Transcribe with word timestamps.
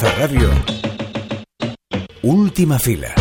Radio. 0.00 0.48
Última 2.22 2.78
fila. 2.78 3.12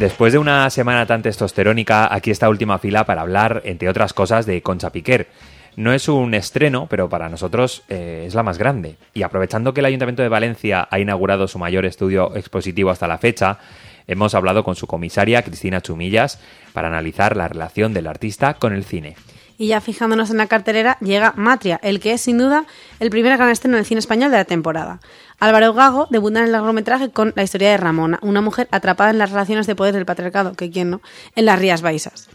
Después 0.00 0.32
de 0.32 0.38
una 0.38 0.68
semana 0.70 1.06
tan 1.06 1.22
testosterónica, 1.22 2.12
aquí 2.12 2.32
está 2.32 2.48
última 2.48 2.80
fila 2.80 3.04
para 3.04 3.20
hablar, 3.20 3.62
entre 3.64 3.88
otras 3.88 4.12
cosas, 4.12 4.44
de 4.44 4.60
Concha 4.60 4.90
Piquer. 4.90 5.28
No 5.76 5.92
es 5.92 6.08
un 6.08 6.34
estreno, 6.34 6.88
pero 6.90 7.08
para 7.08 7.28
nosotros 7.28 7.84
eh, 7.88 8.24
es 8.26 8.34
la 8.34 8.42
más 8.42 8.58
grande. 8.58 8.96
Y 9.14 9.22
aprovechando 9.22 9.72
que 9.72 9.78
el 9.78 9.86
Ayuntamiento 9.86 10.22
de 10.22 10.28
Valencia 10.28 10.88
ha 10.90 10.98
inaugurado 10.98 11.46
su 11.46 11.60
mayor 11.60 11.86
estudio 11.86 12.34
expositivo 12.34 12.90
hasta 12.90 13.06
la 13.06 13.18
fecha, 13.18 13.60
hemos 14.08 14.34
hablado 14.34 14.64
con 14.64 14.74
su 14.74 14.88
comisaria, 14.88 15.42
Cristina 15.42 15.80
Chumillas, 15.80 16.40
para 16.72 16.88
analizar 16.88 17.36
la 17.36 17.46
relación 17.46 17.94
del 17.94 18.08
artista 18.08 18.54
con 18.54 18.72
el 18.72 18.84
cine. 18.84 19.14
Y 19.58 19.68
ya 19.68 19.80
fijándonos 19.80 20.30
en 20.30 20.36
la 20.36 20.46
cartelera, 20.46 20.98
llega 21.00 21.34
Matria, 21.36 21.80
el 21.82 21.98
que 21.98 22.12
es 22.12 22.20
sin 22.20 22.38
duda 22.38 22.64
el 23.00 23.10
primer 23.10 23.36
gran 23.36 23.50
estreno 23.50 23.76
en 23.76 23.80
el 23.80 23.86
cine 23.86 23.98
español 23.98 24.30
de 24.30 24.36
la 24.36 24.44
temporada. 24.44 25.00
Álvaro 25.40 25.74
Gago 25.74 26.06
debuta 26.10 26.38
en 26.38 26.46
el 26.46 26.52
largometraje 26.52 27.10
con 27.10 27.32
la 27.34 27.42
historia 27.42 27.70
de 27.70 27.76
Ramona, 27.76 28.20
una 28.22 28.40
mujer 28.40 28.68
atrapada 28.70 29.10
en 29.10 29.18
las 29.18 29.30
relaciones 29.30 29.66
de 29.66 29.74
poder 29.74 29.94
del 29.94 30.06
patriarcado, 30.06 30.54
que 30.54 30.70
quién 30.70 30.90
no, 30.90 31.00
en 31.34 31.44
las 31.44 31.58
Rías 31.58 31.82
Baixas. 31.82 32.28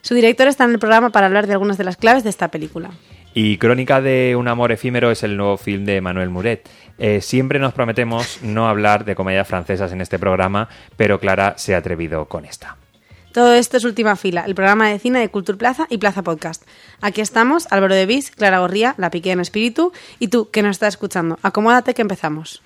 Su 0.00 0.14
director 0.14 0.48
está 0.48 0.64
en 0.64 0.70
el 0.70 0.78
programa 0.78 1.10
para 1.10 1.26
hablar 1.26 1.46
de 1.46 1.52
algunas 1.52 1.76
de 1.76 1.84
las 1.84 1.98
claves 1.98 2.24
de 2.24 2.30
esta 2.30 2.48
película. 2.48 2.90
Y 3.32 3.58
Crónica 3.58 4.00
de 4.00 4.34
un 4.36 4.48
amor 4.48 4.72
efímero 4.72 5.10
es 5.10 5.22
el 5.22 5.36
nuevo 5.36 5.56
film 5.56 5.84
de 5.84 6.00
Manuel 6.00 6.30
Muret. 6.30 6.68
Eh, 6.98 7.20
siempre 7.20 7.58
nos 7.58 7.72
prometemos 7.72 8.40
no 8.42 8.68
hablar 8.68 9.04
de 9.04 9.14
comedias 9.14 9.46
francesas 9.46 9.92
en 9.92 10.00
este 10.00 10.18
programa, 10.18 10.68
pero 10.96 11.20
Clara 11.20 11.54
se 11.56 11.74
ha 11.74 11.78
atrevido 11.78 12.26
con 12.26 12.44
esta. 12.44 12.76
Todo 13.32 13.54
esto 13.54 13.76
es 13.76 13.84
Última 13.84 14.16
Fila, 14.16 14.42
el 14.44 14.56
programa 14.56 14.88
de 14.88 14.98
cine 14.98 15.20
de 15.20 15.28
Cultura 15.28 15.56
Plaza 15.56 15.86
y 15.88 15.98
Plaza 15.98 16.22
Podcast. 16.22 16.64
Aquí 17.00 17.20
estamos, 17.20 17.68
Álvaro 17.70 17.94
de 17.94 18.04
Vis, 18.04 18.32
Clara 18.32 18.58
Gorría, 18.58 18.96
La 18.98 19.10
Piqué 19.10 19.30
en 19.30 19.38
Espíritu 19.38 19.92
y 20.18 20.28
tú, 20.28 20.50
que 20.50 20.62
nos 20.62 20.72
estás 20.72 20.94
escuchando. 20.94 21.38
Acomódate 21.42 21.94
que 21.94 22.02
empezamos. 22.02 22.60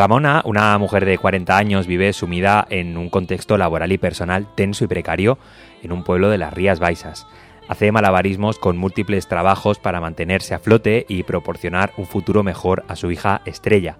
Ramona, 0.00 0.40
una 0.46 0.78
mujer 0.78 1.04
de 1.04 1.18
40 1.18 1.58
años, 1.58 1.86
vive 1.86 2.14
sumida 2.14 2.66
en 2.70 2.96
un 2.96 3.10
contexto 3.10 3.58
laboral 3.58 3.92
y 3.92 3.98
personal 3.98 4.46
tenso 4.54 4.82
y 4.84 4.86
precario 4.86 5.36
en 5.82 5.92
un 5.92 6.04
pueblo 6.04 6.30
de 6.30 6.38
las 6.38 6.54
Rías 6.54 6.80
Baixas. 6.80 7.26
Hace 7.68 7.92
malabarismos 7.92 8.58
con 8.58 8.78
múltiples 8.78 9.28
trabajos 9.28 9.78
para 9.78 10.00
mantenerse 10.00 10.54
a 10.54 10.58
flote 10.58 11.04
y 11.06 11.24
proporcionar 11.24 11.92
un 11.98 12.06
futuro 12.06 12.42
mejor 12.42 12.82
a 12.88 12.96
su 12.96 13.10
hija 13.10 13.42
Estrella. 13.44 13.98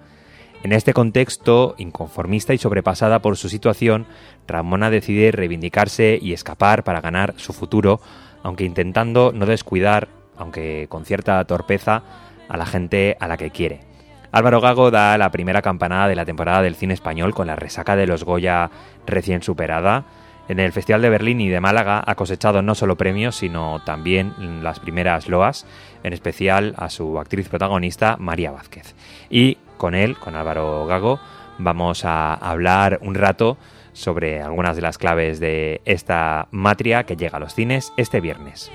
En 0.63 0.73
este 0.73 0.95
contexto, 0.95 1.75
inconformista 1.77 2.55
y 2.55 2.59
sobrepasada 2.59 3.21
por 3.21 3.37
su 3.37 3.51
situación, 3.51 4.07
Ramona 4.49 4.89
decide 4.89 5.33
reivindicarse 5.33 6.19
y 6.19 6.33
escapar 6.33 6.83
para 6.83 7.03
ganar 7.03 7.35
su 7.37 7.53
futuro, 7.53 8.01
aunque 8.43 8.65
intentando 8.65 9.33
no 9.35 9.45
descuidar, 9.45 10.09
aunque 10.39 10.87
con 10.89 11.05
cierta 11.05 11.45
torpeza, 11.45 12.05
a 12.49 12.57
la 12.57 12.65
gente 12.65 13.19
a 13.21 13.29
la 13.29 13.37
que 13.37 13.51
quiere. 13.51 13.90
Álvaro 14.33 14.61
Gago 14.61 14.91
da 14.91 15.19
la 15.19 15.31
primera 15.31 15.61
campanada 15.61 16.07
de 16.07 16.15
la 16.15 16.25
temporada 16.25 16.63
del 16.63 16.77
cine 16.77 16.95
español 16.95 17.35
con 17.35 17.49
la 17.49 17.57
resaca 17.57 17.97
de 17.97 18.07
los 18.07 18.25
Goya 18.25 18.71
recién 19.07 19.43
superada. 19.43 20.05
En 20.49 20.61
el 20.61 20.73
Festival 20.73 21.03
de 21.03 21.11
Berlín 21.11 21.41
y 21.41 21.49
de 21.49 21.61
Málaga 21.61 22.03
ha 22.05 22.15
cosechado 22.15 22.63
no 22.63 22.75
solo 22.75 22.97
premios, 22.97 23.37
sino 23.37 23.83
también 23.85 24.63
las 24.63 24.81
primeras 24.81 25.29
loas, 25.29 25.67
en 26.03 26.13
especial 26.13 26.75
a 26.77 26.91
su 26.91 27.19
actriz 27.19 27.49
protagonista, 27.49 28.17
María 28.19 28.51
Vázquez. 28.51 28.95
Y 29.31 29.59
con 29.77 29.95
él, 29.95 30.17
con 30.17 30.35
Álvaro 30.35 30.87
Gago, 30.87 31.21
vamos 31.59 32.05
a 32.05 32.35
hablar 32.35 32.99
un 33.03 33.15
rato 33.15 33.59
sobre 33.93 34.43
algunas 34.43 34.77
de 34.77 34.83
las 34.83 34.99
claves 34.99 35.41
de 35.41 35.83
esta 35.85 36.49
matria 36.51 37.05
que 37.05 37.17
llega 37.17 37.37
a 37.37 37.41
los 37.41 37.55
cines 37.55 37.93
este 37.97 38.21
viernes. 38.21 38.71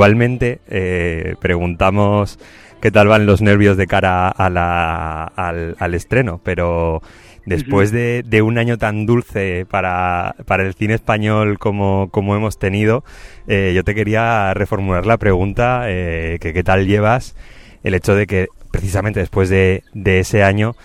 Habitualmente 0.00 0.60
eh, 0.68 1.34
preguntamos 1.40 2.38
qué 2.80 2.90
tal 2.90 3.08
van 3.08 3.26
los 3.26 3.42
nervios 3.42 3.76
de 3.76 3.86
cara 3.86 4.30
al, 4.30 5.94
estreno, 5.94 6.40
pero 6.42 7.02
después 7.44 7.92
de, 7.92 8.42
un 8.42 8.56
año 8.56 8.78
tan 8.78 9.04
dulce 9.04 9.66
para, 9.68 10.34
el 10.48 10.74
cine 10.74 10.94
español 10.94 11.58
como, 11.58 12.08
hemos 12.14 12.58
tenido, 12.58 13.04
eh, 13.46 13.72
yo 13.74 13.84
te 13.84 13.94
quería 13.94 14.54
reformular 14.54 15.04
la 15.04 15.18
pregunta, 15.18 15.82
eh, 15.88 16.38
que 16.40 16.54
qué 16.54 16.64
tal 16.64 16.86
llevas 16.86 17.36
el 17.82 17.94
hecho 17.94 18.14
de 18.14 18.26
que 18.26 18.48
precisamente 18.70 19.20
después 19.20 19.50
de, 19.50 19.82
ese 19.94 20.42
año 20.42 20.76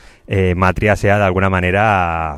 Matria 0.56 0.96
sea 0.98 1.20
de 1.20 1.24
alguna 1.24 1.50
manera 1.52 2.38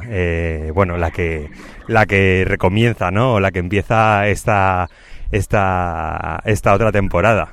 bueno 0.74 0.98
la 0.98 1.09
que 1.09 1.50
la 1.88 2.06
que 2.06 2.44
recomienza 2.46 3.12
no 3.12 3.36
o 3.36 3.40
la 3.40 3.52
que 3.52 3.59
empieza 3.59 4.28
esta 4.28 4.90
esta, 5.32 6.42
esta 6.46 6.74
otra 6.74 6.92
temporada? 6.92 7.52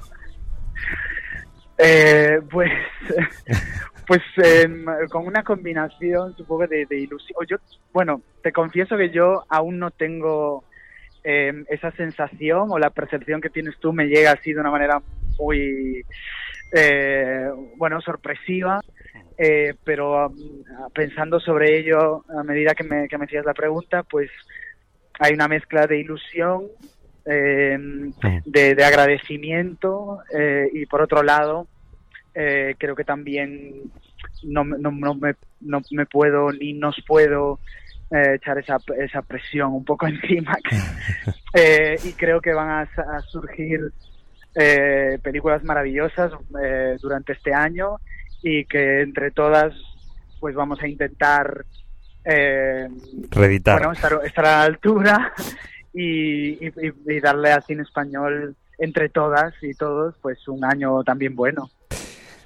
Eh, 1.79 2.41
pues 2.51 2.71
pues 4.07 4.23
em, 4.37 4.85
con 5.11 5.27
una 5.27 5.43
combinación 5.43 6.37
supongo 6.37 6.67
de, 6.67 6.87
de 6.87 6.99
ilusión. 6.99 7.39
Yo, 7.49 7.57
bueno, 7.93 8.23
te 8.43 8.53
confieso 8.53 8.97
que 8.97 9.11
yo 9.11 9.45
aún 9.49 9.79
no 9.79 9.91
tengo 9.91 10.65
em, 11.23 11.65
esa 11.69 11.91
sensación 11.93 12.69
o 12.71 12.79
la 12.79 12.91
percepción 12.91 13.41
que 13.41 13.51
tienes 13.51 13.79
tú 13.79 13.93
me 13.93 14.07
llega 14.07 14.33
así 14.33 14.53
de 14.53 14.61
una 14.61 14.71
manera 14.71 15.03
muy, 15.39 16.05
eh, 16.73 17.49
bueno, 17.77 18.01
sorpresiva. 18.01 18.81
Eh, 19.37 19.75
pero 19.83 20.33
pensando 20.95 21.41
sobre 21.41 21.81
ello 21.81 22.25
a 22.39 22.45
medida 22.45 22.73
que 22.75 22.85
me, 22.85 23.09
que 23.09 23.19
me 23.19 23.25
hacías 23.25 23.45
la 23.45 23.53
pregunta, 23.53 24.05
pues 24.05 24.31
hay 25.19 25.33
una 25.33 25.49
mezcla 25.49 25.89
de 25.89 25.99
ilusión 25.99 26.69
eh, 27.27 27.79
de, 28.45 28.85
agradecimiento 28.85 30.21
eh, 30.37 30.69
y 30.73 30.87
por 30.87 31.03
otro 31.03 31.23
lado 31.23 31.67
eh, 32.35 32.75
creo 32.79 32.95
que 32.95 33.05
también 33.05 33.91
no, 34.43 34.65
no, 34.65 34.91
no, 34.91 35.15
me, 35.15 35.35
no 35.61 35.81
me 35.91 36.07
puedo 36.07 36.53
ni 36.53 36.73
nos 36.75 36.97
puedo 37.07 37.61
eh, 38.11 38.35
echar 38.35 38.59
esa, 38.59 38.79
esa 38.99 39.23
presión 39.23 39.73
un 39.73 39.85
poco 39.85 40.07
encima. 40.09 40.57
Y 41.57 42.13
creo 42.15 42.41
que 42.41 42.53
van 42.53 42.69
a, 42.69 43.21
surgir 43.21 43.93
películas 45.23 45.63
maravillosas 45.63 46.33
durante 47.01 47.33
este 47.35 47.55
año 47.55 47.99
y 48.43 48.65
que 48.65 49.03
entre 49.03 49.31
todas 49.31 49.73
pues 50.41 50.57
vamos 50.57 50.83
a 50.83 50.89
intentar 50.89 51.65
eh, 52.25 52.89
Bueno, 53.31 53.93
estar, 53.93 54.21
estar, 54.25 54.45
a 54.47 54.49
la 54.49 54.63
altura 54.63 55.33
y, 55.95 56.59
y, 56.67 57.21
darle 57.21 57.53
al 57.53 57.63
cine 57.63 57.83
español 57.83 58.57
entre 58.79 59.09
todas 59.09 59.55
y 59.63 59.73
todos 59.75 60.15
pues 60.21 60.47
un 60.49 60.65
año 60.65 61.03
también 61.05 61.37
bueno. 61.37 61.71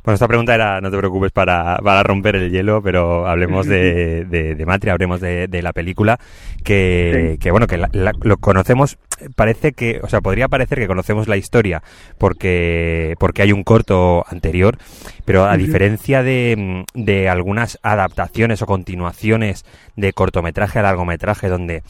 Bueno, 0.05 0.15
esta 0.15 0.29
pregunta 0.29 0.55
era, 0.55 0.81
no 0.81 0.91
te 0.91 0.97
preocupes 0.97 1.33
para, 1.33 1.77
para 1.83 2.03
romper 2.03 2.37
el 2.37 2.51
hielo, 2.51 2.81
pero 2.83 3.27
hablemos 3.27 3.67
de, 3.67 4.25
de, 4.57 4.65
Matria, 4.67 4.93
hablemos 4.93 5.21
de, 5.21 5.61
la 5.63 5.73
película, 5.73 6.19
que, 6.65 7.37
que 7.41 7.51
bueno, 7.51 7.67
que 7.67 7.77
lo 8.23 8.37
conocemos, 8.39 8.97
parece 9.35 9.73
que, 9.73 10.01
o 10.03 10.09
sea, 10.09 10.21
podría 10.21 10.49
parecer 10.49 10.79
que 10.79 10.87
conocemos 10.87 11.29
la 11.29 11.37
historia 11.37 11.83
porque, 12.17 13.17
porque 13.19 13.43
hay 13.43 13.53
un 13.53 13.65
corto 13.65 14.25
anterior, 14.29 14.79
pero 15.25 15.45
a 15.45 15.57
diferencia 15.57 16.23
de, 16.23 16.85
de 16.95 17.29
algunas 17.29 17.79
adaptaciones 17.83 18.63
o 18.63 18.67
continuaciones 18.67 19.67
de 19.97 20.13
cortometraje 20.13 20.79
a 20.79 20.83
largometraje 20.83 21.49
donde 21.49 21.83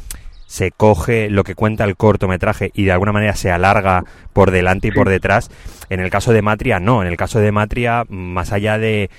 se 0.48 0.70
coge 0.70 1.28
lo 1.28 1.44
que 1.44 1.54
cuenta 1.54 1.84
el 1.84 1.94
cortometraje 1.96 2.70
y 2.72 2.84
de 2.86 2.92
alguna 2.92 3.12
manera 3.12 3.34
se 3.34 3.50
alarga 3.50 4.04
por 4.32 4.50
delante 4.50 4.88
y 4.88 4.92
por 4.92 5.10
detrás. 5.10 5.50
En 5.90 6.00
el 6.00 6.08
caso 6.08 6.32
de 6.32 6.40
Matria, 6.40 6.80
no. 6.80 7.02
En 7.02 7.08
el 7.08 7.18
caso 7.18 7.38
de 7.38 7.52
Matria, 7.52 8.04
más 8.08 8.50
allá 8.52 8.78
de 8.78 9.10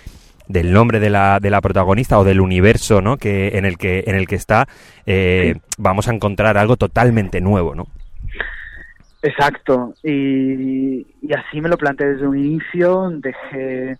del 0.47 0.73
nombre 0.73 0.99
de 0.99 1.11
la, 1.11 1.39
de 1.39 1.51
la 1.51 1.61
protagonista 1.61 2.17
o 2.17 2.23
del 2.23 2.41
universo, 2.41 2.99
¿no? 3.01 3.17
Que 3.17 3.49
en 3.59 3.65
el 3.65 3.77
que 3.77 4.03
en 4.07 4.15
el 4.15 4.25
que 4.25 4.33
está 4.33 4.67
eh, 5.05 5.53
vamos 5.77 6.07
a 6.07 6.13
encontrar 6.15 6.57
algo 6.57 6.75
totalmente 6.77 7.39
nuevo, 7.41 7.75
¿no? 7.75 7.85
Exacto. 9.21 9.93
Y, 10.03 11.05
y 11.21 11.33
así 11.35 11.61
me 11.61 11.69
lo 11.69 11.77
planteé 11.77 12.13
desde 12.13 12.27
un 12.27 12.37
inicio. 12.39 13.11
Dejé 13.11 13.97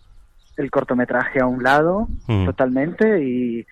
el 0.58 0.72
cortometraje 0.72 1.40
a 1.40 1.46
un 1.46 1.62
lado 1.64 2.08
Mm. 2.28 2.46
totalmente 2.46 3.24
y 3.24 3.66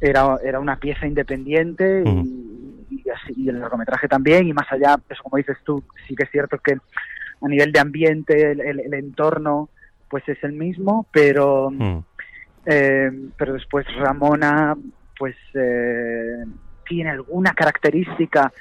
era, 0.00 0.36
era 0.44 0.60
una 0.60 0.76
pieza 0.76 1.06
independiente 1.06 2.02
y, 2.04 2.08
Mm. 2.08 2.24
y 2.26 2.73
así, 3.14 3.32
y 3.36 3.48
el 3.48 3.60
largometraje 3.60 4.08
también 4.08 4.46
y 4.46 4.52
más 4.52 4.70
allá, 4.70 4.96
eso 5.08 5.22
como 5.22 5.36
dices 5.36 5.58
tú, 5.64 5.82
sí 6.06 6.14
que 6.14 6.24
es 6.24 6.30
cierto 6.30 6.58
que 6.58 6.72
a 6.74 7.48
nivel 7.48 7.72
de 7.72 7.80
ambiente, 7.80 8.52
el, 8.52 8.60
el- 8.60 8.80
el 8.80 8.94
entorno, 8.94 9.68
pues 10.08 10.26
es 10.28 10.42
el 10.44 10.52
mismo, 10.52 11.06
pero, 11.12 11.70
Mm. 11.70 11.98
eh, 12.66 13.10
pero 13.36 13.52
después 13.54 13.86
Ramona, 13.96 14.76
pues 15.18 15.36
eh, 15.54 16.44
tiene 16.88 17.10
alguna 17.10 17.52
característica 17.52 18.52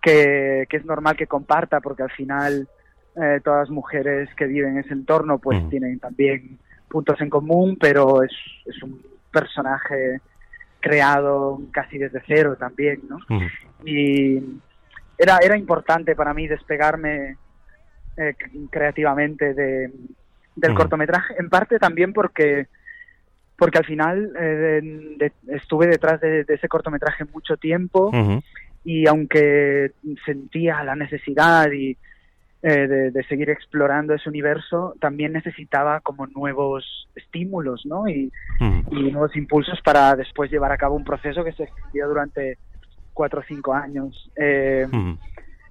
que, 0.00 0.66
que 0.68 0.76
es 0.76 0.84
normal 0.84 1.16
que 1.16 1.26
comparta, 1.26 1.80
porque 1.80 2.02
al 2.02 2.10
final 2.10 2.68
eh, 3.14 3.40
todas 3.44 3.60
las 3.60 3.70
mujeres 3.70 4.30
que 4.36 4.46
viven 4.46 4.72
en 4.72 4.78
ese 4.84 4.94
entorno, 4.94 5.38
pues 5.38 5.62
Mm. 5.62 5.68
tienen 5.68 5.98
también 5.98 6.58
puntos 6.88 7.20
en 7.20 7.28
común, 7.30 7.76
pero 7.80 8.22
es, 8.22 8.32
es 8.66 8.82
un 8.82 9.00
personaje 9.30 10.20
creado 10.82 11.58
casi 11.70 11.96
desde 11.96 12.20
cero 12.26 12.56
también, 12.58 13.00
¿no? 13.08 13.18
Y 13.86 14.38
era, 15.16 15.38
era 15.38 15.56
importante 15.56 16.14
para 16.14 16.34
mí 16.34 16.46
despegarme 16.46 17.36
eh, 18.18 18.34
creativamente 18.70 19.54
de, 19.54 19.86
del 20.56 20.74
cortometraje, 20.74 21.34
en 21.38 21.48
parte 21.48 21.78
también 21.78 22.12
porque 22.12 22.66
porque 23.56 23.78
al 23.78 23.84
final 23.86 24.32
eh, 24.38 24.80
de- 25.18 25.32
de- 25.42 25.56
estuve 25.56 25.86
detrás 25.86 26.20
de, 26.20 26.44
ese 26.48 26.68
cortometraje 26.68 27.24
mucho 27.26 27.56
tiempo 27.56 28.10
y 28.84 29.06
aunque 29.06 29.92
sentía 30.26 30.82
la 30.82 30.96
necesidad 30.96 31.70
y 31.70 31.96
eh, 32.62 32.86
de, 32.86 33.10
de 33.10 33.24
seguir 33.24 33.50
explorando 33.50 34.14
ese 34.14 34.28
universo, 34.28 34.94
también 35.00 35.32
necesitaba 35.32 36.00
como 36.00 36.26
nuevos 36.28 37.08
estímulos, 37.16 37.84
¿no? 37.86 38.06
Y, 38.08 38.30
Mm. 38.60 38.80
y 38.92 39.10
nuevos 39.10 39.34
impulsos 39.34 39.80
para 39.82 40.14
después 40.14 40.50
llevar 40.50 40.70
a 40.72 40.76
cabo 40.76 40.94
un 40.94 41.04
proceso 41.04 41.42
que 41.42 41.52
se 41.52 41.64
extendió 41.64 42.06
durante 42.08 42.58
cuatro 43.12 43.40
o 43.40 43.42
cinco 43.42 43.74
años. 43.74 44.30
Eh, 44.36 44.86
Mm. 44.90 45.14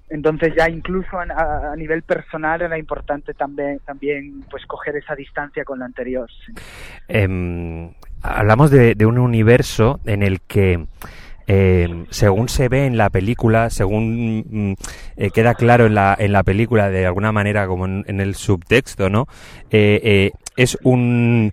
entonces 0.09 0.53
ya 0.57 0.69
incluso 0.69 1.17
a, 1.17 1.73
nivel 1.77 2.01
personal 2.03 2.61
era 2.61 2.77
importante 2.77 3.33
también 3.33 3.79
también 3.85 4.43
pues 4.51 4.65
coger 4.65 4.97
esa 4.97 5.15
distancia 5.15 5.63
con 5.63 5.79
lo 5.79 5.85
anterior. 5.85 6.29
sí. 6.45 6.53
Em, 7.07 7.93
hablamos 8.21 8.69
de, 8.69 8.93
de 8.95 9.05
un 9.05 9.17
universo 9.17 9.99
en 10.05 10.21
el 10.23 10.41
que, 10.41 10.85
em, 11.51 12.05
según 12.09 12.49
se 12.49 12.69
ve 12.69 12.85
en 12.85 12.97
la 12.97 13.09
película, 13.09 13.69
según 13.69 14.45
mm, 14.49 14.73
eh, 15.17 15.31
queda 15.31 15.53
claro 15.55 15.85
en 15.85 15.95
la, 15.95 16.15
en 16.17 16.31
la 16.31 16.43
película, 16.43 16.89
de 16.89 17.05
alguna 17.05 17.31
manera, 17.31 17.67
como 17.67 17.85
en, 17.85 18.05
en 18.07 18.21
el 18.21 18.35
subtexto, 18.35 19.09
¿no? 19.09 19.27
Eh, 19.69 19.99
eh, 20.03 20.31
es 20.55 20.77
un, 20.83 21.51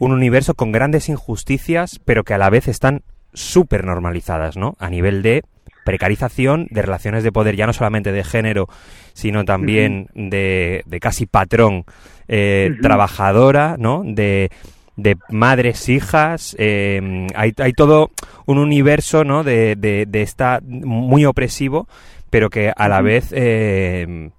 un 0.00 0.12
universo 0.12 0.54
con 0.54 0.72
grandes 0.72 1.08
injusticias, 1.08 2.00
pero 2.04 2.24
que 2.24 2.34
a 2.34 2.38
la 2.38 2.50
vez 2.50 2.68
están 2.68 3.02
súper 3.32 3.84
normalizadas, 3.84 4.56
¿no? 4.56 4.74
A 4.78 4.88
nivel 4.88 5.22
de 5.22 5.42
precarización 5.84 6.66
de 6.70 6.82
relaciones 6.82 7.22
de 7.24 7.32
poder, 7.32 7.56
ya 7.56 7.66
no 7.66 7.72
solamente 7.72 8.10
de 8.10 8.24
género, 8.24 8.68
sino 9.12 9.44
también 9.44 10.08
de, 10.14 10.82
de 10.86 11.00
casi 11.00 11.26
patrón 11.26 11.84
eh, 12.26 12.70
trabajadora, 12.80 13.76
¿no? 13.78 14.02
De, 14.04 14.50
de 14.96 15.16
madres, 15.28 15.88
hijas, 15.88 16.54
eh, 16.58 17.26
hay, 17.34 17.52
hay 17.58 17.72
todo 17.72 18.10
un 18.46 18.58
universo, 18.58 19.24
¿no? 19.24 19.42
De, 19.42 19.76
de, 19.76 20.06
de 20.06 20.22
esta 20.22 20.60
muy 20.62 21.24
opresivo, 21.24 21.88
pero 22.30 22.50
que 22.50 22.72
a 22.74 22.88
la 22.88 23.00
vez 23.00 23.32
eh, 23.34 24.30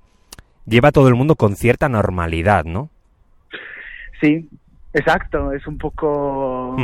lleva 0.66 0.90
a 0.90 0.92
todo 0.92 1.08
el 1.08 1.16
mundo 1.16 1.36
con 1.36 1.56
cierta 1.56 1.90
normalidad, 1.90 2.66
¿no? 2.66 2.90
Sí, 4.22 4.50
exacto, 4.94 5.52
es 5.52 5.68
un 5.68 5.78
poco 5.78 6.76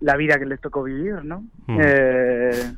la 0.00 0.16
vida 0.16 0.38
que 0.38 0.46
les 0.46 0.60
tocó 0.60 0.82
vivir, 0.82 1.24
¿no? 1.24 1.44
Eh, 1.68 2.72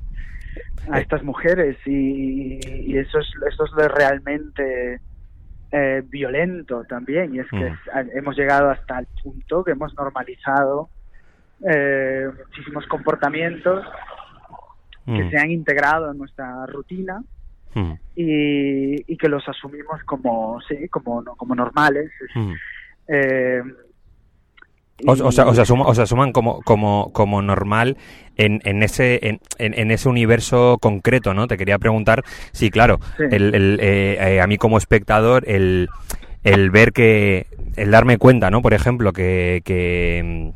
a 0.91 1.01
estas 1.01 1.23
mujeres 1.23 1.77
y, 1.87 2.59
y 2.65 2.99
eso 2.99 3.19
es 3.19 3.27
eso 3.51 3.65
es 3.65 3.73
lo 3.73 3.89
realmente 3.89 5.01
eh, 5.73 6.03
violento 6.05 6.85
también 6.85 7.35
y 7.35 7.39
es 7.41 7.49
que 7.51 7.71
Mm. 7.71 8.11
hemos 8.15 8.37
llegado 8.37 8.71
hasta 8.71 8.99
el 8.99 9.07
punto 9.23 9.65
que 9.65 9.73
hemos 9.73 9.95
normalizado 9.97 10.91
eh, 11.67 12.29
muchísimos 12.47 12.87
comportamientos 12.87 13.85
que 15.07 15.31
se 15.31 15.39
han 15.39 15.51
integrado 15.51 16.11
en 16.13 16.19
nuestra 16.19 16.67
rutina 16.67 17.23
Mm. 17.75 17.93
y, 18.17 19.13
y 19.13 19.17
que 19.17 19.29
los 19.29 19.49
asumimos 19.49 20.03
como 20.05 20.61
sí 20.69 20.89
como 20.91 21.23
no- 21.23 21.35
como 21.37 21.55
normales. 21.55 22.11
Eh, 23.09 23.63
O, 25.07 25.17
y- 25.17 25.21
o 25.21 25.33
sea, 25.33 25.47
o 25.47 25.55
se 25.55 25.63
asuma- 25.63 25.87
o 25.87 25.95
se 25.95 26.03
asuman 26.03 26.33
como, 26.33 26.61
como, 26.63 27.11
como 27.13 27.43
normal 27.43 27.97
en, 28.37 28.61
en 28.65 28.83
ese 28.83 29.19
en, 29.27 29.41
en- 29.59 29.91
ese 29.91 30.09
universo 30.09 30.79
concreto, 30.81 31.35
¿no? 31.35 31.47
Te 31.49 31.57
quería 31.57 31.79
preguntar, 31.79 32.23
sí, 32.53 32.71
claro, 32.71 33.01
Sí. 33.17 33.25
el, 33.31 33.55
el, 33.55 33.79
eh, 33.83 34.17
eh, 34.37 34.41
a 34.41 34.47
mí 34.47 34.59
como 34.59 34.79
espectador, 34.79 35.45
el, 35.49 35.89
el 36.45 36.71
ver 36.71 36.93
que, 36.93 37.47
el 37.77 37.91
darme 37.91 38.19
cuenta, 38.19 38.51
¿no? 38.51 38.63
Por 38.63 38.75
ejemplo, 38.75 39.13
que, 39.13 39.63
que, 39.65 40.23
mm, 40.25 40.49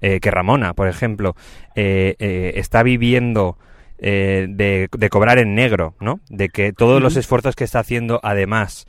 eh, 0.00 0.20
que 0.20 0.30
Ramona, 0.30 0.72
por 0.74 0.88
ejemplo, 0.88 1.34
está 1.74 2.82
viviendo 2.82 3.58
de, 3.98 4.88
de 4.90 5.08
cobrar 5.08 5.38
en 5.38 5.54
negro, 5.54 5.94
¿no? 6.00 6.20
De 6.28 6.48
que 6.48 6.72
todos 6.72 7.00
los 7.02 7.16
esfuerzos 7.16 7.54
que 7.56 7.64
está 7.64 7.78
haciendo, 7.80 8.20
además, 8.22 8.86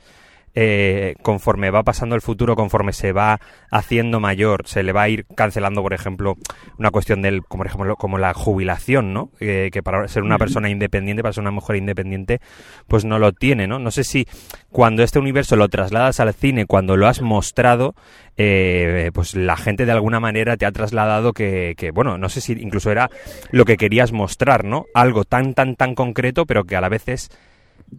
eh, 0.58 1.16
conforme 1.20 1.70
va 1.70 1.82
pasando 1.82 2.14
el 2.14 2.22
futuro, 2.22 2.56
conforme 2.56 2.94
se 2.94 3.12
va 3.12 3.38
haciendo 3.70 4.20
mayor, 4.20 4.66
se 4.66 4.82
le 4.82 4.92
va 4.92 5.02
a 5.02 5.08
ir 5.10 5.26
cancelando, 5.36 5.82
por 5.82 5.92
ejemplo, 5.92 6.36
una 6.78 6.90
cuestión 6.90 7.20
del, 7.20 7.44
como 7.44 7.58
por 7.60 7.66
ejemplo, 7.66 7.96
como 7.96 8.16
la 8.16 8.32
jubilación, 8.32 9.12
¿no? 9.12 9.30
Eh, 9.38 9.68
que 9.70 9.82
para 9.82 10.08
ser 10.08 10.22
una 10.22 10.38
persona 10.38 10.70
independiente, 10.70 11.22
para 11.22 11.34
ser 11.34 11.42
una 11.42 11.50
mujer 11.50 11.76
independiente, 11.76 12.40
pues 12.86 13.04
no 13.04 13.18
lo 13.18 13.32
tiene, 13.32 13.66
¿no? 13.66 13.78
No 13.78 13.90
sé 13.90 14.02
si 14.02 14.26
cuando 14.70 15.02
este 15.02 15.18
universo 15.18 15.56
lo 15.56 15.68
trasladas 15.68 16.20
al 16.20 16.32
cine, 16.32 16.64
cuando 16.64 16.96
lo 16.96 17.06
has 17.06 17.20
mostrado, 17.20 17.94
eh, 18.38 19.10
pues 19.12 19.36
la 19.36 19.58
gente 19.58 19.84
de 19.84 19.92
alguna 19.92 20.20
manera 20.20 20.56
te 20.56 20.64
ha 20.64 20.72
trasladado 20.72 21.34
que, 21.34 21.74
que, 21.76 21.90
bueno, 21.90 22.16
no 22.16 22.30
sé 22.30 22.40
si 22.40 22.54
incluso 22.54 22.90
era 22.90 23.10
lo 23.50 23.66
que 23.66 23.76
querías 23.76 24.12
mostrar, 24.12 24.64
¿no? 24.64 24.86
Algo 24.94 25.24
tan, 25.24 25.52
tan, 25.52 25.76
tan 25.76 25.94
concreto, 25.94 26.46
pero 26.46 26.64
que 26.64 26.76
a 26.76 26.80
la 26.80 26.88
vez 26.88 27.08
es 27.08 27.30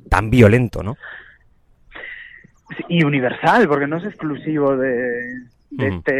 tan 0.09 0.31
violento, 0.31 0.81
¿no? 0.81 0.97
Y 2.89 3.03
universal 3.03 3.67
porque 3.67 3.87
no 3.87 3.97
es 3.97 4.05
exclusivo 4.05 4.75
de, 4.75 5.45
de 5.71 5.87
este 5.87 6.13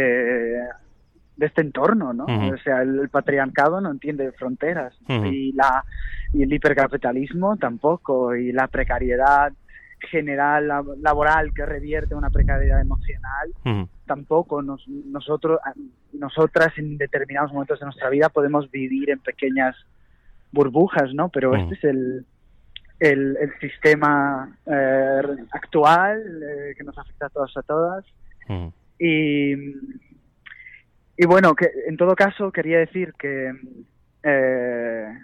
de 1.36 1.46
este 1.46 1.60
entorno 1.60 2.12
no 2.12 2.24
o 2.52 2.58
sea 2.58 2.82
el, 2.82 2.98
el 3.00 3.08
patriarcado 3.10 3.80
no 3.80 3.90
entiende 3.90 4.32
fronteras 4.32 4.94
y 5.26 5.52
la 5.52 5.84
y 6.32 6.42
el 6.42 6.52
hipercapitalismo 6.52 7.56
tampoco 7.56 8.34
y 8.34 8.52
la 8.52 8.66
precariedad 8.68 9.52
general 10.10 10.66
lab- 10.68 10.96
laboral 11.00 11.52
que 11.54 11.66
revierte 11.66 12.14
una 12.14 12.30
precariedad 12.30 12.80
emocional 12.80 13.52
tampoco 14.06 14.62
nos, 14.62 14.86
nosotros 14.88 15.60
nosotras 16.12 16.72
en 16.78 16.96
determinados 16.98 17.52
momentos 17.52 17.78
de 17.80 17.86
nuestra 17.86 18.08
vida 18.08 18.28
podemos 18.30 18.70
vivir 18.70 19.10
en 19.10 19.18
pequeñas 19.20 19.76
burbujas 20.52 21.12
no 21.14 21.28
pero 21.28 21.54
este 21.54 21.74
es 21.74 21.84
el 21.84 22.24
el, 23.00 23.36
el 23.40 23.52
sistema 23.60 24.56
eh, 24.66 25.20
actual 25.52 26.42
eh, 26.42 26.74
que 26.76 26.84
nos 26.84 26.96
afecta 26.98 27.26
a 27.26 27.30
todos 27.30 27.56
a 27.56 27.62
todas. 27.62 28.04
Y 28.98 29.54
y 31.20 31.26
bueno 31.26 31.54
que 31.54 31.68
en 31.86 31.96
todo 31.96 32.14
caso 32.14 32.50
quería 32.52 32.78
decir 32.78 33.12
que 33.18 33.52
eh, 34.22 35.18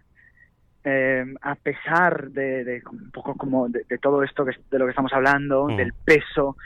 eh, 0.85 1.25
a 1.41 1.55
pesar 1.55 2.31
de, 2.31 2.65
de 2.65 2.83
un 2.91 3.11
poco 3.11 3.35
como 3.37 3.69
de, 3.69 3.85
de 3.89 3.99
todo 3.99 4.23
esto 4.23 4.45
que, 4.45 4.53
de 4.71 4.79
lo 4.79 4.85
que 4.87 4.91
estamos 4.91 5.13
hablando 5.13 5.67
Mm. 5.69 5.77
del 5.77 5.93
peso 6.05 6.57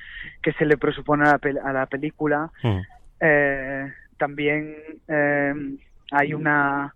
que 0.42 0.52
se 0.54 0.64
le 0.66 0.76
presupone 0.76 1.24
a 1.28 1.32
la, 1.32 1.38
pel- 1.38 1.60
a 1.62 1.72
la 1.72 1.86
película 1.86 2.50
también 4.18 4.74
hay 6.10 6.34
una 6.34 6.94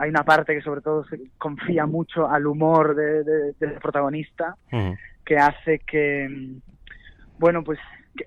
hay 0.00 0.08
una 0.10 0.24
parte 0.24 0.54
que 0.54 0.62
sobre 0.62 0.80
todo 0.80 1.04
se 1.04 1.20
confía 1.36 1.84
mucho 1.86 2.26
al 2.28 2.46
humor 2.46 2.94
de- 2.96 3.22
de- 3.22 3.52
del 3.60 3.72
protagonista 3.74 4.56
que 5.26 5.36
hace 5.36 5.78
que 5.80 6.54
bueno 7.38 7.62
pues 7.62 7.78
que- 8.16 8.24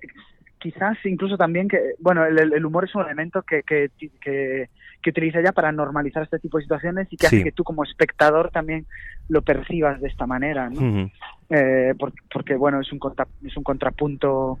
quizás 0.60 0.96
incluso 1.04 1.36
también 1.36 1.68
que 1.68 1.78
bueno 1.98 2.24
el, 2.24 2.38
el 2.38 2.64
humor 2.64 2.84
es 2.84 2.94
un 2.94 3.02
elemento 3.02 3.42
que, 3.42 3.62
que, 3.64 3.90
que, 4.20 4.68
que 5.02 5.10
utiliza 5.10 5.40
ya 5.42 5.52
para 5.52 5.72
normalizar 5.72 6.22
este 6.22 6.38
tipo 6.38 6.56
de 6.58 6.62
situaciones 6.64 7.08
y 7.10 7.16
que 7.16 7.26
Sí. 7.26 7.36
hace 7.36 7.44
que 7.44 7.52
tú 7.52 7.64
como 7.64 7.82
espectador 7.84 8.50
también 8.50 8.86
lo 9.28 9.42
percibas 9.42 10.00
de 10.00 10.08
esta 10.08 10.26
manera 10.26 10.70
¿no? 10.70 11.10
Eh, 11.50 11.92
por- 11.98 12.12
porque 12.32 12.54
bueno 12.54 12.80
es 12.80 12.90
un 12.92 12.98
contra- 13.00 13.26
es 13.44 13.56
un 13.56 13.64
contrapunto 13.64 14.58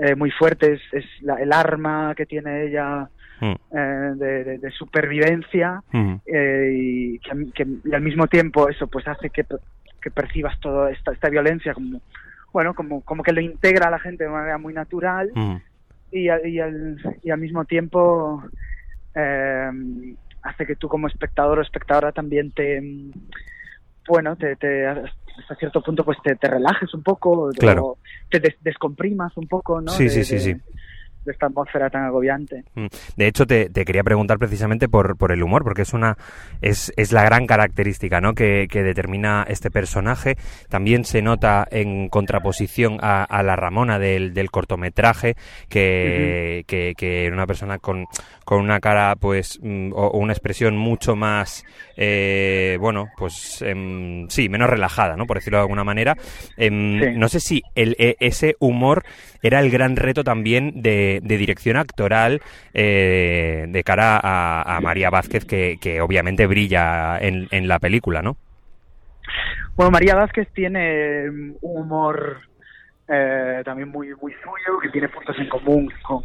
eh, 0.00 0.14
muy 0.14 0.30
fuerte, 0.30 0.74
es, 0.92 1.06
el 1.38 1.52
arma 1.52 2.14
que 2.16 2.24
tiene 2.26 2.64
ella 2.66 3.08
mm. 3.42 3.76
eh, 3.76 4.58
de, 4.60 4.70
supervivencia 4.70 5.82
mm. 5.90 6.14
y 6.26 7.18
que, 7.18 7.66
al 7.92 8.00
mismo 8.00 8.28
tiempo 8.28 8.68
eso 8.68 8.86
pues 8.86 9.06
hace 9.08 9.30
que, 9.30 9.44
percibas 10.14 10.58
toda 10.60 10.90
esta, 10.90 11.12
esta 11.12 11.28
violencia 11.28 11.74
como 11.74 12.00
bueno 12.52 12.74
como, 12.74 13.00
como 13.02 13.22
que 13.22 13.32
lo 13.32 13.40
integra 13.40 13.88
a 13.88 13.90
la 13.90 13.98
gente 13.98 14.24
de 14.24 14.30
manera 14.30 14.58
muy 14.58 14.72
natural 14.72 15.30
mm. 15.34 15.56
y, 16.12 16.20
y, 16.24 16.60
al, 16.60 17.18
y 17.22 17.30
al 17.30 17.38
mismo 17.38 17.64
tiempo 17.64 18.42
hace 19.14 20.66
que 20.66 20.76
tú 20.76 20.88
como 20.88 21.08
espectador 21.08 21.58
o 21.58 21.62
espectadora 21.62 22.12
también 22.12 22.52
te 22.52 22.80
bueno, 24.08 24.34
te, 24.34 24.56
te, 24.56 24.84
hasta 24.86 25.54
cierto 25.58 25.80
punto 25.80 26.04
pues 26.04 26.18
te, 26.24 26.34
te 26.34 26.48
relajes 26.48 26.92
un 26.92 27.04
poco, 27.04 27.50
claro. 27.50 27.98
te 28.28 28.42
descomprimas 28.60 29.36
un 29.36 29.46
poco, 29.46 29.80
¿no? 29.80 29.92
Sí, 29.92 30.08
sí, 30.08 30.24
sí, 30.24 30.40
sí 30.40 30.56
de 31.24 31.32
esta 31.32 31.46
atmósfera 31.46 31.90
tan 31.90 32.04
agobiante. 32.04 32.64
Mm. 32.74 32.86
De 33.16 33.26
hecho, 33.26 33.46
te, 33.46 33.70
quería 33.70 34.02
preguntar 34.02 34.38
precisamente 34.38 34.88
por, 34.88 35.16
por, 35.16 35.32
el 35.32 35.42
humor, 35.42 35.64
porque 35.64 35.82
es 35.82 35.92
una 35.92 36.16
es, 36.60 36.92
es 36.96 37.12
la 37.12 37.22
gran 37.24 37.46
característica 37.46 38.20
¿no? 38.20 38.34
que, 38.34 38.66
determina 38.72 39.44
este 39.48 39.70
personaje. 39.70 40.36
También 40.68 41.04
se 41.04 41.22
nota 41.22 41.66
en 41.70 42.08
contraposición 42.08 42.98
a, 43.00 43.42
la 43.42 43.56
Ramona 43.56 43.98
del, 43.98 44.34
del 44.34 44.50
cortometraje, 44.50 45.36
que, 45.68 46.64
que, 46.66 47.26
era 47.26 47.34
una 47.34 47.46
persona 47.46 47.78
con, 47.78 48.06
con 48.44 48.60
una 48.60 48.80
cara, 48.80 49.14
pues, 49.16 49.58
mm, 49.62 49.92
o, 49.92 50.10
una 50.12 50.32
expresión 50.32 50.76
mucho 50.76 51.16
más, 51.16 51.64
eh, 51.96 52.76
bueno, 52.80 53.08
pues, 53.16 53.62
em, 53.62 54.28
sí, 54.28 54.48
menos 54.48 54.70
relajada, 54.70 55.16
¿no? 55.16 55.26
Por 55.26 55.38
decirlo 55.38 55.58
de 55.58 55.62
alguna 55.62 55.84
manera. 55.84 56.16
Em, 56.56 57.18
no 57.18 57.28
sé 57.28 57.40
si 57.40 57.62
el, 57.74 57.96
e, 57.98 58.16
ese 58.20 58.56
humor 58.60 59.04
era 59.42 59.60
el 59.60 59.70
gran 59.70 59.96
reto 59.96 60.24
también 60.24 60.82
de 60.82 61.02
de, 61.02 61.36
dirección 61.36 61.76
actoral 61.76 62.40
eh, 62.74 63.66
de 63.68 63.84
cara 63.84 64.20
a, 64.22 64.80
María 64.80 65.10
Vázquez, 65.10 65.44
que, 65.44 66.00
obviamente 66.00 66.46
brilla 66.46 67.18
en, 67.18 67.48
en, 67.50 67.68
la 67.68 67.78
película, 67.78 68.22
¿no? 68.22 68.36
Bueno, 69.74 69.90
María 69.90 70.14
Vázquez 70.14 70.48
tiene 70.52 71.28
un 71.30 71.56
humor 71.60 72.40
eh, 73.08 73.62
también 73.64 73.88
muy, 73.88 74.14
muy 74.20 74.32
suyo, 74.34 74.78
que 74.82 74.88
tiene 74.90 75.08
puntos 75.08 75.36
en 75.38 75.48
común 75.48 75.90
con, 76.02 76.22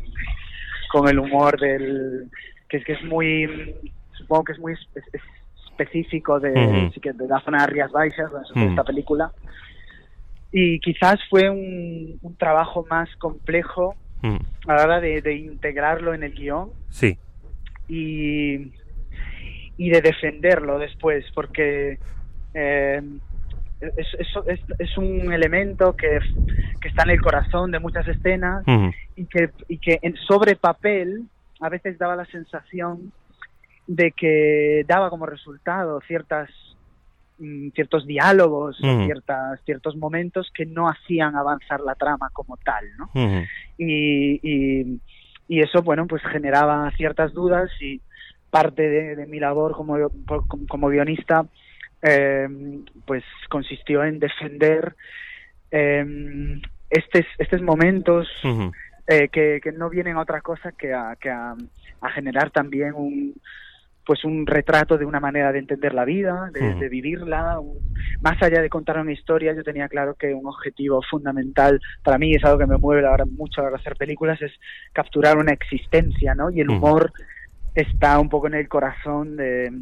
con 0.88 1.08
el 1.08 1.20
humor 1.20 1.60
del... 1.60 2.30
que 2.70 2.78
es 2.78 2.86
que 2.86 2.94
es 2.94 3.04
muy... 3.04 3.76
supongo 4.14 4.46
que 4.46 4.54
es 4.54 4.60
muy 4.60 4.74
específico 5.70 6.40
de, 6.40 6.52
de 6.52 7.28
la 7.28 7.40
zona 7.42 7.62
de 7.62 7.68
Rías 7.68 7.92
Baixas, 7.92 8.32
de 8.54 8.66
esta 8.66 8.84
película. 8.84 9.32
Y 10.52 10.80
quizás 10.80 11.20
fue 11.30 11.50
un, 11.50 12.18
un 12.22 12.36
trabajo 12.36 12.86
más 12.90 13.14
complejo 13.18 13.96
a 14.68 14.74
la 14.74 14.84
hora 14.84 15.00
de, 15.00 15.36
integrarlo 15.36 16.14
en 16.14 16.24
el 16.24 16.34
guion. 16.34 16.72
Sí. 16.90 17.18
Y, 17.88 18.72
y 19.78 19.90
de 19.90 20.02
defenderlo 20.02 20.80
después, 20.80 21.26
porque 21.34 22.00
eh, 22.54 23.02
es, 23.80 24.08
es, 24.18 24.60
es, 24.80 24.98
un 24.98 25.32
elemento 25.32 25.96
que, 25.96 26.20
que, 26.82 26.88
está 26.88 27.04
en 27.04 27.12
el 27.12 27.22
corazón 27.22 27.72
de 27.72 27.80
muchas 27.80 28.08
escenas 28.08 28.64
y 29.16 29.26
que, 29.26 29.50
y 29.68 29.78
que 29.78 30.00
en, 30.02 30.16
sobre 30.28 30.56
papel 30.56 31.24
a 31.60 31.70
veces 31.70 31.98
daba 31.98 32.16
la 32.16 32.26
sensación 32.26 33.12
de 33.86 34.12
que 34.12 34.84
daba 34.88 35.10
como 35.10 35.26
resultado 35.26 36.02
ciertas 36.02 36.50
Mm, 37.40 37.70
ciertos 37.76 38.08
diálogos, 38.08 38.78
ciertas, 38.78 39.62
ciertos 39.64 39.96
momentos 39.96 40.50
que 40.56 40.66
no 40.66 40.90
hacían 40.90 41.36
avanzar 41.36 41.82
la 41.82 41.94
trama 41.94 42.32
como 42.34 42.58
tal, 42.58 42.84
¿no? 42.98 43.12
y, 43.78 44.40
y, 44.42 45.00
y, 45.48 45.60
eso, 45.62 45.84
bueno, 45.84 46.08
pues 46.08 46.24
generaba 46.24 46.90
ciertas 46.98 47.34
dudas 47.34 47.70
y 47.80 48.02
parte 48.50 48.90
de, 48.90 49.28
mi 49.28 49.40
labor 49.40 49.74
como, 49.74 49.98
como, 50.68 50.88
guionista, 50.90 51.46
eh, 52.02 52.48
pues 53.06 53.24
consistió 53.50 54.04
en 54.04 54.20
defender 54.20 54.96
eh, 55.72 56.06
estos, 56.90 57.26
estos 57.38 57.62
momentos 57.62 58.28
eh, 59.08 59.30
que, 59.30 59.60
que, 59.62 59.72
no 59.72 59.90
vienen 59.90 60.16
a 60.16 60.22
otra 60.22 60.42
cosa 60.42 60.72
que 60.72 60.94
a, 60.94 61.16
que 61.20 61.30
a 61.30 61.56
generar 62.14 62.52
también 62.52 62.94
un, 62.94 63.34
pues 64.08 64.24
un 64.24 64.48
retrato 64.48 64.98
de 64.98 65.06
una 65.06 65.20
manera 65.20 65.52
de 65.52 65.60
entender 65.60 65.94
la 65.94 66.06
vida, 66.06 66.50
de, 66.54 66.88
vivirla. 66.88 67.60
más 68.22 68.42
allá 68.42 68.62
de 68.62 68.70
contar 68.70 68.98
una 69.00 69.12
historia, 69.12 69.54
yo 69.54 69.66
tenía 69.66 69.90
claro 69.90 70.16
que 70.16 70.34
un 70.34 70.48
objetivo 70.48 71.02
fundamental 71.02 71.82
para 72.04 72.18
mí 72.18 72.34
es 72.34 72.44
algo 72.46 72.58
que 72.58 72.68
me 72.68 72.78
mueve 72.78 73.06
ahora 73.06 73.26
mucho 73.26 73.62
a 73.62 73.76
hacer 73.76 73.98
películas, 73.98 74.42
es 74.42 74.54
capturar 74.94 75.38
una 75.38 75.52
existencia, 75.52 76.34
¿no? 76.36 76.50
Y 76.50 76.62
el 76.62 76.70
humor 76.70 77.12
está 77.76 78.18
un 78.18 78.30
poco 78.30 78.48
en 78.48 78.54
el 78.54 78.70
corazón 78.70 79.36
de, 79.36 79.74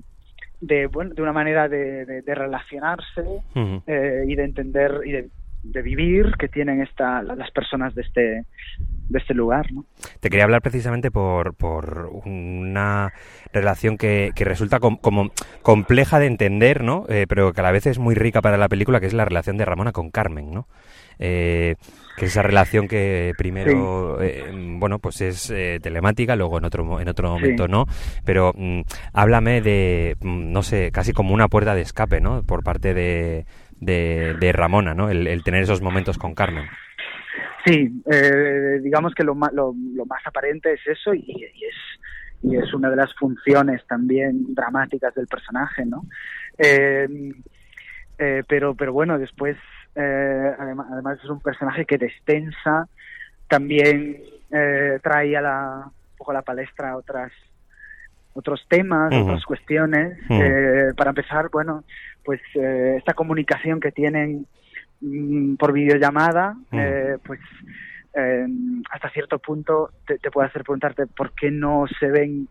de, 0.66 0.88
bueno, 0.88 1.14
de 1.14 1.22
una 1.22 1.34
manera 1.34 1.70
de, 1.70 2.24
relacionarse 2.26 3.24
eh, 3.86 4.26
y 4.28 4.36
de 4.36 4.44
entender 4.44 5.02
y 5.06 5.12
de 5.12 5.30
de 5.72 5.82
vivir 5.82 6.34
que 6.38 6.48
tienen 6.48 6.82
esta, 6.82 7.22
las 7.24 7.52
personas 7.52 7.96
de 7.96 8.02
este, 8.02 8.46
de 9.10 9.20
este 9.20 9.34
lugar. 9.34 9.72
¿no? 9.72 9.86
Te 10.20 10.30
quería 10.30 10.46
hablar 10.46 10.62
precisamente 10.62 11.12
por, 11.12 11.56
por 11.56 12.10
una 12.26 13.14
relación 13.54 13.98
que, 13.98 14.32
que 14.36 14.46
resulta 14.46 14.80
como 14.80 15.32
compleja 15.62 16.20
de 16.20 16.28
entender, 16.28 16.84
¿no? 16.84 17.06
Eh, 17.10 17.26
pero 17.28 17.54
que 17.54 17.62
a 17.62 17.64
la 17.64 17.72
vez 17.72 17.86
es 17.88 18.00
muy 18.00 18.16
rica 18.16 18.42
para 18.42 18.58
la 18.58 18.70
película, 18.70 19.00
que 19.00 19.08
es 19.08 19.14
la 19.14 19.26
relación 19.26 19.58
de 19.58 19.66
Ramona 19.66 19.92
con 19.92 20.12
Carmen, 20.12 20.52
¿no? 20.52 20.68
Eh, 21.18 21.76
que 22.18 22.26
es 22.26 22.32
esa 22.32 22.42
relación 22.42 22.90
que 22.90 23.34
primero 23.38 24.22
eh, 24.22 24.52
bueno 24.54 25.00
pues 25.00 25.22
es 25.22 25.48
telemática 25.82 26.36
luego 26.36 26.58
en 26.58 26.66
otro 26.66 27.00
en 27.00 27.08
otro 27.08 27.30
momento 27.30 27.70
no 27.70 27.86
pero 28.26 28.52
mm, 28.54 28.82
háblame 29.14 29.62
de 29.62 30.18
mm, 30.20 30.52
no 30.52 30.62
sé 30.62 30.92
casi 30.92 31.14
como 31.14 31.34
una 31.34 31.48
puerta 31.48 31.74
de 31.74 31.82
escape 31.82 32.20
no 32.20 32.44
por 32.44 32.64
parte 32.64 32.94
de 32.94 33.46
de, 33.80 34.52
Ramona, 34.54 34.94
¿no? 34.94 35.10
El, 35.10 35.44
tener 35.44 35.64
esos 35.64 35.82
momentos 35.82 36.18
con 36.18 36.34
Carmen. 36.34 36.66
Sí, 37.66 38.02
eh, 38.12 38.80
digamos 38.82 39.14
que 39.16 39.24
lo, 39.24 39.36
lo, 39.54 39.74
más 40.06 40.26
aparente 40.26 40.74
es 40.74 40.86
eso 40.86 41.14
y, 41.14 41.44
es 41.44 41.76
y 42.44 42.58
es 42.58 42.72
una 42.76 42.92
de 42.92 42.96
las 42.96 43.14
funciones 43.16 43.86
también 43.88 44.54
dramáticas 44.54 45.16
del 45.16 45.26
personaje, 45.26 45.84
¿no? 45.84 46.06
Eh, 46.60 47.34
eh, 48.20 48.44
pero, 48.48 48.76
pero 48.76 48.94
bueno, 48.94 49.18
después, 49.18 49.58
además, 49.96 50.88
además, 50.92 51.18
es 51.24 51.30
un 51.30 51.40
personaje 51.40 51.86
que 51.86 51.98
destensa, 51.98 52.88
también 53.48 54.22
trae 55.02 55.36
a 55.36 55.42
la, 55.42 55.84
un 55.86 56.18
poco 56.18 56.32
a 56.32 56.36
la 56.36 56.42
palestra 56.44 56.96
otras 56.96 57.32
otros 58.34 58.66
temas, 58.70 59.14
otras 59.14 59.44
cuestiones. 59.46 60.20
para 60.96 61.10
empezar, 61.10 61.50
bueno, 61.50 61.84
pues 62.26 62.42
eh, 62.56 62.96
esta 62.98 63.14
comunicación 63.14 63.80
que 63.80 63.92
tienen 63.92 64.48
mm, 65.02 65.56
por 65.56 65.72
videollamada, 65.72 66.56
mm. 66.72 66.80
eh, 66.80 67.18
pues 67.24 67.40
eh, 68.16 68.48
hasta 68.90 69.10
cierto 69.12 69.40
punto 69.40 69.92
te, 70.06 70.18
puede 70.32 70.48
hacer 70.48 70.64
preguntarte 70.64 71.06
por 71.08 71.34
qué 71.34 71.52
no 71.52 71.86
se 72.00 72.08
ven 72.08 72.48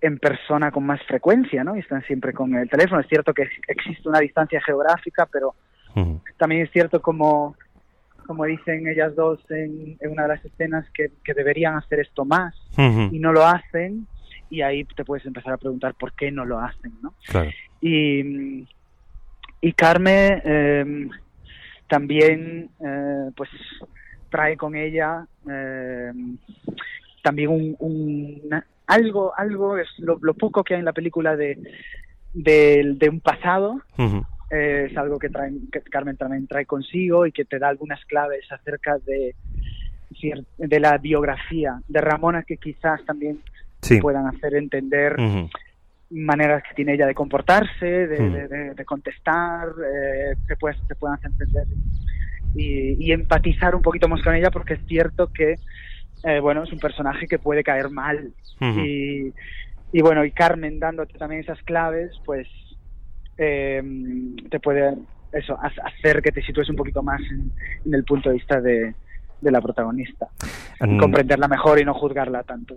en 0.00 0.18
persona 0.18 0.70
con 0.70 0.84
más 0.84 1.00
frecuencia, 1.06 1.62
¿no? 1.62 1.76
Y 1.76 1.80
están 1.80 2.02
siempre 2.02 2.32
con 2.32 2.54
el 2.54 2.68
teléfono. 2.68 3.00
Es 3.00 3.08
cierto 3.08 3.32
que 3.32 3.48
existe 3.68 4.08
una 4.08 4.18
distancia 4.18 4.60
geográfica, 4.62 5.28
pero 5.30 5.54
mm. 5.94 6.16
también 6.38 6.62
es 6.62 6.70
cierto 6.70 7.00
como 7.00 7.56
como 8.26 8.44
dicen 8.44 8.86
ellas 8.86 9.16
dos 9.16 9.40
en, 9.50 9.98
una 10.08 10.22
de 10.22 10.28
las 10.28 10.44
escenas 10.44 10.86
que, 10.94 11.10
deberían 11.34 11.74
hacer 11.74 11.98
esto 11.98 12.24
más 12.24 12.54
y 13.10 13.18
no 13.18 13.32
lo 13.32 13.44
hacen 13.44 14.06
y 14.50 14.62
ahí 14.62 14.84
te 14.84 15.04
puedes 15.04 15.24
empezar 15.24 15.54
a 15.54 15.56
preguntar 15.56 15.94
por 15.94 16.12
qué 16.12 16.30
no 16.30 16.44
lo 16.44 16.58
hacen, 16.58 16.92
¿no? 17.02 17.14
Y, 17.80 18.66
y 19.60 19.72
Carmen 19.72 20.42
eh, 20.44 21.08
también 21.88 22.70
eh, 22.80 23.30
pues 23.36 23.50
trae 24.30 24.56
con 24.56 24.74
ella 24.74 25.26
eh, 25.50 26.12
también 27.22 27.76
un, 27.78 28.48
algo 28.86 29.32
algo 29.36 29.76
es 29.76 29.88
lo, 29.98 30.18
poco 30.34 30.64
que 30.64 30.74
hay 30.74 30.80
en 30.80 30.86
la 30.86 30.92
película 30.92 31.36
de 31.36 31.58
de, 32.32 33.08
un 33.10 33.20
pasado. 33.20 33.82
Es 34.50 34.96
algo 34.96 35.18
que, 35.18 35.28
trae, 35.28 35.52
que 35.70 35.80
Carmen 35.82 36.16
también 36.16 36.46
trae 36.48 36.66
consigo 36.66 37.24
y 37.24 37.32
que 37.32 37.44
te 37.44 37.58
da 37.58 37.68
algunas 37.68 38.04
claves 38.04 38.50
acerca 38.50 38.98
de 38.98 39.34
de 40.58 40.80
la 40.80 40.98
biografía 40.98 41.80
de 41.86 42.00
Ramona 42.00 42.42
que 42.42 42.56
quizás 42.56 43.04
también 43.04 43.40
puedan 44.00 44.26
hacer 44.26 44.54
entender 44.54 45.16
maneras 46.10 46.62
que 46.68 46.74
tiene 46.74 46.94
ella 46.94 47.06
de 47.06 47.14
comportarse, 47.14 47.86
de, 47.86 48.74
hmm. 48.76 48.84
contestar, 48.84 49.68
eh, 49.68 50.34
que, 50.48 50.56
pues, 50.56 50.76
se 50.88 50.94
puedan 50.96 51.18
entender 51.22 51.66
y, 52.54 53.12
empatizar 53.12 53.74
un 53.74 53.82
poquito 53.82 54.08
más 54.08 54.22
con 54.22 54.34
ella 54.34 54.50
porque 54.50 54.74
es 54.74 54.80
cierto 54.86 55.32
que 55.32 55.54
eh, 56.24 56.40
bueno 56.40 56.64
es 56.64 56.72
un 56.72 56.78
personaje 56.78 57.26
que 57.26 57.38
puede 57.38 57.62
caer 57.62 57.90
mal 57.90 58.32
y, 58.60 59.32
y, 59.92 60.02
bueno 60.02 60.24
y 60.24 60.32
Carmen 60.32 60.78
dándote 60.78 61.16
también 61.16 61.42
esas 61.42 61.62
claves 61.62 62.12
pues 62.24 62.48
eh, 63.38 63.82
te 64.50 64.60
puede 64.60 64.96
eso 65.32 65.56
hacer 65.60 66.20
que 66.22 66.32
te 66.32 66.42
sitúes 66.42 66.68
un 66.68 66.76
poquito 66.76 67.02
más 67.02 67.20
en, 67.22 67.94
el 67.94 68.04
punto 68.04 68.28
de 68.30 68.34
vista 68.34 68.60
de, 68.60 68.94
de 69.40 69.50
la 69.50 69.60
protagonista. 69.60 70.28
Y 70.84 70.98
comprenderla 70.98 71.46
mejor 71.46 71.80
y 71.80 71.84
no 71.84 71.94
juzgarla 71.94 72.42
tanto. 72.42 72.76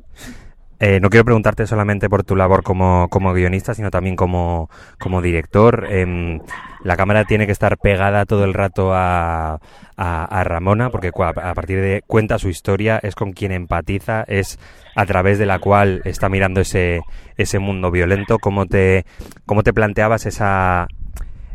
Eh, 0.86 1.00
no 1.00 1.10
quiero 1.10 1.24
preguntarte 1.24 1.66
solamente 1.66 2.10
por 2.10 2.26
tu 2.26 2.36
labor 2.36 2.62
como, 2.62 3.08
como 3.08 3.32
guionista, 3.32 3.74
sino 3.74 3.90
también 3.90 4.18
como, 4.18 4.70
como 5.00 5.22
director. 5.22 5.88
Em, 5.90 6.42
la 6.84 6.98
cámara 6.98 7.24
tiene 7.24 7.46
que 7.46 7.54
estar 7.54 7.78
pegada 7.78 8.26
todo 8.26 8.44
el 8.44 8.54
rato 8.54 8.94
a, 8.94 9.62
a, 9.96 10.44
Ramona, 10.44 10.90
porque 10.90 11.12
a 11.18 11.54
partir 11.54 11.80
de 11.80 12.04
cuenta 12.06 12.38
su 12.38 12.50
historia, 12.50 13.00
es 13.02 13.16
con 13.16 13.32
quien 13.32 13.54
empatiza, 13.54 14.26
es 14.28 14.60
a 14.94 15.06
través 15.06 15.40
de 15.40 15.46
la 15.46 15.60
cual 15.60 16.02
está 16.04 16.28
mirando 16.28 16.60
ese, 16.60 17.00
ese 17.38 17.60
mundo 17.60 17.90
violento. 17.90 18.38
¿Cómo 18.38 18.66
te, 18.66 19.06
cómo 19.46 19.64
te 19.64 19.72
planteabas 19.72 20.26
esa, 20.26 20.88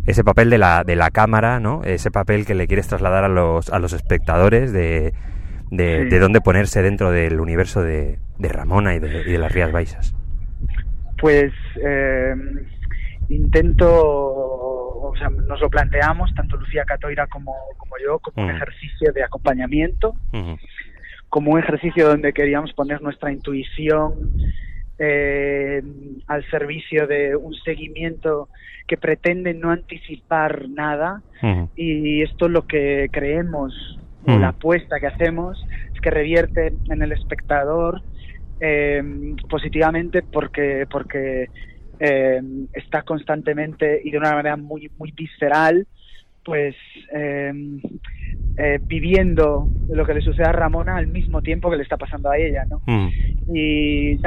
ese 0.06 0.24
papel 0.24 0.48
de 0.48 0.56
la, 0.56 0.84
de 0.84 0.96
la 0.96 1.10
cámara, 1.10 1.60
¿no? 1.60 1.84
Ese 1.84 2.10
papel 2.10 2.46
que 2.46 2.54
le 2.54 2.66
quieres 2.66 2.88
trasladar 2.88 3.24
a 3.24 3.28
los, 3.28 3.68
a 3.68 3.78
los 3.78 3.92
espectadores 3.92 4.72
de, 4.72 5.12
de, 5.70 6.18
dónde 6.18 6.40
ponerse 6.40 6.80
dentro 6.80 7.10
del 7.10 7.40
universo 7.40 7.82
de, 7.82 8.18
de 8.38 8.48
Ramona 8.48 8.94
y 8.94 9.00
de, 9.00 9.38
las 9.38 9.52
Rías 9.52 9.72
Baixas? 9.72 10.14
Pues 11.20 11.52
eh, 11.82 12.34
intento, 13.28 13.88
o 13.90 15.12
sea, 15.18 15.28
nos 15.28 15.60
lo 15.60 15.68
planteamos, 15.68 16.32
tanto 16.34 16.56
Lucía 16.56 16.84
Catoira 16.84 17.26
como, 17.26 17.54
como 17.76 17.94
yo, 18.04 18.18
como 18.20 18.46
un 18.46 18.54
ejercicio 18.54 19.12
de 19.12 19.24
acompañamiento, 19.24 20.14
como 21.28 21.52
un 21.52 21.58
ejercicio 21.58 22.08
donde 22.08 22.32
queríamos 22.32 22.72
poner 22.72 23.02
nuestra 23.02 23.32
intuición 23.32 24.14
eh, 24.98 25.82
al 26.26 26.48
servicio 26.50 27.06
de 27.06 27.36
un 27.36 27.54
seguimiento 27.54 28.48
que 28.86 28.96
pretende 28.96 29.54
no 29.54 29.70
anticipar 29.70 30.68
nada 30.68 31.22
y 31.76 32.22
esto 32.22 32.46
es 32.46 32.52
lo 32.52 32.66
que 32.66 33.08
creemos 33.12 34.00
o 34.26 34.36
la 34.38 34.48
apuesta 34.48 34.98
que 34.98 35.06
hacemos 35.06 35.64
es 35.94 36.00
que 36.00 36.10
revierte 36.10 36.74
en 36.88 37.02
el 37.02 37.12
espectador 37.12 38.02
eh, 38.60 39.02
positivamente 39.48 40.22
porque 40.22 40.86
porque 40.90 41.48
eh, 42.00 42.40
está 42.72 43.02
constantemente 43.02 44.00
y 44.04 44.10
de 44.10 44.18
una 44.18 44.32
manera 44.32 44.56
muy 44.56 44.90
muy 44.98 45.12
visceral 45.12 45.86
pues 46.44 46.74
eh, 47.14 47.52
viviendo 48.82 49.68
lo 49.88 50.06
que 50.06 50.14
le 50.14 50.20
sucede 50.20 50.46
a 50.46 50.52
Ramona 50.52 50.96
al 50.96 51.08
mismo 51.08 51.42
tiempo 51.42 51.70
que 51.70 51.76
le 51.76 51.82
está 51.82 51.96
pasando 51.96 52.30
a 52.30 52.38
ella 52.38 52.64
no 52.64 52.82
mm. 52.86 53.08
y 53.54 54.18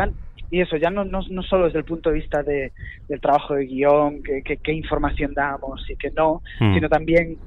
y 0.52 0.60
eso 0.60 0.76
ya 0.76 0.90
no, 0.90 1.06
no, 1.06 1.22
no, 1.30 1.44
solo 1.44 1.66
desde 1.66 1.80
el 1.80 1.86
punto 1.86 2.10
de 2.10 2.16
vista 2.16 2.44
de, 2.44 2.74
del 3.08 3.22
trabajo 3.22 3.56
de 3.56 3.66
guion, 3.66 4.22
qué 4.22 4.58
que, 4.58 4.74
información 4.74 5.34
damos 5.34 5.90
y 5.90 5.96
que 5.96 6.12
no, 6.12 6.42
mm. 6.60 6.74
sino 6.74 6.90
también 6.90 7.38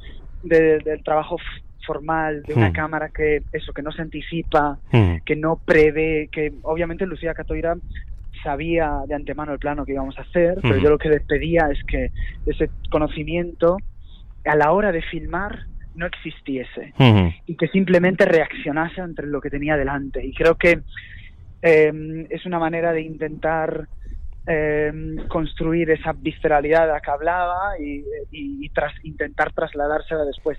del 0.42 1.02
trabajo 1.04 1.36
formal 1.86 2.42
de 2.42 2.54
una 2.54 2.70
hmm. 2.70 2.72
cámara 2.72 3.08
que 3.10 3.42
eso 3.52 3.72
que 3.72 3.82
no 3.82 3.92
se 3.92 4.02
anticipa 4.02 4.78
hmm. 4.92 5.16
que 5.24 5.36
no 5.36 5.60
prevé 5.64 6.28
que 6.30 6.52
obviamente 6.62 7.06
Lucía 7.06 7.34
Catoira 7.34 7.76
sabía 8.42 9.00
de 9.06 9.14
antemano 9.14 9.52
el 9.52 9.58
plano 9.58 9.84
que 9.84 9.92
íbamos 9.92 10.18
a 10.18 10.22
hacer 10.22 10.58
pero 10.62 10.76
hmm. 10.76 10.82
yo 10.82 10.90
lo 10.90 10.98
que 10.98 11.08
les 11.08 11.22
pedía 11.22 11.68
es 11.70 11.82
que 11.84 12.10
ese 12.46 12.70
conocimiento 12.90 13.76
a 14.44 14.56
la 14.56 14.72
hora 14.72 14.92
de 14.92 15.02
filmar 15.02 15.66
no 15.94 16.06
existiese 16.06 16.92
y 17.46 17.56
que 17.56 17.68
simplemente 17.68 18.24
reaccionase 18.24 19.00
entre 19.00 19.26
lo 19.26 19.40
que 19.40 19.50
tenía 19.50 19.76
delante 19.76 20.24
y 20.24 20.32
creo 20.34 20.56
que 20.56 20.80
em, 21.62 22.26
es 22.30 22.44
una 22.46 22.58
manera 22.58 22.92
de 22.92 23.02
intentar 23.02 23.86
em, 24.46 25.16
construir 25.28 25.90
esa 25.90 26.12
visceralidad 26.12 26.86
de 26.86 26.92
la 26.94 27.00
que 27.00 27.10
hablaba 27.10 27.78
y, 27.78 28.68
tras, 28.70 28.92
intentar 29.04 29.52
trasladársela 29.52 30.24
después 30.24 30.58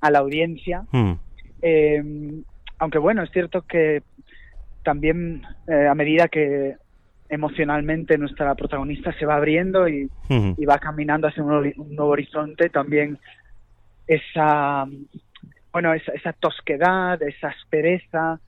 a 0.00 0.10
la 0.10 0.18
audiencia. 0.20 0.84
Eh, 1.62 2.02
aunque 2.78 2.98
bueno, 2.98 3.22
es 3.22 3.30
cierto 3.30 3.62
que 3.62 4.02
también 4.82 5.42
eh, 5.66 5.86
a 5.86 5.94
medida 5.94 6.28
que 6.28 6.76
emocionalmente 7.28 8.16
nuestra 8.16 8.54
protagonista 8.54 9.12
se 9.18 9.26
va 9.26 9.36
abriendo 9.36 9.88
y, 9.88 10.08
hmm. 10.28 10.54
va 10.68 10.78
caminando 10.78 11.28
hacia 11.28 11.42
un, 11.42 11.72
nuevo 11.90 12.10
horizonte, 12.10 12.70
también 12.70 13.18
esa, 14.06 14.86
bueno, 15.72 15.92
esa, 15.92 16.12
esa 16.12 16.32
tosquedad, 16.32 17.20
esa 17.22 17.48
aspereza 17.48 18.40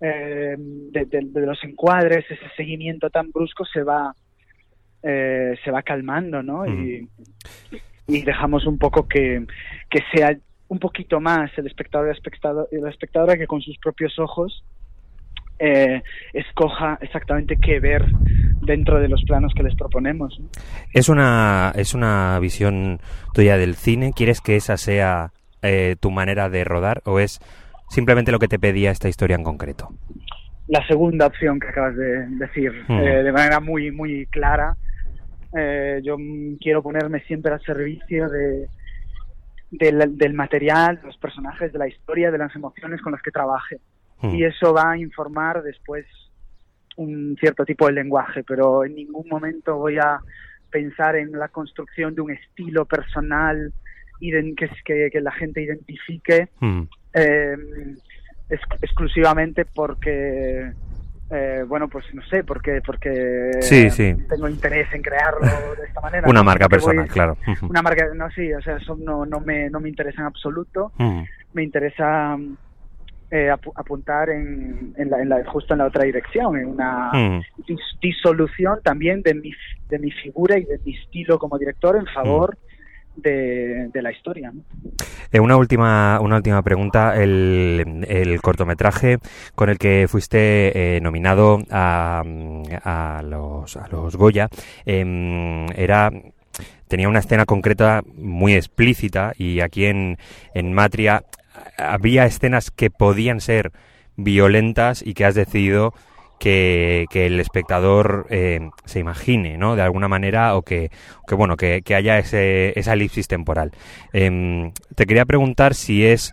eh, 0.00 0.56
de, 0.58 1.30
los 1.34 1.64
encuadres, 1.64 2.26
ese 2.28 2.48
seguimiento 2.56 3.08
tan 3.08 3.30
brusco 3.30 3.64
se 3.64 3.82
va 3.82 4.14
se 5.02 5.70
va 5.70 5.82
calmando, 5.82 6.42
¿no? 6.42 6.66
Y, 6.66 7.08
hmm. 7.70 7.76
y, 8.08 8.22
dejamos 8.22 8.66
un 8.66 8.76
poco 8.76 9.06
que, 9.06 9.46
que 9.88 10.00
sea 10.12 10.36
un 10.68 10.78
poquito 10.78 11.20
más 11.20 11.50
el 11.56 11.66
espectador 11.66 12.16
y 12.72 12.76
la 12.76 12.90
espectadora 12.90 13.36
que 13.36 13.46
con 13.46 13.60
sus 13.60 13.78
propios 13.78 14.18
ojos 14.18 14.64
eh, 15.58 16.02
escoja 16.34 16.98
exactamente 17.00 17.56
qué 17.56 17.80
ver 17.80 18.04
dentro 18.60 19.00
de 19.00 19.08
los 19.08 19.22
planos 19.24 19.54
que 19.54 19.62
les 19.62 19.74
proponemos. 19.74 20.38
Es 20.92 21.08
una 21.08 21.72
es 21.74 21.94
una 21.94 22.38
visión 22.40 22.98
tuya 23.32 23.56
del 23.56 23.74
cine. 23.74 24.12
¿Quieres 24.14 24.40
que 24.40 24.56
esa 24.56 24.76
sea 24.76 25.30
eh, 25.62 25.96
tu 25.98 26.10
manera 26.10 26.50
de 26.50 26.64
rodar 26.64 27.00
o 27.06 27.20
es 27.20 27.40
simplemente 27.88 28.32
lo 28.32 28.38
que 28.38 28.48
te 28.48 28.58
pedía 28.58 28.90
esta 28.90 29.08
historia 29.08 29.36
en 29.36 29.44
concreto? 29.44 29.88
La 30.68 30.86
segunda 30.86 31.26
opción 31.26 31.58
que 31.58 31.68
acabas 31.68 31.96
de 31.96 32.26
decir 32.38 32.72
eh, 32.88 33.22
de 33.22 33.32
manera 33.32 33.60
muy 33.60 33.92
muy 33.92 34.26
clara. 34.26 34.76
yo 36.02 36.16
quiero 36.60 36.82
ponerme 36.82 37.20
siempre 37.20 37.54
al 37.54 37.62
servicio 37.62 38.28
de, 38.28 38.68
del, 39.78 40.16
del, 40.16 40.34
material, 40.34 41.00
de 41.00 41.06
los 41.06 41.16
personajes, 41.16 41.72
de 41.72 41.78
la 41.78 41.88
historia, 41.88 42.30
de 42.30 42.38
las 42.38 42.54
emociones 42.54 43.00
con 43.00 43.12
las 43.12 43.22
que 43.22 43.30
trabaje. 43.30 43.78
Hmm. 44.20 44.34
Y 44.34 44.44
eso 44.44 44.72
va 44.72 44.92
a 44.92 44.98
informar 44.98 45.62
después 45.62 46.06
un 46.96 47.36
cierto 47.38 47.64
tipo 47.64 47.86
de 47.86 47.92
lenguaje, 47.92 48.42
pero 48.42 48.84
en 48.84 48.94
ningún 48.94 49.28
momento 49.28 49.76
voy 49.76 49.98
a 49.98 50.18
pensar 50.70 51.16
en 51.16 51.32
la 51.32 51.48
construcción 51.48 52.14
de 52.14 52.22
un 52.22 52.30
estilo 52.32 52.84
personal 52.84 53.72
y 54.20 54.30
que, 54.54 54.70
que, 54.84 55.10
que 55.12 55.20
la 55.20 55.32
gente 55.32 55.62
identifique 55.62 56.48
hmm. 56.60 56.82
eh, 57.14 57.56
exclusivamente 58.50 59.64
porque 59.64 60.72
eh, 61.30 61.64
bueno, 61.66 61.88
pues 61.88 62.04
no 62.14 62.22
sé, 62.26 62.44
porque 62.44 62.80
porque 62.84 63.50
sí, 63.60 63.90
sí. 63.90 64.14
tengo 64.28 64.48
interés 64.48 64.92
en 64.92 65.02
crearlo 65.02 65.46
de 65.76 65.86
esta 65.86 66.00
manera. 66.00 66.28
Una 66.28 66.42
marca 66.42 66.68
personal, 66.68 67.08
claro. 67.08 67.36
Una 67.62 67.82
marca, 67.82 68.08
no, 68.14 68.30
sí, 68.30 68.52
o 68.52 68.62
sea, 68.62 68.76
eso 68.76 68.96
no, 68.96 69.26
no, 69.26 69.40
me, 69.40 69.68
no 69.70 69.80
me 69.80 69.88
interesa 69.88 70.20
en 70.20 70.26
absoluto. 70.26 70.92
Me 71.52 71.62
interesa 71.62 72.36
eh, 73.30 73.50
apuntar 73.50 74.30
en, 74.30 74.94
en, 74.96 75.10
la, 75.10 75.20
en, 75.20 75.28
la, 75.28 75.44
justo 75.46 75.74
en 75.74 75.78
la 75.78 75.86
otra 75.86 76.04
dirección, 76.04 76.56
en 76.56 76.68
una 76.68 77.10
disolución 78.00 78.78
también 78.84 79.22
de 79.22 79.34
mi, 79.34 79.50
de 79.88 79.98
mi 79.98 80.12
figura 80.12 80.58
y 80.58 80.64
de 80.64 80.78
mi 80.84 80.96
estilo 80.96 81.38
como 81.38 81.58
director 81.58 81.96
en 81.96 82.06
favor 82.06 82.56
de, 83.16 83.90
la 83.94 84.12
historia. 84.12 84.52
Eh, 85.32 85.40
una 85.40 85.56
última 85.56 86.20
una 86.20 86.36
última 86.36 86.62
pregunta. 86.62 87.14
El, 87.16 88.04
el 88.08 88.40
cortometraje 88.40 89.18
con 89.54 89.68
el 89.68 89.78
que 89.78 90.06
fuiste 90.08 90.96
eh, 90.96 91.00
nominado 91.00 91.58
a, 91.70 92.22
a, 92.84 93.22
los, 93.22 93.76
a 93.76 93.88
los 93.88 94.16
Goya 94.16 94.48
em, 94.84 95.66
era 95.76 96.10
tenía 96.88 97.08
una 97.08 97.18
escena 97.18 97.46
concreta 97.46 98.02
muy 98.16 98.54
explícita 98.54 99.32
y 99.36 99.60
aquí 99.60 99.86
en, 99.86 100.18
en 100.54 100.72
Matria 100.72 101.24
había 101.78 102.26
escenas 102.26 102.70
que 102.70 102.90
podían 102.90 103.40
ser 103.40 103.72
violentas 104.16 105.02
y 105.04 105.14
que 105.14 105.24
has 105.24 105.34
decidido 105.34 105.92
que, 106.38 107.06
el 107.12 107.40
espectador 107.40 108.26
eh, 108.30 108.70
se 108.84 109.00
imagine, 109.00 109.58
¿no? 109.58 109.76
De 109.76 109.82
alguna 109.82 110.08
manera 110.08 110.54
o 110.56 110.62
que, 110.62 110.90
que 111.26 111.34
bueno, 111.34 111.56
que, 111.56 111.82
haya 111.94 112.18
ese, 112.18 112.78
esa 112.78 112.92
elipsis 112.92 113.28
temporal. 113.28 113.72
Em, 114.12 114.72
te 114.94 115.06
quería 115.06 115.24
preguntar 115.24 115.74
si 115.74 116.06
es 116.06 116.32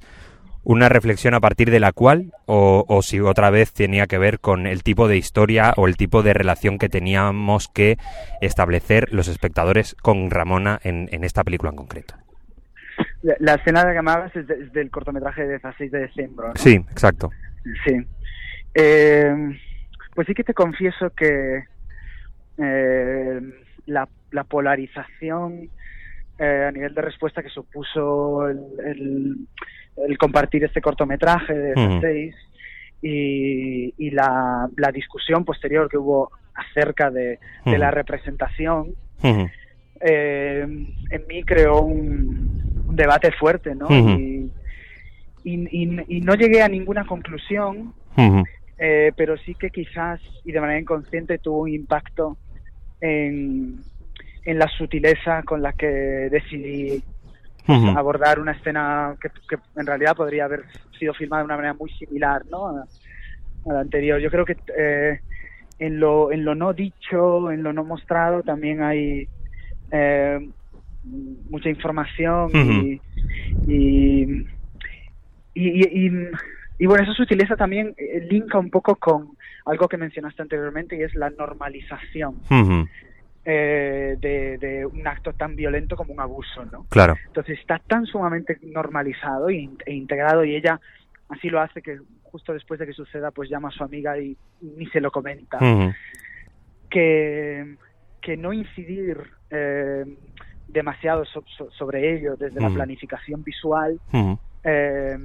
una 0.64 0.88
reflexión 0.88 1.34
a 1.34 1.42
partir 1.42 1.72
de 1.72 1.80
la 1.80 1.92
cual 1.92 2.32
o, 2.46 2.86
o, 2.88 3.02
si 3.02 3.20
otra 3.20 3.50
vez 3.50 3.74
tenía 3.74 4.08
que 4.08 4.18
ver 4.18 4.40
con 4.40 4.66
el 4.66 4.84
tipo 4.84 5.08
de 5.08 5.18
historia 5.18 5.74
o 5.76 5.88
el 5.88 5.98
tipo 5.98 6.24
de 6.24 6.34
relación 6.34 6.78
que 6.78 6.90
teníamos 6.90 7.68
que 7.68 7.98
establecer 8.40 9.14
los 9.14 9.28
espectadores 9.28 9.96
con 10.02 10.32
Ramona 10.32 10.80
en, 10.84 11.10
en 11.12 11.24
esta 11.24 11.44
película 11.44 11.72
en 11.72 11.76
concreto. 11.76 12.16
La, 13.40 13.56
escena 13.56 13.86
de 13.86 13.94
que 13.94 14.40
es, 14.40 14.74
del 14.74 14.90
cortometraje 14.90 15.44
de 15.44 15.60
16 15.60 15.92
de 15.92 16.08
diciembre. 16.08 16.48
¿no? 16.50 16.54
Sí, 16.56 16.76
exacto. 16.76 17.32
Sí. 17.86 18.06
Eh, 18.76 19.34
pues 20.14 20.28
sí 20.28 20.34
que 20.34 20.44
te 20.44 20.54
confieso 20.54 21.10
que 21.12 21.64
eh, 22.58 23.42
la, 23.86 24.08
polarización 24.48 25.70
eh, 26.40 26.66
a 26.68 26.72
nivel 26.72 26.94
de 26.94 27.02
respuesta 27.02 27.42
que 27.42 27.50
supuso 27.50 28.48
el, 28.48 29.48
compartir 30.18 30.64
este 30.64 30.82
cortometraje 30.82 31.54
de 31.54 32.00
seis 32.02 32.36
y, 33.02 34.12
la, 34.12 34.70
discusión 34.94 35.46
posterior 35.46 35.90
que 35.90 35.98
hubo 35.98 36.32
acerca 36.54 37.10
de, 37.10 37.40
la 37.66 37.92
representación 37.92 38.94
eh, 40.00 40.66
en 41.10 41.28
mí 41.28 41.44
creó 41.44 41.82
un, 41.82 42.62
debate 42.96 43.32
fuerte, 43.32 43.74
¿no? 43.74 43.88
y, 43.90 44.52
y, 45.44 46.22
no 46.22 46.36
llegué 46.36 46.62
a 46.62 46.68
ninguna 46.68 47.06
conclusión, 47.06 47.94
eh, 48.86 49.14
pero 49.16 49.38
sí 49.38 49.56
que 49.56 49.70
quizás 49.70 50.20
y 50.44 50.52
de 50.52 50.60
manera 50.60 50.78
inconsciente 50.78 51.38
tuvo 51.38 51.62
un 51.62 51.70
impacto 51.70 52.38
en, 53.00 53.80
en 54.44 54.60
la 54.60 54.68
sutileza 54.68 55.42
con 55.44 55.62
la 55.62 55.72
que 55.72 55.88
decidí 55.88 57.02
abordar 57.96 58.42
una 58.42 58.52
escena 58.52 59.16
que, 59.22 59.30
en 59.78 59.86
realidad 59.86 60.18
podría 60.18 60.44
haber 60.44 60.66
sido 61.00 61.14
filmada 61.14 61.44
de 61.44 61.46
una 61.46 61.56
manera 61.56 61.74
muy 61.76 61.92
similar 61.92 62.42
¿no? 62.52 62.68
a, 62.68 62.86
la 63.68 63.80
anterior. 63.80 64.20
Yo 64.20 64.30
creo 64.30 64.44
que 64.44 64.58
eh, 64.78 65.22
en, 65.80 66.02
lo, 66.02 66.34
en 66.34 66.44
lo 66.44 66.54
no 66.54 66.74
dicho, 66.74 67.52
en 67.52 67.64
lo 67.64 67.72
no 67.72 67.86
mostrado, 67.86 68.44
también 68.44 68.84
hay 68.84 69.30
eh, 69.92 70.46
mucha 71.50 71.70
información 71.70 72.52
y, 72.54 73.02
y, 73.66 74.46
y, 75.54 76.12
bueno, 76.86 77.04
esa 77.04 77.14
sutileza 77.14 77.56
también 77.56 77.94
eh, 77.98 78.26
linka 78.30 78.58
un 78.58 78.70
poco 78.70 78.96
con 78.96 79.38
algo 79.66 79.88
que 79.88 79.98
mencionaste 79.98 80.42
anteriormente 80.42 80.98
y 80.98 81.04
es 81.04 81.16
la 81.16 81.30
normalización. 81.30 82.42
Eh, 83.46 84.16
de, 84.22 84.86
un 84.86 85.06
acto 85.06 85.34
tan 85.34 85.56
violento 85.56 85.98
como 85.98 86.14
un 86.14 86.22
abuso, 86.22 86.64
¿no? 86.72 86.86
Claro. 86.90 87.18
Entonces 87.28 87.60
está 87.60 87.78
tan 87.80 88.06
sumamente 88.06 88.58
normalizado 88.62 89.50
e, 89.50 89.70
integrado 89.88 90.46
y 90.46 90.56
ella 90.56 90.80
así 91.28 91.50
lo 91.50 91.60
hace 91.60 91.82
que 91.82 92.00
justo 92.24 92.54
después 92.54 92.80
de 92.80 92.88
que 92.88 92.94
suceda 92.94 93.32
pues 93.32 93.50
llama 93.50 93.68
a 93.68 93.72
su 93.72 93.84
amiga 93.84 94.18
y, 94.18 94.38
ni 94.62 94.86
se 94.88 95.02
lo 95.02 95.12
comenta. 95.12 95.60
que, 96.90 97.76
que 98.22 98.38
no 98.38 98.54
incidir 98.54 99.18
eh, 99.50 100.06
demasiado 100.68 101.26
sobre 101.26 102.16
ello 102.16 102.36
desde 102.36 102.60
la 102.60 102.70
planificación 102.70 103.44
visual 103.44 104.00
eh, 104.64 105.18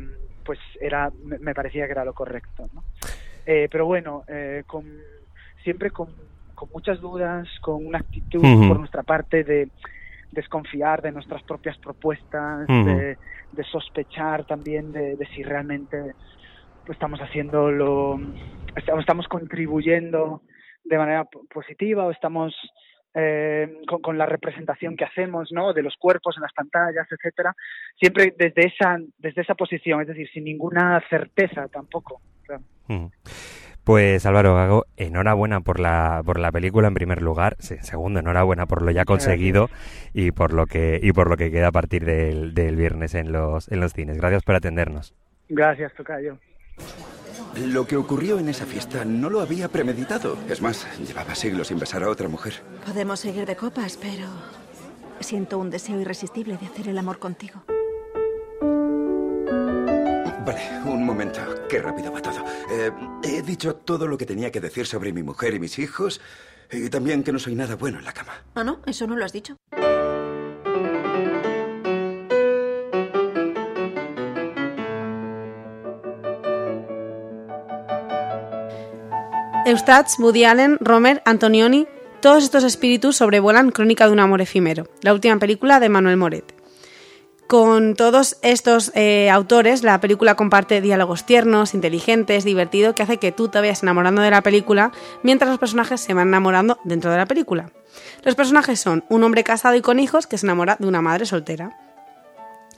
pues 0.48 0.58
era 0.80 1.12
me, 1.22 1.54
parecía 1.54 1.84
que 1.84 1.92
era 1.92 2.04
lo 2.06 2.14
correcto, 2.14 2.70
¿no? 2.72 2.82
pero 3.44 3.84
bueno, 3.86 4.24
con, 4.66 4.84
siempre 5.62 5.90
con 5.90 6.08
con 6.58 6.70
muchas 6.74 7.00
dudas, 7.00 7.46
con 7.60 7.86
una 7.86 7.98
actitud 7.98 8.42
por 8.66 8.80
nuestra 8.80 9.04
parte 9.04 9.44
de 9.44 9.68
desconfiar 10.32 11.02
de 11.02 11.12
nuestras 11.12 11.40
propias 11.44 11.78
propuestas, 11.78 12.66
de, 12.66 13.16
sospechar 13.70 14.44
también 14.44 14.92
de, 14.92 15.16
si 15.36 15.44
realmente 15.44 16.14
estamos 16.88 17.20
haciendo 17.20 17.70
lo, 17.70 18.18
estamos 18.74 19.28
contribuyendo 19.28 20.42
de 20.82 20.98
manera 20.98 21.24
positiva 21.24 22.06
o 22.06 22.10
estamos 22.10 22.54
eh, 23.14 23.82
con, 24.02 24.18
la 24.18 24.26
representación 24.26 24.96
que 24.96 25.04
hacemos, 25.04 25.50
¿no? 25.52 25.72
De 25.72 25.82
los 25.82 25.96
cuerpos 25.96 26.36
en 26.36 26.42
las 26.42 26.52
pantallas, 26.52 27.06
etcétera, 27.10 27.54
siempre 27.98 28.34
desde 28.36 28.66
esa 28.66 28.98
desde 29.18 29.42
esa 29.42 29.54
posición, 29.54 30.00
es 30.02 30.08
decir, 30.08 30.28
sin 30.32 30.44
ninguna 30.44 31.02
certeza 31.08 31.68
tampoco. 31.68 32.20
Pues 33.84 34.26
Álvaro 34.26 34.54
Gago, 34.54 34.84
enhorabuena 34.98 35.60
por 35.60 35.80
la, 35.80 36.20
por 36.22 36.38
la 36.38 36.52
película 36.52 36.88
en 36.88 36.94
primer 36.94 37.22
lugar. 37.22 37.56
segundo, 37.58 38.20
enhorabuena 38.20 38.66
por 38.66 38.82
lo 38.82 38.90
ya 38.90 39.06
conseguido 39.06 39.70
y 40.12 40.30
por 40.32 40.52
lo 40.52 40.66
que, 40.66 41.00
y 41.02 41.12
por 41.12 41.30
lo 41.30 41.38
que 41.38 41.50
queda 41.50 41.68
a 41.68 41.72
partir 41.72 42.04
del, 42.04 42.52
del 42.52 42.76
viernes 42.76 43.14
en 43.14 43.32
los, 43.32 43.72
en 43.72 43.80
los 43.80 43.94
cines. 43.94 44.18
Gracias 44.18 44.42
por 44.42 44.56
atendernos. 44.56 45.14
Gracias, 45.48 45.94
Tocayo. 45.94 46.38
Lo 47.66 47.86
que 47.86 47.96
ocurrió 47.96 48.38
en 48.38 48.48
esa 48.48 48.66
fiesta 48.66 49.04
no 49.04 49.30
lo 49.30 49.40
había 49.40 49.68
premeditado. 49.68 50.38
Es 50.48 50.62
más, 50.62 50.86
llevaba 51.06 51.34
siglos 51.34 51.68
sin 51.68 51.78
besar 51.78 52.02
a 52.02 52.08
otra 52.08 52.28
mujer. 52.28 52.54
Podemos 52.84 53.20
seguir 53.20 53.46
de 53.46 53.56
copas, 53.56 53.98
pero 54.00 54.26
siento 55.20 55.58
un 55.58 55.70
deseo 55.70 56.00
irresistible 56.00 56.56
de 56.56 56.66
hacer 56.66 56.88
el 56.88 56.98
amor 56.98 57.18
contigo. 57.18 57.62
Vale, 60.46 60.62
un 60.86 61.04
momento. 61.04 61.40
Qué 61.68 61.80
rápido 61.80 62.12
va 62.12 62.22
todo. 62.22 62.44
Eh, 62.70 62.90
he 63.24 63.42
dicho 63.42 63.74
todo 63.76 64.06
lo 64.06 64.16
que 64.16 64.24
tenía 64.24 64.50
que 64.50 64.60
decir 64.60 64.86
sobre 64.86 65.12
mi 65.12 65.22
mujer 65.22 65.54
y 65.54 65.60
mis 65.60 65.78
hijos. 65.78 66.20
Y 66.70 66.88
también 66.90 67.22
que 67.22 67.32
no 67.32 67.38
soy 67.38 67.54
nada 67.54 67.76
bueno 67.76 67.98
en 67.98 68.04
la 68.04 68.12
cama. 68.12 68.32
¿Ah, 68.54 68.64
no? 68.64 68.80
¿Eso 68.86 69.06
no 69.06 69.16
lo 69.16 69.24
has 69.24 69.32
dicho? 69.32 69.56
Eustace, 79.68 80.16
Woody 80.22 80.44
Allen, 80.44 80.78
Romer, 80.80 81.20
Antonioni, 81.26 81.86
todos 82.22 82.42
estos 82.42 82.64
espíritus 82.64 83.18
sobrevuelan 83.18 83.70
Crónica 83.70 84.06
de 84.06 84.12
un 84.12 84.18
amor 84.18 84.40
efímero, 84.40 84.88
la 85.02 85.12
última 85.12 85.38
película 85.38 85.78
de 85.78 85.90
Manuel 85.90 86.16
Moret. 86.16 86.54
Con 87.46 87.94
todos 87.94 88.38
estos 88.40 88.90
eh, 88.94 89.28
autores, 89.28 89.82
la 89.82 90.00
película 90.00 90.36
comparte 90.36 90.80
diálogos 90.80 91.26
tiernos, 91.26 91.74
inteligentes, 91.74 92.44
divertidos, 92.44 92.94
que 92.94 93.02
hace 93.02 93.18
que 93.18 93.30
tú 93.30 93.48
te 93.48 93.60
vayas 93.60 93.82
enamorando 93.82 94.22
de 94.22 94.30
la 94.30 94.40
película 94.40 94.90
mientras 95.22 95.50
los 95.50 95.58
personajes 95.58 96.00
se 96.00 96.14
van 96.14 96.28
enamorando 96.28 96.78
dentro 96.84 97.10
de 97.10 97.18
la 97.18 97.26
película. 97.26 97.70
Los 98.24 98.36
personajes 98.36 98.80
son 98.80 99.04
un 99.10 99.22
hombre 99.22 99.44
casado 99.44 99.74
y 99.74 99.82
con 99.82 100.00
hijos 100.00 100.26
que 100.26 100.38
se 100.38 100.46
enamora 100.46 100.76
de 100.78 100.86
una 100.86 101.02
madre 101.02 101.26
soltera. 101.26 101.87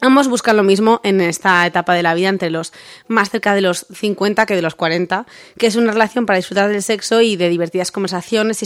Ambos 0.00 0.28
buscan 0.28 0.56
lo 0.56 0.62
mismo 0.62 1.00
en 1.04 1.20
esta 1.20 1.66
etapa 1.66 1.94
de 1.94 2.02
la 2.02 2.14
vida 2.14 2.28
entre 2.28 2.50
los 2.50 2.72
más 3.06 3.30
cerca 3.30 3.54
de 3.54 3.60
los 3.60 3.86
50 3.92 4.46
que 4.46 4.56
de 4.56 4.62
los 4.62 4.74
40, 4.74 5.26
que 5.58 5.66
es 5.66 5.76
una 5.76 5.92
relación 5.92 6.24
para 6.24 6.38
disfrutar 6.38 6.70
del 6.70 6.82
sexo 6.82 7.20
y 7.20 7.36
de 7.36 7.50
divertidas 7.50 7.92
conversaciones 7.92 8.58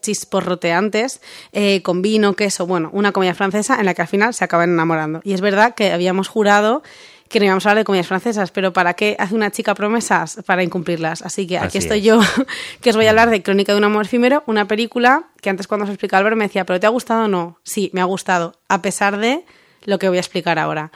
chisporroteantes, 0.00 1.20
eh, 1.52 1.82
con 1.82 2.00
vino, 2.00 2.34
queso, 2.34 2.66
bueno, 2.66 2.88
una 2.92 3.12
comida 3.12 3.34
francesa 3.34 3.78
en 3.78 3.84
la 3.84 3.94
que 3.94 4.02
al 4.02 4.08
final 4.08 4.32
se 4.32 4.44
acaban 4.44 4.70
enamorando. 4.70 5.20
Y 5.22 5.34
es 5.34 5.42
verdad 5.42 5.74
que 5.74 5.92
habíamos 5.92 6.28
jurado 6.28 6.82
que 7.28 7.40
no 7.40 7.46
íbamos 7.46 7.66
a 7.66 7.70
hablar 7.70 7.80
de 7.80 7.84
comidas 7.84 8.06
francesas, 8.06 8.50
pero 8.50 8.72
¿para 8.72 8.94
qué 8.94 9.16
hace 9.18 9.34
una 9.34 9.50
chica 9.50 9.74
promesas? 9.74 10.40
Para 10.46 10.62
incumplirlas. 10.62 11.22
Así 11.22 11.46
que 11.46 11.58
aquí 11.58 11.78
estoy 11.78 12.00
yo, 12.00 12.20
que 12.80 12.90
os 12.90 12.96
voy 12.96 13.06
a 13.06 13.10
hablar 13.10 13.30
de 13.30 13.42
Crónica 13.42 13.72
de 13.72 13.78
un 13.78 13.84
amor 13.84 14.04
efímero, 14.04 14.44
una 14.46 14.68
película 14.68 15.24
que 15.40 15.50
antes 15.50 15.66
cuando 15.66 15.84
os 15.84 15.90
explicaba 15.90 16.20
Albert 16.20 16.36
me 16.36 16.44
decía, 16.44 16.64
¿pero 16.64 16.80
te 16.80 16.86
ha 16.86 16.90
gustado 16.90 17.24
o 17.24 17.28
no? 17.28 17.58
Sí, 17.64 17.90
me 17.92 18.00
ha 18.00 18.04
gustado, 18.04 18.54
a 18.68 18.82
pesar 18.82 19.18
de 19.18 19.44
lo 19.84 19.98
que 19.98 20.08
voy 20.08 20.18
a 20.18 20.20
explicar 20.20 20.58
ahora. 20.58 20.90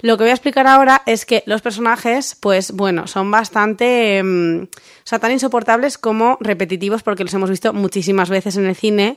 Lo 0.00 0.18
que 0.18 0.24
voy 0.24 0.30
a 0.30 0.34
explicar 0.34 0.66
ahora 0.66 1.02
es 1.06 1.24
que 1.24 1.42
los 1.46 1.62
personajes, 1.62 2.36
pues 2.38 2.72
bueno, 2.72 3.06
son 3.06 3.30
bastante, 3.30 4.18
em, 4.18 4.64
o 4.64 4.68
sea, 5.04 5.18
tan 5.18 5.32
insoportables 5.32 5.96
como 5.96 6.36
repetitivos 6.40 7.02
porque 7.02 7.24
los 7.24 7.32
hemos 7.32 7.48
visto 7.48 7.72
muchísimas 7.72 8.28
veces 8.28 8.56
en 8.56 8.66
el 8.66 8.76
cine 8.76 9.16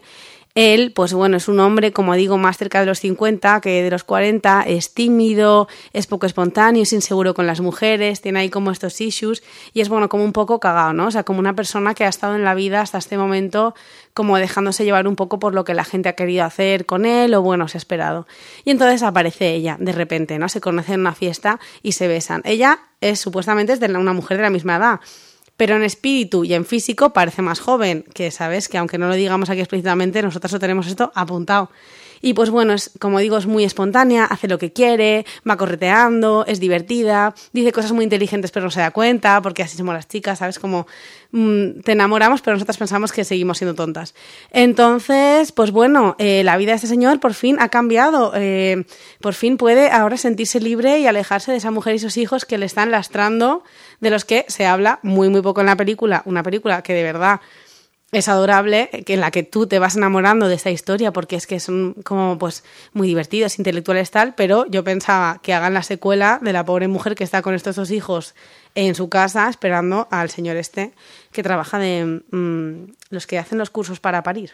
él, 0.57 0.91
pues 0.91 1.13
bueno, 1.13 1.37
es 1.37 1.47
un 1.47 1.59
hombre, 1.59 1.93
como 1.93 2.15
digo, 2.15 2.39
más 2.39 2.57
cerca 2.57 2.79
de 2.79 2.87
los 2.87 2.99
50 2.99 3.61
que 3.61 3.83
de 3.83 3.91
los 3.91 4.03
40, 4.03 4.63
es 4.63 4.91
tímido, 4.91 5.67
es 5.93 6.07
poco 6.07 6.25
espontáneo, 6.25 6.81
es 6.81 6.93
inseguro 6.93 7.35
con 7.35 7.45
las 7.45 7.61
mujeres, 7.61 8.21
tiene 8.21 8.39
ahí 8.39 8.49
como 8.49 8.71
estos 8.71 8.99
issues 8.99 9.43
y 9.71 9.81
es 9.81 9.89
bueno, 9.89 10.09
como 10.09 10.23
un 10.23 10.33
poco 10.33 10.59
cagado, 10.59 10.93
¿no? 10.93 11.05
O 11.05 11.11
sea, 11.11 11.21
como 11.21 11.37
una 11.37 11.53
persona 11.53 11.93
que 11.93 12.05
ha 12.05 12.07
estado 12.07 12.35
en 12.35 12.43
la 12.43 12.55
vida 12.55 12.81
hasta 12.81 12.97
este 12.97 13.19
momento 13.19 13.75
como 14.15 14.35
dejándose 14.37 14.83
llevar 14.83 15.07
un 15.07 15.15
poco 15.15 15.37
por 15.37 15.53
lo 15.53 15.63
que 15.63 15.75
la 15.75 15.83
gente 15.83 16.09
ha 16.09 16.13
querido 16.13 16.43
hacer 16.43 16.87
con 16.87 17.05
él 17.05 17.35
o 17.35 17.43
bueno, 17.43 17.67
se 17.67 17.77
ha 17.77 17.79
esperado. 17.79 18.25
Y 18.65 18.71
entonces 18.71 19.03
aparece 19.03 19.53
ella, 19.53 19.77
de 19.79 19.91
repente, 19.91 20.39
¿no? 20.39 20.49
Se 20.49 20.59
conocen 20.59 20.95
en 20.95 21.01
una 21.01 21.13
fiesta 21.13 21.59
y 21.83 21.91
se 21.91 22.07
besan. 22.07 22.41
Ella 22.45 22.79
es 22.99 23.19
supuestamente 23.19 23.73
es 23.73 23.79
de 23.79 23.95
una 23.95 24.13
mujer 24.13 24.37
de 24.37 24.43
la 24.43 24.49
misma 24.49 24.77
edad 24.77 25.01
pero 25.57 25.75
en 25.75 25.83
espíritu 25.83 26.45
y 26.45 26.53
en 26.53 26.65
físico 26.65 27.11
parece 27.11 27.41
más 27.41 27.59
joven, 27.59 28.05
que 28.13 28.31
sabes 28.31 28.69
que 28.69 28.77
aunque 28.77 28.97
no 28.97 29.07
lo 29.07 29.15
digamos 29.15 29.49
aquí 29.49 29.59
explícitamente, 29.59 30.21
nosotros 30.21 30.51
lo 30.51 30.59
tenemos 30.59 30.87
esto 30.87 31.11
apuntado. 31.15 31.71
Y 32.21 32.33
pues 32.33 32.49
bueno, 32.49 32.73
es, 32.73 32.91
como 32.99 33.19
digo, 33.19 33.37
es 33.37 33.45
muy 33.45 33.63
espontánea, 33.63 34.25
hace 34.25 34.47
lo 34.47 34.57
que 34.57 34.73
quiere, 34.73 35.25
va 35.47 35.57
correteando, 35.57 36.45
es 36.47 36.59
divertida, 36.59 37.33
dice 37.53 37.71
cosas 37.71 37.91
muy 37.91 38.03
inteligentes 38.03 38.51
pero 38.51 38.65
no 38.65 38.71
se 38.71 38.79
da 38.79 38.91
cuenta, 38.91 39.41
porque 39.41 39.63
así 39.63 39.77
somos 39.77 39.93
las 39.93 40.07
chicas, 40.07 40.39
¿sabes? 40.39 40.59
Como 40.59 40.87
mm, 41.31 41.81
te 41.83 41.91
enamoramos 41.93 42.41
pero 42.41 42.55
nosotras 42.55 42.77
pensamos 42.77 43.11
que 43.11 43.23
seguimos 43.23 43.57
siendo 43.57 43.75
tontas. 43.75 44.13
Entonces, 44.51 45.51
pues 45.51 45.71
bueno, 45.71 46.15
eh, 46.19 46.43
la 46.43 46.57
vida 46.57 46.71
de 46.71 46.75
este 46.75 46.87
señor 46.87 47.19
por 47.19 47.33
fin 47.33 47.57
ha 47.59 47.69
cambiado, 47.69 48.31
eh, 48.35 48.85
por 49.21 49.33
fin 49.33 49.57
puede 49.57 49.89
ahora 49.89 50.17
sentirse 50.17 50.59
libre 50.59 50.99
y 50.99 51.07
alejarse 51.07 51.51
de 51.51 51.57
esa 51.57 51.71
mujer 51.71 51.95
y 51.95 51.99
sus 51.99 52.17
hijos 52.17 52.45
que 52.45 52.57
le 52.57 52.65
están 52.65 52.91
lastrando, 52.91 53.63
de 53.99 54.09
los 54.09 54.25
que 54.25 54.45
se 54.47 54.65
habla 54.65 54.99
muy 55.03 55.29
muy 55.29 55.41
poco 55.41 55.61
en 55.61 55.67
la 55.67 55.75
película, 55.75 56.21
una 56.25 56.43
película 56.43 56.81
que 56.81 56.93
de 56.93 57.03
verdad 57.03 57.41
es 58.11 58.29
adorable, 58.29 58.89
que 59.05 59.15
en 59.15 59.19
la 59.19 59.31
que 59.31 59.43
tú 59.43 59.67
te 59.67 59.79
vas 59.79 59.97
enamorando 59.97 60.47
de 60.47 60.55
esa 60.55 60.69
historia 60.69 61.11
porque 61.11 61.35
es 61.35 61.45
que 61.45 61.59
son 61.59 61.93
como 62.03 62.37
pues 62.37 62.63
muy 62.93 63.07
divertidos, 63.07 63.59
intelectuales 63.59 64.11
tal, 64.11 64.33
pero 64.35 64.65
yo 64.67 64.83
pensaba 64.83 65.39
que 65.41 65.53
hagan 65.53 65.73
la 65.73 65.83
secuela 65.83 66.39
de 66.41 66.53
la 66.53 66.63
pobre 66.63 66.87
mujer 66.87 67.15
que 67.15 67.25
está 67.25 67.41
con 67.41 67.53
estos 67.53 67.75
dos 67.75 67.91
hijos 67.91 68.33
en 68.75 68.95
su 68.95 69.09
casa 69.09 69.49
esperando 69.49 70.07
al 70.09 70.29
señor 70.29 70.55
este 70.55 70.93
que 71.31 71.43
trabaja 71.43 71.79
de 71.79 72.21
mm, 72.31 72.93
los 73.09 73.27
que 73.27 73.39
hacen 73.39 73.57
los 73.57 73.69
cursos 73.69 73.99
para 73.99 74.23
parir. 74.23 74.53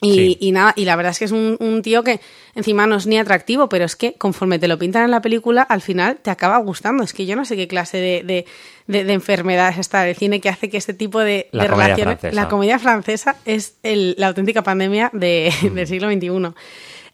Y, 0.00 0.52
nada, 0.52 0.74
y 0.76 0.84
la 0.84 0.96
verdad 0.96 1.12
es 1.12 1.18
que 1.18 1.24
es 1.24 1.32
un, 1.32 1.80
tío 1.82 2.02
que 2.04 2.20
encima 2.54 2.86
no 2.86 2.96
es 2.96 3.06
ni 3.06 3.18
atractivo, 3.18 3.68
pero 3.68 3.86
es 3.86 3.96
que 3.96 4.14
conforme 4.14 4.58
te 4.58 4.68
lo 4.68 4.78
pintan 4.78 5.04
en 5.04 5.10
la 5.10 5.22
película, 5.22 5.62
al 5.62 5.80
final 5.80 6.18
te 6.20 6.30
acaba 6.30 6.58
gustando. 6.58 7.02
Es 7.02 7.14
que 7.14 7.24
yo 7.24 7.36
no 7.36 7.44
sé 7.44 7.56
qué 7.56 7.68
clase 7.68 7.98
de, 7.98 8.44
de, 8.86 9.12
enfermedades 9.12 9.78
está 9.78 10.02
de 10.02 10.14
cine 10.14 10.40
que 10.40 10.50
hace 10.50 10.68
que 10.68 10.76
este 10.76 10.92
tipo 10.92 11.20
de, 11.20 11.48
relaciones. 11.52 12.34
La 12.34 12.48
comedia 12.48 12.78
francesa 12.78 13.36
es 13.46 13.76
la 13.82 14.28
auténtica 14.28 14.62
pandemia 14.62 15.10
del 15.12 15.86
siglo 15.86 16.10
XXI. 16.10 16.54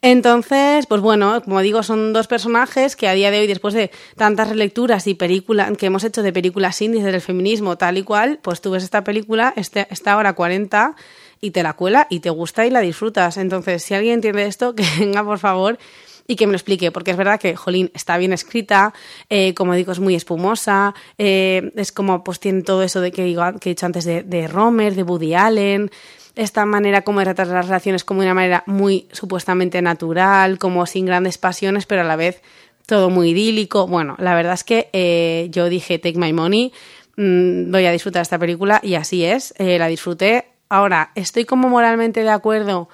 Entonces, 0.02 0.86
pues 0.86 1.02
bueno, 1.02 1.42
como 1.42 1.60
digo, 1.60 1.82
son 1.82 2.14
dos 2.14 2.26
personajes 2.26 2.96
que 2.96 3.06
a 3.06 3.12
día 3.12 3.30
de 3.30 3.40
hoy, 3.40 3.46
después 3.46 3.74
de 3.74 3.90
tantas 4.16 4.48
relecturas 4.48 5.06
y 5.06 5.14
películas 5.14 5.76
que 5.76 5.86
hemos 5.86 6.04
hecho 6.04 6.22
de 6.22 6.32
películas 6.32 6.80
índices 6.80 7.12
del 7.12 7.20
feminismo 7.20 7.76
tal 7.76 7.98
y 7.98 8.02
cual, 8.02 8.38
pues 8.40 8.62
tú 8.62 8.70
ves 8.70 8.82
esta 8.82 9.04
película, 9.04 9.52
este, 9.56 9.86
esta 9.90 10.16
hora 10.16 10.32
40 10.32 10.96
y 11.40 11.50
te 11.52 11.62
la 11.62 11.72
cuela 11.72 12.06
y 12.10 12.20
te 12.20 12.30
gusta 12.30 12.66
y 12.66 12.70
la 12.70 12.80
disfrutas. 12.80 13.36
Entonces, 13.36 13.82
si 13.82 13.94
alguien 13.94 14.14
entiende 14.14 14.46
esto, 14.46 14.74
que 14.76 14.84
venga 14.98 15.24
por 15.24 15.38
favor 15.38 15.78
y 16.26 16.36
que 16.36 16.46
me 16.46 16.52
lo 16.52 16.56
explique, 16.56 16.92
porque 16.92 17.10
es 17.10 17.16
verdad 17.16 17.40
que, 17.40 17.56
jolín, 17.56 17.90
está 17.92 18.16
bien 18.16 18.32
escrita, 18.32 18.94
eh, 19.28 19.52
como 19.54 19.74
digo, 19.74 19.90
es 19.90 19.98
muy 19.98 20.14
espumosa, 20.14 20.94
eh, 21.18 21.72
es 21.74 21.90
como, 21.90 22.22
pues 22.22 22.38
tiene 22.38 22.62
todo 22.62 22.84
eso 22.84 23.00
de 23.00 23.10
que, 23.10 23.24
digo, 23.24 23.42
que 23.58 23.70
he 23.70 23.72
dicho 23.72 23.86
antes 23.86 24.04
de, 24.04 24.22
de 24.22 24.46
Romer, 24.46 24.94
de 24.94 25.02
Woody 25.02 25.34
Allen, 25.34 25.90
esta 26.36 26.64
manera 26.66 27.02
como 27.02 27.18
de 27.18 27.24
tratar 27.24 27.48
las 27.48 27.66
relaciones 27.66 28.04
como 28.04 28.20
de 28.20 28.28
una 28.28 28.34
manera 28.34 28.62
muy 28.66 29.08
supuestamente 29.10 29.82
natural, 29.82 30.58
como 30.58 30.86
sin 30.86 31.04
grandes 31.04 31.36
pasiones, 31.36 31.86
pero 31.86 32.02
a 32.02 32.04
la 32.04 32.14
vez 32.14 32.42
todo 32.86 33.10
muy 33.10 33.30
idílico. 33.30 33.88
Bueno, 33.88 34.14
la 34.20 34.36
verdad 34.36 34.54
es 34.54 34.62
que 34.62 34.88
eh, 34.92 35.48
yo 35.50 35.68
dije, 35.68 35.98
take 35.98 36.16
my 36.16 36.32
money, 36.32 36.72
mm, 37.16 37.72
voy 37.72 37.86
a 37.86 37.90
disfrutar 37.90 38.22
esta 38.22 38.38
película 38.38 38.78
y 38.84 38.94
así 38.94 39.24
es, 39.24 39.52
la 39.58 39.88
disfruté. 39.88 40.49
Ahora, 40.70 41.10
estoy 41.16 41.44
como 41.44 41.68
moralmente 41.68 42.22
de 42.22 42.30
acuerdo 42.30 42.88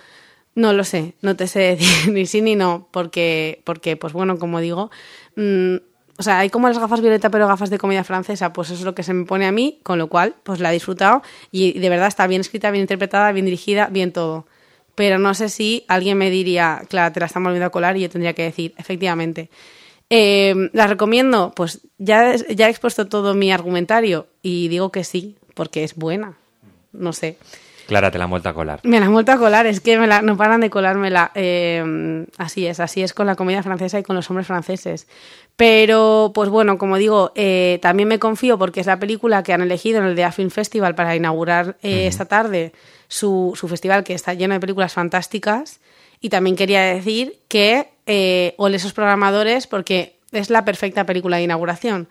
no 0.56 0.72
lo 0.72 0.84
sé, 0.84 1.14
no 1.20 1.36
te 1.36 1.46
sé 1.46 1.60
decir 1.76 2.12
ni 2.12 2.26
sí 2.26 2.40
ni 2.40 2.56
no, 2.56 2.88
porque, 2.90 3.60
porque 3.64 3.96
pues 3.96 4.12
bueno, 4.12 4.38
como 4.38 4.60
digo, 4.60 4.90
mm, 5.36 5.76
o 6.18 6.22
sea, 6.22 6.38
hay 6.38 6.48
como 6.48 6.66
las 6.66 6.78
gafas 6.78 7.02
violeta, 7.02 7.30
pero 7.30 7.46
gafas 7.46 7.68
de 7.68 7.78
comedia 7.78 8.02
francesa, 8.02 8.54
pues 8.54 8.70
eso 8.70 8.78
es 8.80 8.84
lo 8.84 8.94
que 8.94 9.02
se 9.02 9.12
me 9.12 9.26
pone 9.26 9.46
a 9.46 9.52
mí, 9.52 9.78
con 9.82 9.98
lo 9.98 10.08
cual, 10.08 10.34
pues 10.42 10.60
la 10.60 10.70
he 10.70 10.72
disfrutado 10.72 11.22
y 11.52 11.78
de 11.78 11.88
verdad 11.90 12.08
está 12.08 12.26
bien 12.26 12.40
escrita, 12.40 12.70
bien 12.70 12.80
interpretada, 12.80 13.30
bien 13.32 13.44
dirigida, 13.44 13.88
bien 13.88 14.12
todo. 14.12 14.46
Pero 14.94 15.18
no 15.18 15.34
sé 15.34 15.50
si 15.50 15.84
alguien 15.88 16.16
me 16.16 16.30
diría, 16.30 16.82
claro, 16.88 17.12
te 17.12 17.20
la 17.20 17.26
están 17.26 17.44
volviendo 17.44 17.66
a 17.66 17.70
colar 17.70 17.98
y 17.98 18.00
yo 18.00 18.08
tendría 18.08 18.32
que 18.32 18.44
decir, 18.44 18.74
efectivamente. 18.78 19.50
Eh, 20.08 20.70
¿La 20.72 20.86
recomiendo? 20.86 21.52
Pues 21.54 21.82
ya, 21.98 22.34
ya 22.34 22.68
he 22.68 22.70
expuesto 22.70 23.06
todo 23.06 23.34
mi 23.34 23.52
argumentario 23.52 24.26
y 24.40 24.68
digo 24.68 24.90
que 24.90 25.04
sí, 25.04 25.36
porque 25.54 25.84
es 25.84 25.96
buena. 25.96 26.38
No 26.92 27.12
sé. 27.12 27.36
Clara, 27.86 28.10
te 28.10 28.18
la 28.18 28.24
han 28.24 28.30
vuelto 28.30 28.48
a 28.48 28.54
colar. 28.54 28.80
Me 28.82 28.98
la 28.98 29.06
han 29.06 29.12
vuelto 29.12 29.32
a 29.32 29.38
colar, 29.38 29.66
es 29.66 29.80
que 29.80 29.98
me 29.98 30.06
la, 30.06 30.20
no 30.20 30.36
paran 30.36 30.60
de 30.60 30.70
colármela. 30.70 31.30
Eh, 31.34 32.26
así 32.36 32.66
es, 32.66 32.80
así 32.80 33.02
es 33.02 33.14
con 33.14 33.26
la 33.26 33.36
comedia 33.36 33.62
francesa 33.62 33.98
y 33.98 34.02
con 34.02 34.16
los 34.16 34.28
hombres 34.28 34.46
franceses. 34.46 35.06
Pero, 35.54 36.32
pues 36.34 36.50
bueno, 36.50 36.78
como 36.78 36.96
digo, 36.96 37.32
eh, 37.36 37.78
también 37.80 38.08
me 38.08 38.18
confío 38.18 38.58
porque 38.58 38.80
es 38.80 38.86
la 38.86 38.98
película 38.98 39.42
que 39.42 39.52
han 39.52 39.62
elegido 39.62 40.00
en 40.00 40.06
el 40.06 40.16
DEA 40.16 40.32
Film 40.32 40.50
Festival 40.50 40.94
para 40.94 41.14
inaugurar 41.14 41.76
eh, 41.82 42.06
esta 42.06 42.24
tarde 42.26 42.72
su, 43.08 43.52
su, 43.54 43.68
festival 43.68 44.02
que 44.02 44.14
está 44.14 44.34
lleno 44.34 44.54
de 44.54 44.60
películas 44.60 44.92
fantásticas. 44.92 45.80
Y 46.20 46.28
también 46.28 46.56
quería 46.56 46.82
decir 46.82 47.38
que 47.46 47.92
ole 48.56 48.76
esos 48.76 48.94
programadores 48.94 49.66
porque 49.66 50.15
es 50.32 50.50
la 50.50 50.64
perfecta 50.64 51.06
película 51.06 51.36
de 51.36 51.44
inauguración. 51.44 52.08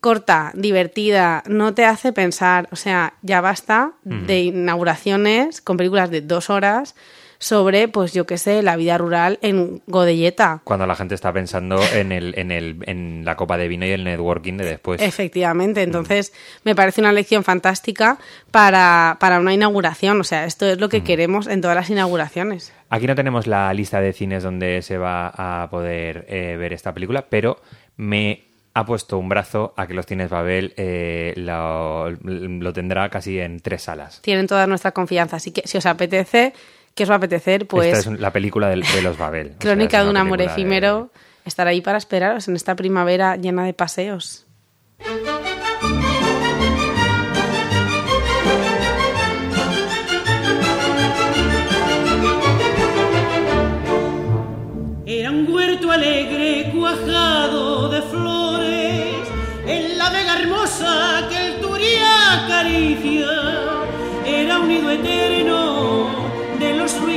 Corta, 0.00 0.52
divertida, 0.54 1.42
no 1.46 1.74
te 1.74 1.84
hace 1.84 2.12
pensar, 2.12 2.68
o 2.70 2.76
sea, 2.76 3.14
ya 3.22 3.40
basta 3.40 3.92
de 4.02 4.40
inauguraciones 4.40 5.60
con 5.60 5.76
películas 5.76 6.10
de 6.10 6.20
dos 6.20 6.50
horas 6.50 6.94
sobre, 7.38 7.88
pues 7.88 8.12
yo 8.12 8.26
qué 8.26 8.38
sé, 8.38 8.62
la 8.62 8.76
vida 8.76 8.98
rural 8.98 9.38
en 9.42 9.82
Godelleta. 9.86 10.60
Cuando 10.64 10.86
la 10.86 10.96
gente 10.96 11.14
está 11.14 11.32
pensando 11.32 11.80
en, 11.94 12.12
el, 12.12 12.38
en, 12.38 12.50
el, 12.50 12.78
en 12.86 13.24
la 13.24 13.36
copa 13.36 13.56
de 13.56 13.68
vino 13.68 13.86
y 13.86 13.90
el 13.90 14.04
networking 14.04 14.56
de 14.56 14.64
después. 14.64 15.00
Efectivamente, 15.00 15.82
entonces 15.82 16.32
me 16.64 16.74
parece 16.74 17.00
una 17.00 17.12
lección 17.12 17.44
fantástica 17.44 18.18
para, 18.50 19.16
para, 19.20 19.40
una 19.40 19.52
inauguración. 19.52 20.20
O 20.20 20.24
sea, 20.24 20.44
esto 20.44 20.66
es 20.66 20.78
lo 20.78 20.88
que 20.88 21.02
queremos 21.02 21.46
en 21.46 21.60
todas 21.60 21.76
las 21.76 21.90
inauguraciones. 21.90 22.72
Aquí 22.88 23.06
no 23.06 23.14
tenemos 23.14 23.46
la 23.46 23.72
lista 23.74 24.00
de 24.00 24.12
cines 24.12 24.42
donde 24.42 24.82
se 24.82 24.98
va 24.98 25.28
a 25.28 25.68
poder 25.70 26.24
eh, 26.28 26.56
ver 26.58 26.72
esta 26.72 26.94
película, 26.94 27.26
pero 27.28 27.60
me 27.96 28.46
ha 28.76 28.84
puesto 28.84 29.18
un 29.18 29.30
brazo 29.30 29.72
a 29.78 29.86
que 29.86 29.94
los 29.94 30.04
cines 30.04 30.28
Babel 30.28 30.74
eh, 30.76 31.32
lo, 31.36 32.10
lo, 32.10 32.72
tendrá 32.74 33.08
casi 33.08 33.40
en 33.40 33.60
tres 33.60 33.84
salas. 33.84 34.20
Tienen 34.20 34.46
toda 34.46 34.66
nuestra 34.66 34.92
confianza, 34.92 35.36
así 35.36 35.50
que 35.50 35.62
si 35.66 35.78
os 35.78 35.86
apetece, 35.86 36.52
¿Qué 36.96 37.02
os 37.02 37.10
va 37.10 37.16
a 37.16 37.18
apetecer? 37.18 37.68
Pues. 37.68 37.98
Esta 37.98 38.10
es 38.10 38.18
la 38.18 38.32
película 38.32 38.68
de, 38.70 38.76
de 38.76 39.02
los 39.02 39.18
Babel. 39.18 39.52
Crónica 39.58 39.98
o 39.98 40.00
sea, 40.00 40.04
de 40.04 40.10
un 40.10 40.16
amor 40.16 40.40
efímero. 40.40 41.10
De... 41.12 41.20
Estar 41.44 41.68
ahí 41.68 41.80
para 41.82 41.98
esperaros 41.98 42.48
en 42.48 42.56
esta 42.56 42.74
primavera 42.74 43.36
llena 43.36 43.64
de 43.64 43.74
paseos. 43.74 44.46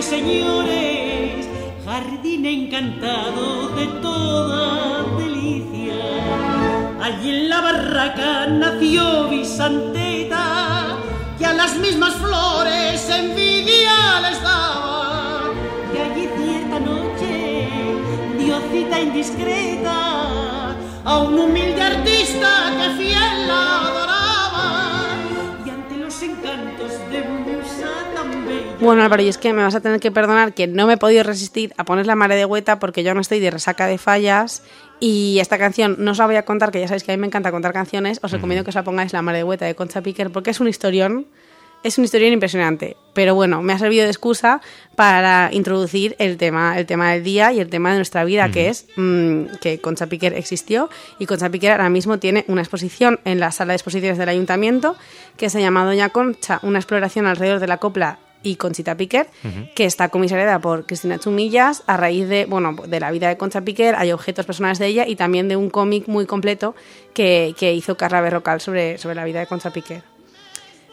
Los 0.10 0.22
ruiseñores, 0.22 1.48
jardín 1.86 2.46
encantado 2.46 3.70
de 3.70 3.86
toda 4.02 5.04
delicia. 5.18 5.94
Allí 7.02 7.30
en 7.30 7.50
la 7.50 7.62
barraca 7.62 8.48
nació 8.48 9.30
Bisanteta, 9.30 10.98
que 11.38 11.46
a 11.46 11.54
las 11.54 11.76
mismas 11.78 12.16
flores 12.16 13.08
envidia 13.10 14.22
les 14.22 14.42
daba. 14.42 15.44
Y 15.94 15.98
allí 15.98 16.30
cierta 16.38 16.80
noche 16.80 17.68
dio 18.40 18.60
cita 18.72 19.00
indiscreta 19.00 20.76
a 21.06 21.18
un 21.20 21.38
humilde 21.38 21.82
artista 21.82 22.74
que 22.78 23.04
fiel 23.04 23.48
la 23.48 23.86
adoraba. 23.86 25.08
Y 25.66 25.70
ante 25.70 25.98
los 25.98 26.22
encantos 26.24 26.92
de. 27.12 27.59
Bueno, 28.80 29.04
Álvaro, 29.04 29.22
y 29.22 29.28
es 29.28 29.38
que 29.38 29.52
me 29.52 29.62
vas 29.62 29.76
a 29.76 29.82
tener 29.82 30.00
que 30.00 30.10
perdonar 30.10 30.54
que 30.54 30.66
no 30.66 30.88
me 30.88 30.94
he 30.94 30.98
podido 30.98 31.24
resistir 31.24 31.74
a 31.78 31.84
poner 31.84 32.08
la 32.08 32.16
mare 32.16 32.36
de 32.36 32.46
hueta 32.46 32.80
porque 32.80 33.04
yo 33.04 33.14
no 33.14 33.20
estoy 33.20 33.40
de 33.40 33.52
resaca 33.52 33.88
de 33.88 33.98
fallas 33.98 34.64
y 35.02 35.40
esta 35.40 35.58
canción 35.58 35.98
no 36.00 36.12
os 36.12 36.18
la 36.18 36.26
voy 36.26 36.38
a 36.38 36.46
contar, 36.46 36.72
que 36.72 36.80
ya 36.80 36.88
sabéis 36.88 37.04
que 37.04 37.12
a 37.12 37.18
mí 37.18 37.20
me 37.22 37.28
encanta 37.28 37.52
contar 37.52 37.74
canciones, 37.74 38.20
os 38.24 38.32
recomiendo 38.32 38.64
que 38.64 38.70
os 38.70 38.76
la 38.76 38.84
pongáis 38.84 39.12
la 39.12 39.22
mare 39.22 39.40
de 39.40 39.44
hueta 39.44 39.66
de 39.66 39.76
Concha 39.76 40.02
Piquer 40.02 40.32
porque 40.32 40.52
es 40.52 40.62
un 40.62 40.70
historión, 40.70 41.28
es 41.84 41.98
un 41.98 42.04
historión 42.04 42.34
impresionante, 42.34 42.98
pero 43.14 43.36
bueno, 43.36 43.62
me 43.62 43.74
ha 43.74 43.80
servido 43.80 44.04
de 44.04 44.10
excusa 44.10 44.62
para 44.96 45.50
introducir 45.54 46.16
el 46.20 46.38
tema, 46.38 46.78
el 46.78 46.86
tema 46.86 47.12
del 47.12 47.24
día 47.24 47.54
y 47.54 47.60
el 47.60 47.70
tema 47.70 47.92
de 47.92 47.98
nuestra 47.98 48.24
vida, 48.24 48.52
que 48.52 48.70
es 48.70 48.88
mmm, 48.98 49.46
que 49.62 49.80
Concha 49.80 50.08
Piquer 50.08 50.34
existió 50.34 50.90
y 51.20 51.26
Concha 51.26 51.50
Piquer 51.50 51.72
ahora 51.72 51.90
mismo 51.90 52.20
tiene 52.20 52.44
una 52.48 52.62
exposición 52.62 53.20
en 53.24 53.40
la 53.40 53.52
sala 53.52 53.74
de 53.74 53.78
exposiciones 53.78 54.18
del 54.18 54.30
ayuntamiento 54.30 54.96
que 55.38 55.50
se 55.50 55.62
llama 55.62 55.86
Doña 55.86 56.10
Concha, 56.10 56.60
una 56.64 56.80
exploración 56.80 57.28
alrededor 57.28 57.60
de 57.60 57.68
la 57.68 57.78
copla 57.78 58.20
y 58.44 58.56
Conchita 58.56 58.96
Piquer, 58.96 59.28
uh 59.44 59.48
-huh. 59.48 59.74
que 59.74 59.86
está 59.86 60.10
comisariada 60.10 60.60
por 60.60 60.86
Cristina 60.86 61.20
Chumillas 61.20 61.84
a 61.88 61.98
raíz 61.98 62.28
de, 62.28 62.46
bueno, 62.46 62.76
de 62.88 63.00
la 63.00 63.12
vida 63.12 63.28
de 63.28 63.38
Concha 63.38 63.62
Piquer, 63.62 63.96
hay 63.96 64.12
objetos 64.12 64.46
personales 64.46 64.80
de 64.80 64.88
ella 64.88 65.08
y 65.08 65.16
también 65.16 65.48
de 65.50 65.56
un 65.56 65.70
cómic 65.70 66.08
muy 66.08 66.26
completo 66.26 66.76
que, 67.14 67.54
que, 67.58 67.74
hizo 67.74 67.96
Carla 67.98 68.22
Berrocal 68.22 68.62
sobre, 68.62 68.98
sobre 68.98 69.16
la 69.16 69.26
vida 69.26 69.40
de 69.40 69.48
Concha 69.48 69.72
Piquer. 69.72 70.04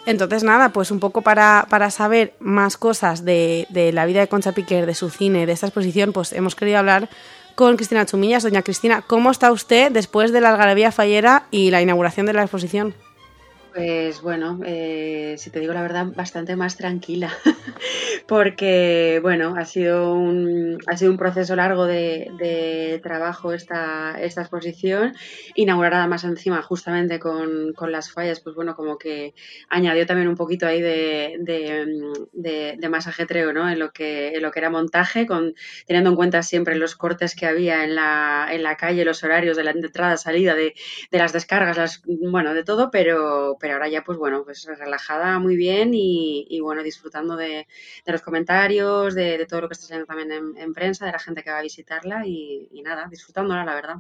Entonces, 0.07 0.45
nada, 0.45 0.71
pues 0.71 0.91
un 0.91 1.01
poco 1.01 1.23
para, 1.23 1.67
para 1.69 1.91
saber 1.91 2.35
más 2.39 2.77
cosas 2.77 3.25
de, 3.25 3.67
de, 3.71 3.93
la 3.93 4.07
vida 4.07 4.21
de 4.21 4.29
Concha 4.29 4.53
Piquer, 4.53 4.87
de 4.87 4.95
su 4.95 5.11
cine, 5.11 5.47
de 5.47 5.53
esta 5.53 5.67
exposición, 5.67 6.13
pues 6.13 6.33
hemos 6.33 6.55
querido 6.55 6.79
hablar 6.79 7.11
con 7.57 7.77
Cristina 7.77 8.07
Chumillas. 8.07 8.45
Doña 8.45 8.63
Cristina, 8.63 9.03
¿cómo 9.05 9.33
está 9.33 9.51
usted 9.51 9.91
después 9.91 10.33
de 10.33 10.41
la 10.41 10.51
algarabía 10.51 10.93
fallera 10.93 11.49
y 11.51 11.71
la 11.71 11.83
inauguración 11.83 12.25
de 12.27 12.35
la 12.35 12.43
exposición? 12.43 12.95
Pues 13.77 14.23
bueno, 14.23 14.59
eh, 14.65 15.35
si 15.37 15.51
te 15.51 15.61
digo 15.61 15.75
la 15.75 15.83
verdad, 15.83 16.07
bastante 16.07 16.57
más 16.57 16.79
tranquila, 16.79 17.31
porque 18.27 19.19
bueno, 19.21 19.55
ha 19.55 19.67
sido 19.67 20.15
un, 20.15 20.79
ha 20.87 20.97
sido 20.97 21.11
un 21.11 21.19
proceso 21.19 21.55
largo 21.57 21.85
de, 21.85 22.99
trabajo 23.03 23.53
esta, 23.53 24.17
esta 24.19 24.41
exposición, 24.41 25.15
inaugurada 25.57 26.07
más 26.07 26.25
encima 26.25 26.63
justamente 26.63 27.19
con, 27.19 27.75
con, 27.75 27.93
las 27.93 28.11
fallas, 28.11 28.41
pues 28.41 28.57
bueno, 28.57 28.75
como 28.75 28.97
que 28.97 29.35
añadió 29.69 30.07
también 30.07 30.29
un 30.29 30.37
poquito 30.37 30.67
ahí 30.67 30.81
de, 30.81 31.37
de, 32.33 32.89
más 32.89 33.07
ajetreo 33.09 33.53
¿no? 33.53 33.69
en, 33.69 33.79
lo 33.79 33.93
que, 33.93 34.37
en 34.37 34.43
lo 34.43 34.53
que 34.53 34.61
era 34.61 34.71
montaje, 34.71 35.27
con, 35.27 35.55
teniendo 35.87 36.09
en 36.09 36.17
cuenta 36.17 36.43
siempre 36.43 36.77
los 36.77 36.97
cortes 36.97 37.37
que 37.37 37.45
había 37.45 37.85
en 37.85 37.95
la, 37.95 38.49
en 38.51 38.63
la 38.63 38.79
calle, 38.79 39.05
los 39.05 39.23
horarios 39.23 39.59
de 39.59 39.65
la 39.65 39.73
entrada, 39.73 40.17
salida, 40.17 40.55
de, 40.55 40.75
de 41.11 41.19
las 41.19 41.35
descargas, 41.35 41.77
las, 41.77 42.03
bueno, 42.07 42.55
de 42.55 42.65
todo, 42.65 42.91
pero 42.91 43.59
pero 43.67 43.79
ahora 43.79 43.89
ya 43.89 44.05
pues 44.05 44.17
bueno, 44.17 44.45
pues 44.45 44.65
relajada 44.79 45.41
muy 45.41 45.57
bien 45.57 45.91
y, 45.93 46.61
bueno, 46.61 46.85
disfrutando 46.85 47.35
de, 47.35 47.67
los 48.07 48.23
comentarios, 48.23 49.13
de, 49.17 49.45
todo 49.45 49.63
lo 49.63 49.69
que 49.69 49.73
está 49.73 49.89
saliendo 49.89 50.07
también 50.07 50.31
en, 50.31 50.57
en, 50.57 50.73
prensa, 50.73 51.05
de 51.05 51.11
la 51.11 51.19
gente 51.19 51.43
que 51.43 51.51
va 51.51 51.59
a 51.59 51.63
visitarla 51.63 52.25
y, 52.25 52.69
y 52.71 52.83
nada, 52.83 53.09
disfrutándola, 53.11 53.65
la 53.65 53.75
verdad. 53.75 53.97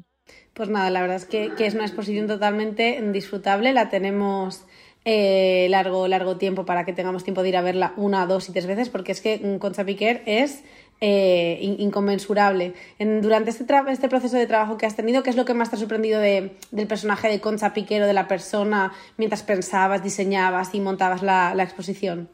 Pues 0.55 0.69
nada, 0.69 0.89
la 0.91 1.01
verdad 1.01 1.17
es 1.17 1.25
que, 1.25 1.53
es 1.59 1.75
una 1.75 1.85
exposición 1.85 2.29
totalmente 2.29 3.03
disfrutable, 3.11 3.73
la 3.73 3.89
tenemos 3.89 4.65
eh, 5.05 5.67
largo, 5.69 6.07
largo 6.07 6.37
tiempo 6.37 6.65
para 6.65 6.85
que 6.85 6.93
tengamos 6.93 7.25
tiempo 7.25 7.43
de 7.43 7.49
ir 7.49 7.57
a 7.57 7.63
verla 7.63 7.93
una, 7.97 8.25
dos 8.25 8.49
y 8.49 8.53
tres 8.53 8.69
veces, 8.69 8.89
porque 8.89 9.11
es 9.11 9.21
que 9.21 9.59
Concha 9.59 9.85
Piquer 9.85 10.23
es 10.27 10.63
eh, 11.01 11.59
inconmensurable. 11.61 12.75
durante 12.99 13.51
este, 13.51 13.65
este 13.89 14.09
proceso 14.09 14.37
de 14.37 14.47
trabajo 14.47 14.77
que 14.77 14.87
has 14.87 14.97
tenido, 14.97 15.23
¿qué 15.23 15.31
es 15.31 15.37
lo 15.37 15.45
que 15.45 15.55
más 15.55 15.71
te 15.71 15.77
ha 15.77 15.79
sorprendido 15.79 16.21
de, 16.21 16.57
del 16.71 16.87
personaje 16.87 17.29
de 17.29 17.41
Concha 17.41 17.73
Piquero, 17.75 18.07
de 18.07 18.13
la 18.13 18.29
persona, 18.29 18.93
mientras 19.17 19.43
pensabas, 19.43 20.03
diseñabas 20.03 20.75
y 20.75 20.81
montabas 20.81 21.23
la, 21.23 21.55
la 21.55 21.63
exposición? 21.63 22.29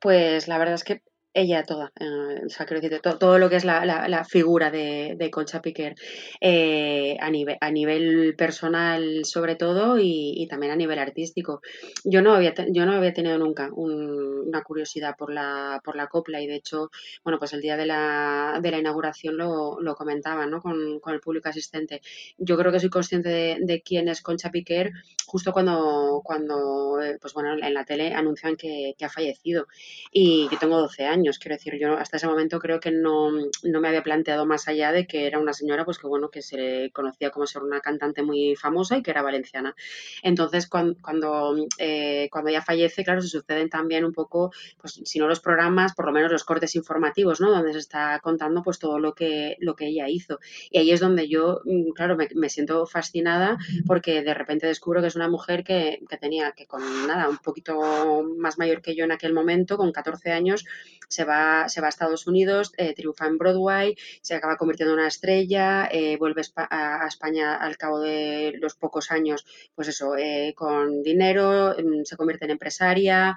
Pues 0.00 0.48
la 0.48 0.58
verdad 0.58 0.74
es 0.74 0.84
que 0.84 1.02
ella 1.32 1.62
toda, 1.62 1.92
eh, 2.00 2.42
o 2.46 2.48
sea, 2.48 2.66
quiero 2.66 2.80
decir, 2.80 3.00
todo, 3.00 3.38
lo 3.38 3.48
que 3.48 3.56
es 3.56 3.64
la, 3.64 3.84
la, 3.84 4.24
figura 4.24 4.70
de, 4.70 5.14
de, 5.16 5.30
Concha 5.30 5.62
Piquer 5.62 5.94
eh, 6.40 7.16
a, 7.20 7.30
nivel, 7.30 7.56
a 7.60 7.70
nivel 7.70 8.34
personal 8.36 9.24
sobre 9.24 9.54
todo 9.54 9.98
y, 9.98 10.46
también 10.50 10.72
a 10.72 10.76
nivel 10.76 10.98
artístico. 10.98 11.60
Yo 12.04 12.20
no 12.22 12.34
había, 12.34 12.54
yo 12.70 12.84
no 12.84 12.92
había 12.92 13.12
tenido 13.12 13.38
nunca 13.38 13.70
una 13.72 14.62
curiosidad 14.62 15.14
por 15.16 15.32
la, 15.32 15.80
por 15.84 15.94
la 15.94 16.08
copla 16.08 16.40
y 16.40 16.48
de 16.48 16.56
hecho, 16.56 16.90
bueno, 17.22 17.38
pues 17.38 17.52
el 17.52 17.60
día 17.60 17.76
de 17.76 17.86
la, 17.86 18.58
de 18.60 18.70
la 18.72 18.78
inauguración 18.78 19.36
lo, 19.36 19.80
lo 19.80 19.94
comentaba 19.94 20.46
¿no? 20.46 20.60
con, 20.60 20.98
con, 20.98 21.14
el 21.14 21.20
público 21.20 21.48
asistente. 21.48 22.00
Yo 22.38 22.56
creo 22.56 22.72
que 22.72 22.80
soy 22.80 22.90
consciente 22.90 23.28
de, 23.28 23.56
de 23.60 23.82
quién 23.82 24.08
es 24.08 24.20
Concha 24.22 24.50
Piquer 24.50 24.90
justo 25.26 25.52
cuando, 25.52 26.22
cuando 26.24 27.00
eh, 27.00 27.18
pues 27.20 27.34
bueno, 27.34 27.52
en 27.52 27.74
la 27.74 27.84
tele 27.84 28.12
anuncian 28.14 28.56
que, 28.56 28.94
que 28.98 29.04
ha 29.04 29.08
fallecido 29.08 29.68
y 30.10 30.48
yo 30.50 30.58
tengo 30.58 30.78
12 30.78 31.04
años 31.06 31.19
Quiero 31.38 31.56
decir, 31.56 31.78
yo 31.78 31.96
hasta 31.96 32.16
ese 32.16 32.26
momento 32.26 32.58
creo 32.58 32.80
que 32.80 32.90
no, 32.90 33.30
me 33.30 33.88
había 33.88 34.02
planteado 34.02 34.46
más 34.46 34.68
allá 34.68 34.92
de 34.92 35.06
que 35.06 35.26
era 35.26 35.38
una 35.38 35.52
señora, 35.52 35.84
pues 35.84 35.98
que 35.98 36.06
bueno, 36.06 36.30
que 36.30 36.42
se 36.42 36.56
le 36.56 36.90
conocía 36.90 37.30
como 37.30 37.46
ser 37.46 37.62
una 37.62 37.80
cantante 37.80 38.22
muy 38.22 38.56
famosa 38.56 38.96
y 38.96 39.02
que 39.02 39.10
era 39.10 39.22
valenciana. 39.22 39.74
Entonces, 40.22 40.68
cuando, 40.68 40.96
cuando, 41.00 41.56
eh, 41.78 42.28
cuando 42.30 42.50
ella 42.50 42.62
fallece, 42.62 43.04
claro, 43.04 43.20
se 43.20 43.28
suceden 43.28 43.68
también 43.68 44.04
un 44.04 44.12
poco, 44.12 44.52
pues 44.80 45.00
si 45.04 45.18
no 45.18 45.28
los 45.28 45.40
programas, 45.40 45.94
por 45.94 46.06
lo 46.06 46.12
menos 46.12 46.32
los 46.32 46.44
cortes 46.44 46.74
informativos, 46.74 47.40
¿no? 47.40 47.50
Donde 47.50 47.72
se 47.72 47.78
está 47.78 48.18
contando 48.22 48.62
pues 48.62 48.78
todo 48.78 48.98
lo 48.98 49.14
que, 49.14 49.56
lo 49.60 49.76
que 49.76 49.86
ella 49.86 50.08
hizo. 50.08 50.38
Y 50.70 50.78
ahí 50.78 50.90
es 50.90 51.00
donde 51.00 51.28
yo, 51.28 51.60
mm, 51.64 51.90
claro, 51.90 52.16
me, 52.16 52.48
siento 52.48 52.86
fascinada 52.86 53.58
porque 53.86 54.22
de 54.22 54.34
repente 54.34 54.66
descubro 54.66 55.00
que 55.00 55.06
es 55.08 55.16
una 55.16 55.28
mujer 55.28 55.64
que, 55.64 56.00
que 56.08 56.16
tenía, 56.16 56.52
que 56.52 56.66
con 56.66 56.82
nada, 57.06 57.28
un 57.28 57.38
poquito 57.38 58.22
más 58.36 58.58
mayor 58.58 58.82
que 58.82 58.94
yo 58.94 59.04
en 59.04 59.12
aquel 59.12 59.32
momento, 59.32 59.76
con 59.76 59.92
14 59.92 60.32
años, 60.32 60.64
se 61.10 61.24
va, 61.24 61.68
se 61.68 61.80
va 61.80 61.88
a 61.88 61.90
Estados 61.90 62.26
Unidos, 62.26 62.72
eh, 62.76 62.94
triunfa 62.94 63.26
en 63.26 63.36
Broadway, 63.36 63.96
se 64.22 64.34
acaba 64.34 64.56
convirtiendo 64.56 64.94
en 64.94 65.00
una 65.00 65.08
estrella, 65.08 65.88
eh, 65.90 66.16
vuelve 66.16 66.42
a 66.56 67.06
España 67.08 67.56
al 67.56 67.76
cabo 67.76 67.98
de 68.00 68.54
los 68.60 68.76
pocos 68.76 69.10
años, 69.10 69.44
pues 69.74 69.88
eso, 69.88 70.16
eh, 70.16 70.54
con 70.56 71.02
dinero, 71.02 71.74
mm, 71.76 72.04
se 72.04 72.16
convierte 72.16 72.44
en 72.44 72.52
empresaria, 72.52 73.36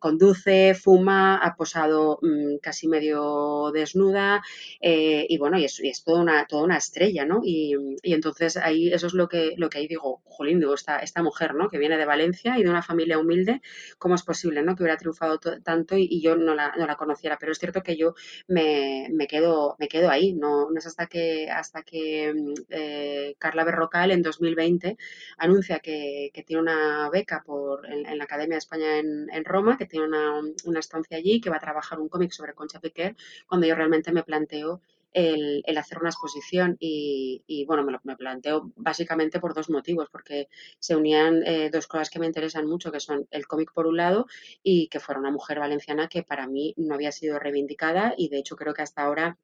conduce, 0.00 0.74
fuma, 0.74 1.38
ha 1.38 1.54
posado 1.56 2.18
mm, 2.22 2.56
casi 2.62 2.88
medio 2.88 3.70
desnuda 3.72 4.42
y 4.80 5.38
bueno, 5.38 5.58
y 5.58 5.64
es, 5.64 5.80
es, 5.80 6.04
toda, 6.04 6.20
una, 6.20 6.46
toda 6.46 6.64
una 6.64 6.76
estrella, 6.76 7.24
¿no? 7.24 7.40
Y, 7.44 7.74
entonces 8.02 8.56
ahí 8.56 8.92
eso 8.92 9.06
es 9.06 9.14
lo 9.14 9.28
que, 9.28 9.54
lo 9.56 9.68
que 9.70 9.78
ahí 9.78 9.88
digo, 9.88 10.22
jolín, 10.24 10.60
digo, 10.60 10.74
esta, 10.74 10.98
esta 10.98 11.22
mujer, 11.22 11.54
¿no? 11.54 11.68
Que 11.68 11.78
viene 11.78 11.96
de 11.96 12.04
Valencia 12.04 12.58
y 12.58 12.62
de 12.62 12.70
una 12.70 12.82
familia 12.82 13.18
humilde, 13.18 13.60
¿cómo 13.98 14.14
es 14.14 14.22
posible, 14.22 14.62
¿no? 14.62 14.76
Que 14.76 14.82
hubiera 14.82 14.98
triunfado 14.98 15.38
tanto 15.38 15.96
y, 15.96 16.11
y 16.12 16.20
yo 16.20 16.36
no 16.36 16.54
la, 16.54 16.74
no 16.76 16.86
la, 16.86 16.96
conociera, 16.96 17.38
pero 17.38 17.52
es 17.52 17.58
cierto 17.58 17.82
que 17.82 17.96
yo 17.96 18.14
me, 18.48 19.08
me, 19.12 19.26
quedo, 19.26 19.76
me 19.78 19.88
quedo 19.88 20.10
ahí, 20.10 20.34
no, 20.34 20.70
no 20.70 20.78
es 20.78 20.86
hasta 20.86 21.06
que, 21.06 21.50
hasta 21.50 21.82
que 21.82 22.32
mm, 22.34 22.54
eh, 22.70 23.34
Carla 23.38 23.64
Berrocal 23.64 24.10
en 24.10 24.22
2020 24.22 24.96
anuncia 25.38 25.78
que, 25.80 26.30
que 26.34 26.42
tiene 26.42 26.62
una 26.62 27.08
beca 27.10 27.42
por, 27.44 27.86
en, 27.86 28.18
la 28.18 28.24
Academia 28.24 28.56
de 28.56 28.58
España 28.58 28.98
en, 28.98 29.28
en 29.32 29.44
Roma, 29.44 29.76
que 29.78 29.86
tiene 29.86 30.06
una, 30.06 30.40
una, 30.64 30.80
estancia 30.80 31.16
allí, 31.16 31.40
que 31.40 31.50
va 31.50 31.56
a 31.56 31.60
trabajar 31.60 31.98
un 31.98 32.08
cómic 32.08 32.32
sobre 32.32 32.54
Concha 32.54 32.80
Piquer, 32.80 33.16
cuando 33.46 33.66
yo 33.66 33.74
realmente 33.74 34.12
me 34.12 34.22
planteo 34.22 34.82
el, 35.12 35.62
hacer 35.76 35.98
una 35.98 36.10
exposición 36.10 36.76
y, 36.78 37.64
bueno, 37.66 37.84
me 37.84 37.92
lo 37.92 38.00
me 38.04 38.16
planteo 38.16 38.72
básicamente 38.76 39.40
por 39.40 39.54
dos 39.54 39.70
motivos, 39.70 40.08
porque 40.10 40.48
se 40.78 40.96
unían 40.96 41.42
eh, 41.46 41.70
dos 41.70 41.86
cosas 41.86 42.10
que 42.10 42.18
me 42.18 42.26
interesan 42.26 42.66
mucho, 42.66 42.92
que 42.92 43.00
son 43.00 43.26
el 43.30 43.46
cómic 43.46 43.72
por 43.72 43.86
un 43.86 43.96
lado 43.96 44.26
y 44.62 44.88
que 44.88 45.00
fuera 45.00 45.20
una 45.20 45.30
mujer 45.30 45.58
valenciana 45.58 46.08
que 46.08 46.22
para 46.22 46.46
mí 46.46 46.74
no 46.76 46.94
había 46.94 47.12
sido 47.12 47.38
reivindicada 47.38 48.14
y 48.16 48.28
de 48.28 48.38
hecho 48.38 48.56
creo 48.56 48.74
que 48.74 48.82
hasta 48.82 49.02
ahora 49.02 49.38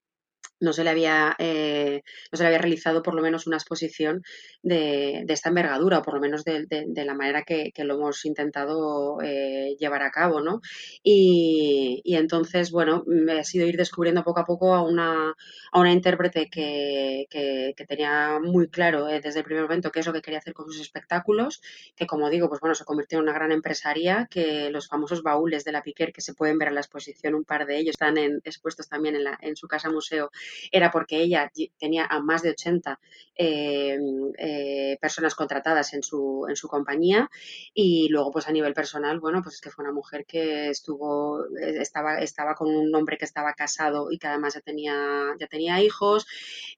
no 0.61 0.73
se 0.73 0.85
le 0.85 0.90
había, 0.90 1.37
eh, 1.38 2.03
no 2.33 2.37
se 2.37 2.42
le 2.42 2.49
había 2.49 2.59
realizado 2.59 3.03
por 3.03 3.14
lo 3.14 3.23
menos 3.23 3.47
una 3.47 3.57
exposición 3.57 4.23
de, 4.62 5.23
de 5.25 5.35
esta 5.35 5.51
envergadura, 5.51 5.99
o 5.99 6.03
por 6.03 6.14
lo 6.14 6.21
menos 6.21 6.44
de, 6.44 6.66
de, 6.68 7.05
la 7.05 7.14
manera 7.14 7.42
que, 7.42 7.71
que, 7.73 7.85
lo 7.85 7.94
hemos 7.94 8.25
intentado 8.25 9.21
eh, 9.23 9.77
llevar 9.79 10.03
a 10.03 10.11
cabo, 10.11 10.40
¿no? 10.40 10.61
Y, 11.03 12.03
y, 12.05 12.16
entonces, 12.16 12.71
bueno, 12.71 13.05
me 13.07 13.38
ha 13.40 13.44
sido 13.44 13.66
ir 13.66 13.77
descubriendo 13.77 14.25
poco 14.25 14.40
a 14.40 14.44
poco 14.44 14.75
a 14.75 14.83
una, 14.83 15.35
a 15.73 15.81
una 15.81 15.92
intérprete 15.92 16.49
que, 16.51 17.27
que, 17.31 17.75
tenía 17.88 18.38
muy 18.42 18.68
claro 18.68 19.09
eh, 19.09 19.21
desde 19.21 19.38
el 19.40 19.44
primer 19.44 19.62
momento 19.62 19.90
qué 19.90 20.01
es 20.01 20.07
lo 20.07 20.12
que 20.12 20.21
quería 20.21 20.40
hacer 20.40 20.53
con 20.53 20.66
sus 20.66 20.81
espectáculos, 20.81 21.62
que 21.97 22.07
como 22.07 22.29
digo, 22.29 22.49
pues 22.49 22.61
bueno, 22.61 22.75
se 22.75 22.85
convirtió 22.85 23.18
en 23.18 23.25
una 23.25 23.33
gran 23.33 23.53
empresaria, 23.53 24.27
que 24.31 24.71
los 24.71 24.88
famosos 24.88 25.23
baúles 25.23 25.64
de 25.64 25.73
la 25.73 25.83
Piquer 25.83 26.12
que 26.12 26.21
se 26.21 26.35
pueden 26.35 26.59
ver 26.59 26.68
en 26.68 26.75
la 26.75 26.81
exposición, 26.81 27.35
un 27.35 27.44
par 27.44 27.66
de 27.66 27.79
ellos 27.79 27.92
están 27.92 28.18
en, 28.18 28.40
expuestos 28.44 28.88
también 28.88 29.16
en, 29.16 29.25
la, 29.25 29.38
en 29.40 29.57
su 29.57 29.68
casa 29.68 29.90
museo 29.90 30.31
era 30.70 30.90
porque 30.90 31.18
ella 31.20 31.50
tenía 31.78 32.06
a 32.06 32.20
más 32.20 32.42
de 32.42 32.50
80 32.50 32.98
eh, 33.40 33.96
eh, 34.37 34.98
personas 35.00 35.37
contratadas 35.37 35.94
en 35.94 36.02
su, 36.02 36.44
en 36.48 36.56
su 36.56 36.66
compañía 36.66 37.30
y 37.72 38.08
luego 38.08 38.32
pues 38.32 38.48
a 38.48 38.50
nivel 38.50 38.74
personal, 38.74 39.20
bueno, 39.20 39.44
pues 39.44 39.54
es 39.54 39.61
que 39.61 39.70
fue 39.70 39.84
una 39.84 39.94
mujer 39.94 40.26
que 40.26 40.70
estuvo, 40.70 41.44
eh, 41.56 41.76
estaba, 41.80 42.18
estaba 42.18 42.56
con 42.56 42.68
un 42.74 42.92
hombre 42.96 43.16
que 43.16 43.24
estaba 43.24 43.54
casado 43.54 44.11
y 44.11 44.18
que 44.18 44.26
además 44.26 44.54
ya 44.54 44.61
tenía, 44.61 45.37
ya 45.38 45.46
tenía 45.46 45.80
hijos, 45.80 46.26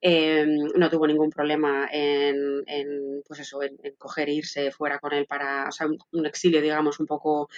no 0.02 0.90
tuvo 0.90 1.06
ningún 1.06 1.30
problema 1.30 1.88
en, 1.90 3.22
pues 3.26 3.40
eso, 3.40 3.62
en, 3.62 3.78
coger 3.96 4.28
e 4.28 4.34
irse 4.34 4.70
fuera 4.70 4.98
con 4.98 5.14
él 5.14 5.24
para, 5.26 5.68
o 5.68 5.72
sea, 5.72 5.86
un, 5.86 6.26
exilio, 6.26 6.60
digamos, 6.60 7.00
un 7.00 7.06
poco 7.06 7.48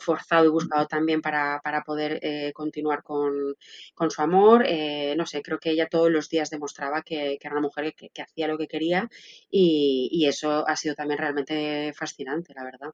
forzado 0.00 0.44
y 0.46 0.48
buscado 0.48 0.88
también 0.88 1.22
para, 1.22 1.60
para 1.62 1.82
poder 1.84 2.20
continuar 2.52 3.04
con, 3.04 3.54
con, 3.94 4.10
su 4.10 4.22
amor. 4.22 4.64
No 5.18 5.26
sé, 5.26 5.42
creo 5.42 5.58
que 5.58 5.70
ella 5.70 5.88
todos 5.88 6.10
los 6.10 6.30
días 6.30 6.48
demostraba 6.48 7.02
que, 7.02 7.38
era 7.40 7.52
una 7.52 7.60
mujer 7.60 7.92
que, 7.94 8.22
hacía 8.22 8.48
lo 8.48 8.56
que 8.56 8.68
quería 8.68 9.10
y, 9.50 10.24
eso 10.26 10.66
ha 10.66 10.76
sido 10.76 10.94
también 10.94 11.18
realmente 11.18 11.92
fascinante, 11.94 12.54
la 12.54 12.64
verdad. 12.64 12.90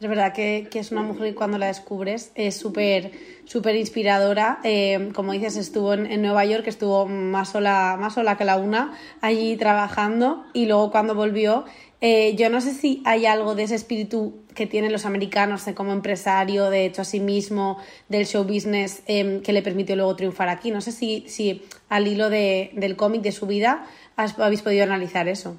Es 0.00 0.08
verdad 0.08 0.32
que, 0.32 0.68
es 0.72 0.90
una 0.90 1.02
mujer 1.02 1.28
que 1.28 1.34
cuando 1.34 1.58
la 1.58 1.66
descubres 1.66 2.32
es 2.34 2.56
súper 2.56 3.12
súper 3.44 3.76
inspiradora. 3.76 4.58
Eh, 4.64 5.10
como 5.14 5.32
dices, 5.32 5.56
estuvo 5.56 5.94
en, 5.94 6.22
Nueva 6.22 6.44
York, 6.44 6.66
estuvo 6.66 7.06
más 7.06 7.50
sola, 7.50 7.96
más 8.00 8.14
sola 8.14 8.36
que 8.36 8.44
la 8.44 8.56
una 8.56 8.98
allí 9.20 9.56
trabajando 9.56 10.44
y 10.52 10.66
luego 10.66 10.90
cuando 10.90 11.14
volvió 11.14 11.64
eh, 12.04 12.34
yo 12.34 12.50
no 12.50 12.60
sé 12.60 12.74
si 12.74 13.00
hay 13.04 13.26
algo 13.26 13.54
de 13.54 13.62
ese 13.62 13.76
espíritu 13.76 14.44
que 14.56 14.66
tienen 14.66 14.90
los 14.90 15.06
americanos 15.06 15.64
como 15.76 15.92
empresario, 15.92 16.68
de 16.68 16.84
hecho 16.84 17.02
a 17.02 17.04
sí 17.04 17.20
mismo, 17.20 17.78
del 18.08 18.26
show 18.26 18.42
business, 18.42 19.04
em, 19.06 19.40
que 19.40 19.52
le 19.52 19.62
permitió 19.62 19.94
luego 19.94 20.16
triunfar 20.16 20.48
aquí. 20.48 20.72
No 20.72 20.80
sé 20.80 20.90
si, 20.90 21.24
si 21.28 21.62
al 21.88 22.08
hilo 22.08 22.28
de, 22.28 22.70
del 22.74 22.96
cómic 22.96 23.22
de 23.22 23.30
su 23.30 23.46
vida 23.46 23.86
habéis 24.16 24.62
podido 24.62 24.82
analizar 24.82 25.28
eso. 25.28 25.56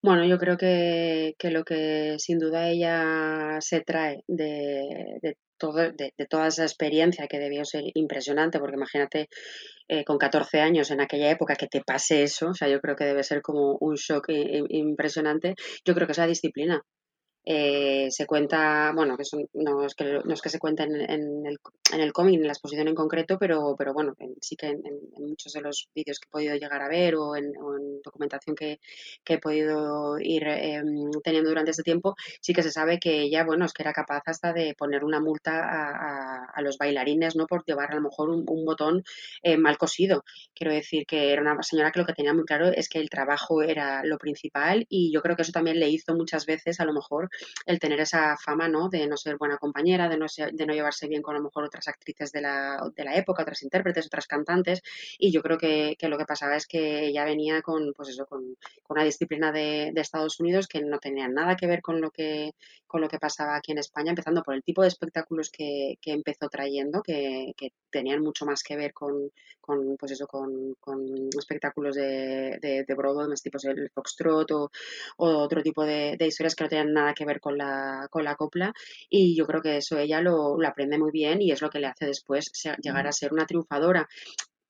Bueno, 0.00 0.24
yo 0.24 0.38
creo 0.38 0.56
que, 0.56 1.34
que, 1.36 1.50
lo 1.50 1.64
que 1.64 2.14
sin 2.18 2.38
duda 2.38 2.68
ella 2.68 3.58
se 3.60 3.80
trae 3.80 4.22
de, 4.28 5.18
de, 5.20 5.36
todo, 5.60 5.74
de, 5.74 5.92
de, 6.16 6.26
toda 6.28 6.48
esa 6.48 6.64
experiencia 6.64 7.28
que 7.28 7.38
debió 7.38 7.64
ser 7.64 7.84
impresionante, 7.94 8.58
porque 8.58 8.76
imagínate 8.76 9.28
eh, 9.88 10.04
con 10.04 10.18
14 10.18 10.60
años 10.60 10.90
en 10.90 11.00
aquella 11.00 11.30
época 11.30 11.54
que 11.54 11.68
te 11.68 11.82
pase 11.82 12.22
eso, 12.24 12.48
o 12.48 12.54
sea, 12.54 12.68
yo 12.68 12.80
creo 12.80 12.96
que 12.96 13.04
debe 13.04 13.22
ser 13.22 13.42
como 13.42 13.76
un 13.80 13.94
shock 13.94 14.26
impresionante. 14.70 15.54
Yo 15.84 15.94
creo 15.94 16.06
que 16.06 16.12
esa 16.12 16.26
disciplina 16.26 16.82
eh, 17.44 18.08
se 18.10 18.26
cuenta, 18.26 18.92
bueno, 18.94 19.16
que 19.16 19.24
no, 19.54 19.84
es 19.84 19.94
que, 19.94 20.20
no 20.24 20.34
es 20.34 20.42
que 20.42 20.50
se 20.50 20.58
cuenta 20.58 20.84
en, 20.84 20.94
el, 20.94 21.58
en 21.92 22.00
el 22.00 22.12
cómic, 22.12 22.40
en 22.40 22.46
la 22.46 22.52
exposición 22.52 22.88
en 22.88 22.94
concreto, 22.94 23.38
pero, 23.38 23.74
pero 23.78 23.94
bueno, 23.94 24.14
sí 24.40 24.56
que 24.56 24.66
en, 24.66 24.82
muchos 25.18 25.52
de 25.52 25.62
los 25.62 25.88
vídeos 25.94 26.18
que 26.18 26.26
he 26.26 26.30
podido 26.30 26.54
llegar 26.56 26.82
a 26.82 26.88
ver 26.88 27.16
o 27.16 27.36
en, 27.36 27.52
documentación 28.02 28.54
que, 28.56 28.78
he 29.26 29.38
podido 29.38 30.18
ir 30.18 30.46
em, 30.48 31.10
teniendo 31.22 31.50
durante 31.50 31.70
este 31.70 31.82
tiempo, 31.82 32.14
sí 32.40 32.52
que 32.52 32.62
se 32.62 32.70
sabe 32.70 32.98
que 32.98 33.22
ella, 33.22 33.44
bueno, 33.44 33.64
es 33.64 33.72
que 33.72 33.82
era 33.82 33.92
capaz 33.92 34.22
hasta 34.26 34.52
de 34.52 34.74
poner 34.76 35.04
una 35.04 35.20
multa 35.20 36.50
a, 36.54 36.62
los 36.62 36.76
bailarines, 36.76 37.36
¿no? 37.36 37.46
Por 37.46 37.64
llevar 37.64 37.92
a 37.92 37.94
lo 37.94 38.02
mejor 38.02 38.28
un, 38.28 38.44
botón 38.44 39.02
eh, 39.42 39.56
mal 39.56 39.78
cosido. 39.78 40.24
Quiero 40.54 40.72
decir 40.74 41.06
que 41.06 41.32
era 41.32 41.40
una 41.40 41.62
señora 41.62 41.90
que 41.90 42.00
lo 42.00 42.06
que 42.06 42.12
tenía 42.12 42.34
muy 42.34 42.44
claro 42.44 42.68
es 42.68 42.88
que 42.88 42.98
el 42.98 43.08
trabajo 43.08 43.62
era 43.62 44.04
lo 44.04 44.18
principal 44.18 44.84
y 44.88 45.10
yo 45.12 45.22
creo 45.22 45.36
que 45.36 45.42
eso 45.42 45.52
también 45.52 45.80
le 45.80 45.88
hizo 45.88 46.14
muchas 46.14 46.44
veces 46.44 46.80
a 46.80 46.84
lo 46.84 46.92
mejor 46.92 47.29
el 47.66 47.78
tener 47.78 48.00
esa 48.00 48.36
fama, 48.36 48.68
¿no? 48.68 48.88
De 48.88 49.06
no 49.06 49.16
ser 49.16 49.36
buena 49.36 49.58
compañera, 49.58 50.08
de 50.08 50.16
no, 50.16 50.26
de 50.52 50.66
no 50.66 50.74
llevarse 50.74 51.08
bien 51.08 51.22
con 51.22 51.34
a 51.34 51.38
lo 51.38 51.44
mejor 51.44 51.64
otras 51.64 51.88
actrices 51.88 52.30
de 52.32 52.42
la, 52.42 52.78
de 52.94 53.04
la 53.04 53.16
época, 53.16 53.42
otras 53.42 53.62
intérpretes, 53.62 54.06
otras 54.06 54.26
cantantes. 54.26 54.82
Y 55.18 55.32
yo 55.32 55.42
creo 55.42 55.58
que, 55.58 55.96
que, 55.98 56.08
lo 56.08 56.18
que 56.18 56.24
pasaba 56.24 56.56
es 56.56 56.66
que 56.66 57.06
ella 57.06 57.24
venía 57.24 57.62
con, 57.62 57.80
con, 57.80 57.92
pues 57.94 58.08
eso, 58.10 58.26
con, 58.26 58.56
una 58.88 59.04
disciplina 59.04 59.52
de, 59.52 59.92
Estados 59.96 60.40
Unidos 60.40 60.66
que 60.66 60.80
no 60.80 60.98
tenía 60.98 61.28
nada 61.28 61.56
que 61.56 61.66
ver 61.66 61.82
con 61.82 62.00
lo 62.00 62.10
que, 62.10 62.52
con 62.86 63.00
lo 63.00 63.08
que 63.08 63.18
pasaba 63.18 63.56
aquí 63.56 63.72
en 63.72 63.78
España, 63.78 64.10
empezando 64.10 64.42
por 64.42 64.54
el 64.54 64.62
tipo 64.62 64.82
de 64.82 64.88
espectáculos 64.88 65.50
que, 65.50 65.98
empezó 66.04 66.48
trayendo, 66.48 67.02
que, 67.02 67.52
tenían 67.90 68.22
mucho 68.22 68.46
más 68.46 68.62
que 68.62 68.76
ver 68.76 68.92
con, 68.92 69.30
con 69.70 69.96
pues 69.96 70.12
eso, 70.12 70.26
con, 70.26 70.74
espectáculos 71.38 71.94
de, 71.94 72.58
de, 72.60 72.84
de 72.86 72.94
Broadway, 72.94 73.28
más 73.28 73.42
tipos 73.42 73.64
el 73.64 73.90
foxtrot 73.90 74.50
o, 74.52 74.70
otro 75.16 75.62
tipo 75.62 75.84
de, 75.84 76.16
historias 76.20 76.54
que 76.54 76.64
no 76.64 76.70
tenían 76.70 76.92
nada 76.92 77.14
que 77.14 77.24
ver 77.24 77.40
con 77.40 77.56
la, 77.56 78.08
con 78.10 78.24
la 78.24 78.34
copla. 78.34 78.72
Y 79.08 79.36
yo 79.36 79.46
creo 79.46 79.62
que 79.62 79.76
eso 79.76 79.96
ella 79.98 80.20
lo, 80.20 80.58
lo 80.58 80.68
aprende 80.68 80.98
muy 80.98 81.12
bien 81.12 81.40
y 81.40 81.52
es 81.52 81.62
lo 81.62 81.70
que 81.70 81.78
le 81.78 81.86
hace 81.86 82.06
después 82.06 82.50
llegar 82.82 83.06
a 83.06 83.12
ser 83.12 83.32
una 83.32 83.46
triunfadora 83.46 84.08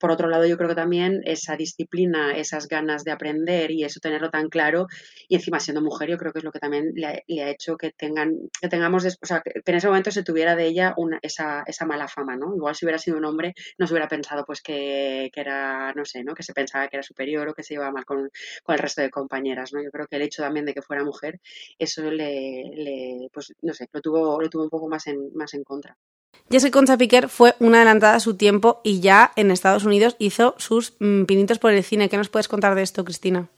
por 0.01 0.11
otro 0.11 0.29
lado, 0.29 0.47
yo 0.47 0.57
creo 0.57 0.69
que 0.69 0.75
también 0.75 1.21
esa 1.25 1.57
disciplina, 1.57 2.35
esas 2.37 2.67
ganas 2.69 3.05
de 3.05 3.13
aprender 3.13 3.71
y 3.71 3.85
eso 3.85 4.01
tenerlo 4.01 4.31
tan 4.31 4.49
claro, 4.49 4.87
y 5.29 5.35
encima 5.37 5.61
siendo 5.61 5.83
mujer, 5.83 6.09
yo 6.09 6.17
creo 6.17 6.33
que 6.33 6.39
es 6.39 6.45
lo 6.45 6.53
que 6.53 6.59
también 6.59 6.93
le 6.95 7.07
ha, 7.43 7.51
hecho 7.51 7.77
que 7.77 7.93
tengan, 7.93 8.33
que 8.61 8.69
tengamos, 8.69 9.05
o 9.05 9.27
sea, 9.27 9.43
que 9.43 9.53
en 9.65 9.75
ese 9.75 9.89
momento 9.89 10.11
se 10.11 10.23
tuviera 10.25 10.57
de 10.57 10.67
ella 10.67 10.95
una, 10.97 11.19
esa, 11.23 11.63
esa 11.67 11.85
mala 11.87 12.09
fama, 12.09 12.37
¿no? 12.37 12.55
Igual 12.57 12.75
si 12.75 12.87
hubiera 12.87 12.99
sido 12.99 13.19
un 13.19 13.27
hombre, 13.27 13.55
no 13.79 13.87
se 13.87 13.93
hubiera 13.93 14.09
pensado 14.09 14.45
pues 14.47 14.63
que, 14.63 15.31
que 15.33 15.41
era, 15.41 15.93
no 15.95 16.05
sé, 16.05 16.25
¿no? 16.25 16.35
Que 16.35 16.43
se 16.43 16.55
pensaba 16.55 16.89
que 16.89 16.97
era 16.97 17.03
superior 17.03 17.49
o 17.49 17.55
que 17.55 17.63
se 17.63 17.75
llevaba 17.75 17.93
mal 17.93 18.05
con, 18.07 18.31
con, 18.63 18.75
el 18.75 18.79
resto 18.79 19.03
de 19.03 19.11
compañeras, 19.11 19.73
¿no? 19.75 19.83
Yo 19.83 19.91
creo 19.91 20.07
que 20.07 20.17
el 20.17 20.23
hecho 20.23 20.43
también 20.43 20.65
de 20.67 20.75
que 20.75 20.83
fuera 20.83 21.05
mujer, 21.05 21.41
eso 21.79 22.11
le, 22.11 22.65
le 22.75 23.29
pues 23.33 23.53
no 23.63 23.75
sé, 23.75 23.89
lo 23.93 24.01
tuvo, 24.01 24.41
lo 24.41 24.49
tuvo 24.49 24.65
un 24.65 24.71
poco 24.71 24.89
más 24.89 25.07
en, 25.09 25.31
más 25.35 25.55
en 25.55 25.65
contra. 25.65 25.97
Jessica 26.53 26.79
Concha 26.79 26.99
Piquer 26.99 27.29
fue 27.29 27.55
una 27.61 27.77
adelantada 27.79 28.17
a 28.17 28.21
su 28.21 28.35
tiempo 28.35 28.81
y 28.83 28.99
ya 28.99 29.31
en 29.37 29.53
Estados 29.53 29.85
Unidos 29.85 30.17
hizo 30.19 30.57
sus 30.59 30.95
mm, 30.99 31.23
pinitos 31.25 31.61
por 31.61 31.73
el 31.73 31.85
cine. 31.85 32.09
¿Qué 32.09 32.17
nos 32.17 32.29
puedes 32.29 32.49
contar 32.49 32.75
de 32.75 32.83
esto, 32.83 33.05
Cristina? 33.05 33.49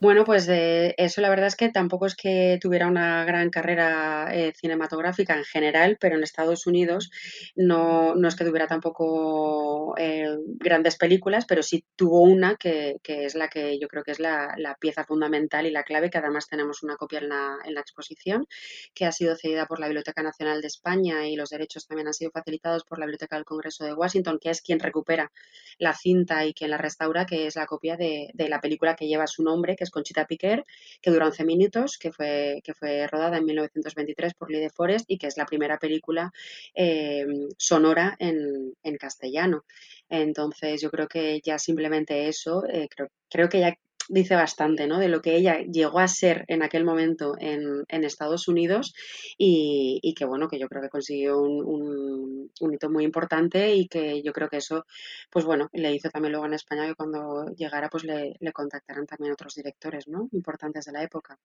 Bueno, 0.00 0.24
pues 0.24 0.48
eso 0.48 1.20
la 1.20 1.28
verdad 1.28 1.46
es 1.46 1.56
que 1.56 1.68
tampoco 1.70 2.06
es 2.06 2.16
que 2.16 2.58
tuviera 2.60 2.86
una 2.86 3.24
gran 3.24 3.50
carrera 3.50 4.28
eh, 4.32 4.52
cinematográfica 4.56 5.36
en 5.36 5.44
general, 5.44 5.96
pero 6.00 6.16
en 6.16 6.22
Estados 6.22 6.66
Unidos 6.66 7.10
no, 7.54 8.14
no 8.14 8.28
es 8.28 8.36
que 8.36 8.44
tuviera 8.44 8.66
tampoco 8.66 9.94
eh, 9.96 10.36
grandes 10.46 10.96
películas, 10.96 11.44
pero 11.46 11.62
sí 11.62 11.84
tuvo 11.96 12.20
una 12.20 12.56
que, 12.56 12.96
que, 13.02 13.24
es 13.24 13.34
la 13.34 13.48
que 13.48 13.78
yo 13.78 13.88
creo 13.88 14.02
que 14.02 14.12
es 14.12 14.20
la, 14.20 14.54
la, 14.56 14.74
pieza 14.74 15.04
fundamental 15.04 15.66
y 15.66 15.70
la 15.70 15.84
clave, 15.84 16.10
que 16.10 16.18
además 16.18 16.48
tenemos 16.48 16.82
una 16.82 16.96
copia 16.96 17.20
en 17.20 17.28
la, 17.28 17.56
en 17.64 17.74
la 17.74 17.80
exposición, 17.80 18.46
que 18.94 19.06
ha 19.06 19.12
sido 19.12 19.36
cedida 19.36 19.66
por 19.66 19.80
la 19.80 19.86
Biblioteca 19.86 20.22
Nacional 20.22 20.60
de 20.60 20.66
España 20.66 21.26
y 21.26 21.36
los 21.36 21.50
derechos 21.50 21.86
también 21.86 22.08
han 22.08 22.14
sido 22.14 22.30
facilitados 22.30 22.84
por 22.84 22.98
la 22.98 23.06
Biblioteca 23.06 23.36
del 23.36 23.44
Congreso 23.44 23.84
de 23.84 23.94
Washington, 23.94 24.38
que 24.40 24.50
es 24.50 24.62
quien 24.62 24.80
recupera 24.80 25.30
la 25.78 25.94
cinta 25.94 26.44
y 26.44 26.54
quien 26.54 26.70
la 26.70 26.78
restaura, 26.78 27.24
que 27.26 27.46
es 27.46 27.56
la 27.56 27.66
copia 27.66 27.96
de, 27.96 28.30
de 28.34 28.48
la 28.48 28.60
película 28.60 28.96
que 28.96 29.06
lleva 29.06 29.26
su 29.26 29.42
nombre 29.42 29.73
que 29.76 29.84
es 29.84 29.90
Conchita 29.90 30.26
Piquer, 30.26 30.64
que 31.00 31.10
dura 31.10 31.26
11 31.26 31.44
minutos, 31.44 31.98
que 31.98 32.12
fue, 32.12 32.60
que 32.64 32.74
fue 32.74 33.06
rodada 33.06 33.38
en 33.38 33.44
1923 33.44 34.34
por 34.34 34.50
Lee 34.50 34.60
de 34.60 34.70
Forest 34.70 35.06
y 35.08 35.18
que 35.18 35.26
es 35.26 35.36
la 35.36 35.46
primera 35.46 35.78
película 35.78 36.32
eh, 36.74 37.26
sonora 37.56 38.16
en, 38.18 38.74
castellano. 38.98 39.64
Entonces, 40.08 40.80
yo 40.80 40.90
creo 40.90 41.08
que 41.08 41.40
ya 41.44 41.58
simplemente 41.58 42.28
eso, 42.28 42.64
eh, 42.66 42.88
creo, 42.88 43.08
creo 43.28 43.48
que 43.48 43.60
ya 43.60 43.76
dice 44.08 44.34
bastante 44.34 44.86
¿no? 44.86 44.98
de 44.98 45.08
lo 45.08 45.20
que 45.20 45.36
ella 45.36 45.58
llegó 45.60 45.98
a 45.98 46.08
ser 46.08 46.44
en 46.48 46.62
aquel 46.62 46.84
momento 46.84 47.34
en, 47.38 47.84
en 47.88 48.04
Estados 48.04 48.48
Unidos 48.48 48.94
y, 49.38 50.00
y, 50.02 50.14
que 50.14 50.24
bueno, 50.24 50.48
que 50.48 50.58
yo 50.58 50.68
creo 50.68 50.82
que 50.82 50.88
consiguió 50.88 51.40
un, 51.40 52.50
un, 52.60 52.74
hito 52.74 52.90
muy 52.90 53.04
importante 53.04 53.74
y 53.74 53.88
que 53.88 54.22
yo 54.22 54.32
creo 54.32 54.48
que 54.48 54.58
eso, 54.58 54.84
pues 55.30 55.44
bueno, 55.44 55.68
le 55.72 55.94
hizo 55.94 56.10
también 56.10 56.32
luego 56.32 56.46
en 56.46 56.54
España 56.54 56.86
que 56.86 56.94
cuando 56.94 57.46
llegara 57.56 57.88
pues 57.88 58.04
le, 58.04 58.34
le 58.40 58.52
contactaran 58.52 59.06
también 59.06 59.32
otros 59.32 59.54
directores 59.54 60.08
¿no? 60.08 60.28
importantes 60.32 60.84
de 60.84 60.92
la 60.92 61.02
época. 61.02 61.38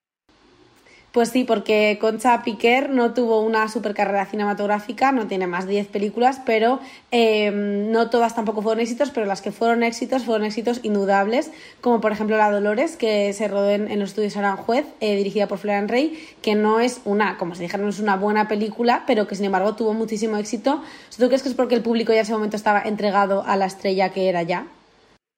Pues 1.12 1.30
sí, 1.30 1.44
porque 1.44 1.98
Concha 2.00 2.44
Piquer 2.44 2.92
no 2.92 3.16
tuvo 3.16 3.42
una 3.42 3.68
super 3.68 3.96
carrera 3.96 4.28
cinematográfica, 4.28 5.12
no 5.12 5.26
tiene 5.26 5.48
más 5.48 5.66
de 5.66 5.72
10 5.72 5.88
películas, 5.88 6.40
pero 6.46 6.80
em, 7.10 7.92
no 7.92 8.12
todas 8.12 8.36
tampoco 8.36 8.62
fueron 8.62 8.80
éxitos, 8.80 9.10
pero 9.10 9.26
las 9.26 9.42
que 9.42 9.52
fueron 9.52 9.82
éxitos 9.82 10.24
fueron 10.24 10.46
éxitos 10.46 10.82
indudables, 10.84 11.50
como 11.82 12.00
por 12.00 12.12
ejemplo 12.12 12.38
La 12.38 12.52
Dolores, 12.52 12.96
que 12.96 13.34
se 13.34 13.48
rodó 13.48 13.72
en, 13.72 14.00
los 14.00 14.10
estudios 14.10 14.38
Aranjuez, 14.38 14.86
eh, 15.00 15.16
dirigida 15.16 15.48
por 15.48 15.58
Florian 15.58 15.88
Rey, 15.88 16.28
que 16.44 16.54
no 16.54 16.80
es 16.80 17.02
una, 17.06 17.40
como 17.40 17.56
se 17.56 17.64
dijeron, 17.64 17.88
no 17.88 17.90
es 17.90 18.00
una 18.00 18.16
buena 18.16 18.48
película, 18.48 19.04
pero 19.08 19.28
que 19.28 19.34
sin 19.34 19.46
embargo 19.46 19.74
tuvo 19.74 19.96
muchísimo 19.96 20.38
éxito. 20.38 20.84
¿Tú 21.18 21.26
crees 21.26 21.42
que 21.42 21.50
es 21.50 21.56
porque 21.56 21.74
el 21.74 21.82
público 21.82 22.14
ya 22.14 22.20
en 22.20 22.24
ese 22.26 22.34
momento 22.34 22.56
estaba 22.56 22.84
entregado 22.84 23.44
a 23.48 23.56
la 23.56 23.66
estrella 23.66 24.10
que 24.10 24.30
era 24.30 24.44
ya? 24.44 24.68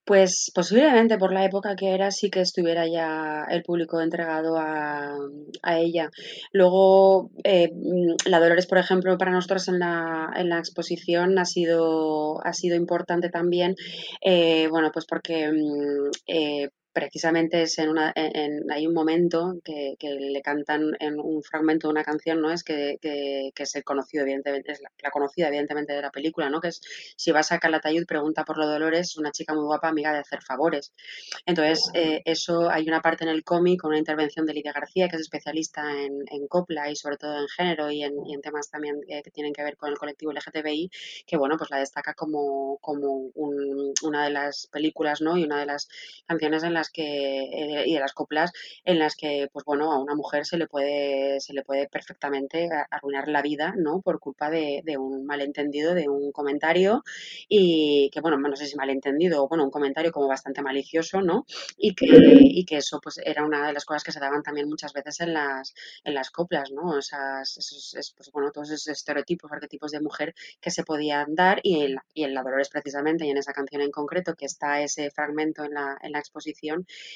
Pues 0.03 0.51
posiblemente 0.53 1.17
por 1.17 1.31
la 1.31 1.45
época 1.45 1.75
que 1.75 1.93
era 1.93 2.09
sí 2.11 2.31
que 2.31 2.41
estuviera 2.41 2.87
ya 2.87 3.45
el 3.49 3.61
público 3.61 4.01
entregado 4.01 4.57
a, 4.57 5.15
ella. 5.77 6.09
Luego, 6.51 7.29
eh, 7.43 7.69
la 8.25 8.39
Dolores, 8.39 8.65
por 8.65 8.79
ejemplo, 8.79 9.17
para 9.17 9.31
nosotros 9.31 9.67
en 9.67 9.79
la, 9.79 10.31
en 10.35 10.49
la 10.49 10.57
exposición 10.57 11.37
ha 11.37 11.45
sido, 11.45 12.43
ha 12.45 12.53
sido 12.53 12.75
importante 12.75 13.29
también, 13.29 13.75
eh, 14.21 14.67
bueno, 14.69 14.91
pues 14.91 15.05
porque 15.05 15.51
mm, 15.51 16.09
eh, 16.27 16.69
precisamente 16.93 17.61
es 17.63 17.77
en 17.79 17.89
una 17.89 18.11
en, 18.15 18.69
hay 18.71 18.87
un 18.87 18.93
momento 18.93 19.55
que, 19.63 19.95
que, 19.99 20.09
le 20.11 20.41
cantan 20.41 20.91
en 20.99 21.19
un 21.19 21.41
fragmento 21.43 21.87
de 21.87 21.91
una 21.91 22.03
canción 22.03 22.41
no 22.41 22.51
es 22.51 22.63
que, 22.63 22.97
que, 23.01 23.51
que 23.55 23.63
es 23.63 23.75
el 23.75 23.83
conocido 23.83 24.23
evidentemente 24.23 24.71
es 24.73 24.81
la, 24.81 25.11
conocida 25.11 25.47
evidentemente 25.47 25.93
de 25.93 26.01
la 26.01 26.11
película 26.11 26.49
no 26.49 26.59
que 26.59 26.69
es 26.69 26.81
si 27.15 27.31
vas 27.31 27.51
a 27.51 27.59
Calatayud 27.59 28.05
pregunta 28.05 28.43
por 28.43 28.57
lo 28.57 28.67
Dolores 28.67 29.17
una 29.17 29.31
chica 29.31 29.53
muy 29.53 29.65
guapa 29.65 29.89
amiga 29.89 30.13
de 30.13 30.19
hacer 30.19 30.41
favores. 30.41 30.93
Entonces 31.45 31.89
eh, 31.93 32.21
eso 32.25 32.69
hay 32.69 32.87
una 32.87 33.01
parte 33.01 33.23
en 33.23 33.29
el 33.29 33.43
cómic 33.43 33.81
con 33.81 33.89
una 33.89 33.99
intervención 33.99 34.45
de 34.45 34.53
Lidia 34.53 34.73
García 34.73 35.07
que 35.07 35.15
es 35.15 35.21
especialista 35.21 35.81
en, 35.91 36.23
en 36.29 36.47
copla 36.47 36.89
y 36.89 36.95
sobre 36.95 37.17
todo 37.17 37.37
en 37.39 37.47
género 37.47 37.91
y 37.91 38.03
en, 38.03 38.13
en 38.27 38.41
temas 38.41 38.69
también 38.69 38.99
eh, 39.07 39.21
que 39.23 39.31
tienen 39.31 39.53
que 39.53 39.63
ver 39.63 39.77
con 39.77 39.89
el 39.89 39.97
colectivo 39.97 40.31
LGTBI 40.31 40.89
que 41.25 41.37
bueno 41.37 41.57
pues 41.57 41.69
la 41.69 41.77
destaca 41.77 42.13
como 42.13 42.77
como 42.81 43.31
un, 43.33 43.93
una 44.03 44.25
de 44.25 44.31
las 44.31 44.67
películas 44.67 45.21
no 45.21 45.37
y 45.37 45.43
una 45.43 45.59
de 45.59 45.65
las 45.65 45.87
canciones 46.27 46.63
en 46.63 46.73
que 46.89 47.43
eh, 47.43 47.83
y 47.85 47.93
de 47.93 47.99
las 47.99 48.13
coplas 48.13 48.51
en 48.83 48.99
las 48.99 49.15
que 49.15 49.47
pues 49.51 49.65
bueno 49.65 49.91
a 49.91 49.99
una 49.99 50.15
mujer 50.15 50.45
se 50.45 50.57
le 50.57 50.67
puede 50.67 51.39
se 51.39 51.53
le 51.53 51.63
puede 51.63 51.87
perfectamente 51.87 52.69
arruinar 52.89 53.27
la 53.27 53.41
vida 53.41 53.73
no 53.77 54.01
por 54.01 54.19
culpa 54.19 54.49
de, 54.49 54.81
un 54.97 55.25
malentendido 55.25 55.93
de 55.93 56.09
un 56.09 56.31
comentario 56.31 57.03
y 57.47 58.09
que 58.11 58.21
bueno 58.21 58.37
no 58.37 58.55
sé 58.55 58.65
si 58.65 58.75
malentendido 58.75 59.43
o 59.43 59.47
bueno 59.47 59.63
un 59.63 59.71
comentario 59.71 60.11
como 60.11 60.27
bastante 60.27 60.61
malicioso 60.61 61.21
no 61.21 61.45
y 61.77 61.95
que 61.95 62.05
y 62.41 62.65
que 62.65 62.77
eso 62.77 62.99
pues 63.01 63.19
era 63.23 63.45
una 63.45 63.67
de 63.67 63.73
las 63.73 63.85
cosas 63.85 64.03
que 64.03 64.11
se 64.11 64.19
daban 64.19 64.43
también 64.43 64.67
muchas 64.67 64.93
veces 64.93 65.19
en 65.21 65.33
las 65.33 65.73
en 66.03 66.13
las 66.13 66.31
coplas 66.31 66.71
no 66.71 66.97
esas 66.97 67.57
esos, 67.57 68.13
pues, 68.15 68.31
bueno 68.31 68.51
todos 68.51 68.71
esos 68.71 68.87
estereotipos 68.87 69.51
arquetipos 69.51 69.91
de 69.91 70.01
mujer 70.01 70.33
que 70.59 70.71
se 70.71 70.83
podían 70.83 71.35
dar 71.35 71.59
y 71.63 71.83
en, 71.83 71.97
y 72.13 72.23
en 72.23 72.33
la 72.33 72.43
Dolores 72.43 72.69
precisamente 72.69 73.25
y 73.25 73.29
en 73.29 73.37
esa 73.37 73.53
canción 73.53 73.81
en 73.81 73.91
concreto 73.91 74.35
que 74.35 74.45
está 74.45 74.81
ese 74.81 75.11
fragmento 75.11 75.63
en 75.63 75.73
la, 75.73 75.97
en 76.01 76.11
la 76.11 76.19
exposición 76.19 76.70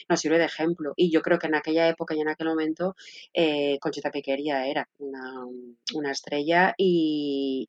nos 0.09 0.19
sirve 0.19 0.37
de 0.37 0.45
ejemplo. 0.45 0.93
Y 0.95 1.11
yo 1.11 1.21
creo 1.21 1.39
que 1.39 1.47
en 1.47 1.55
aquella 1.55 1.87
época 1.87 2.15
y 2.15 2.21
en 2.21 2.29
aquel 2.29 2.47
momento 2.47 2.95
eh, 3.33 3.77
Conchita 3.79 4.11
Piquería 4.11 4.67
era 4.67 4.87
una, 4.99 6.11
estrella 6.11 6.73
y, 6.77 7.67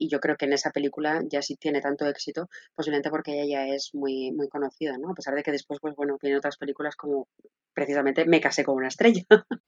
yo 0.00 0.20
creo 0.20 0.36
que 0.36 0.46
en 0.46 0.52
esa 0.52 0.70
película 0.70 1.22
ya 1.28 1.42
sí 1.42 1.56
tiene 1.56 1.80
tanto 1.80 2.06
éxito, 2.06 2.48
posiblemente 2.74 3.10
porque 3.10 3.42
ella 3.42 3.66
es 3.66 3.94
muy, 3.94 4.30
muy 4.32 4.48
conocida, 4.48 4.98
¿no? 4.98 5.10
A 5.10 5.14
pesar 5.14 5.34
de 5.34 5.42
que 5.42 5.52
después, 5.52 5.80
pues 5.80 5.94
bueno, 5.96 6.16
tiene 6.20 6.36
otras 6.36 6.56
películas 6.56 6.96
como 6.96 7.26
precisamente 7.74 8.24
Me 8.24 8.40
casé 8.40 8.64
con 8.64 8.76
una 8.76 8.88
estrella. 8.88 9.22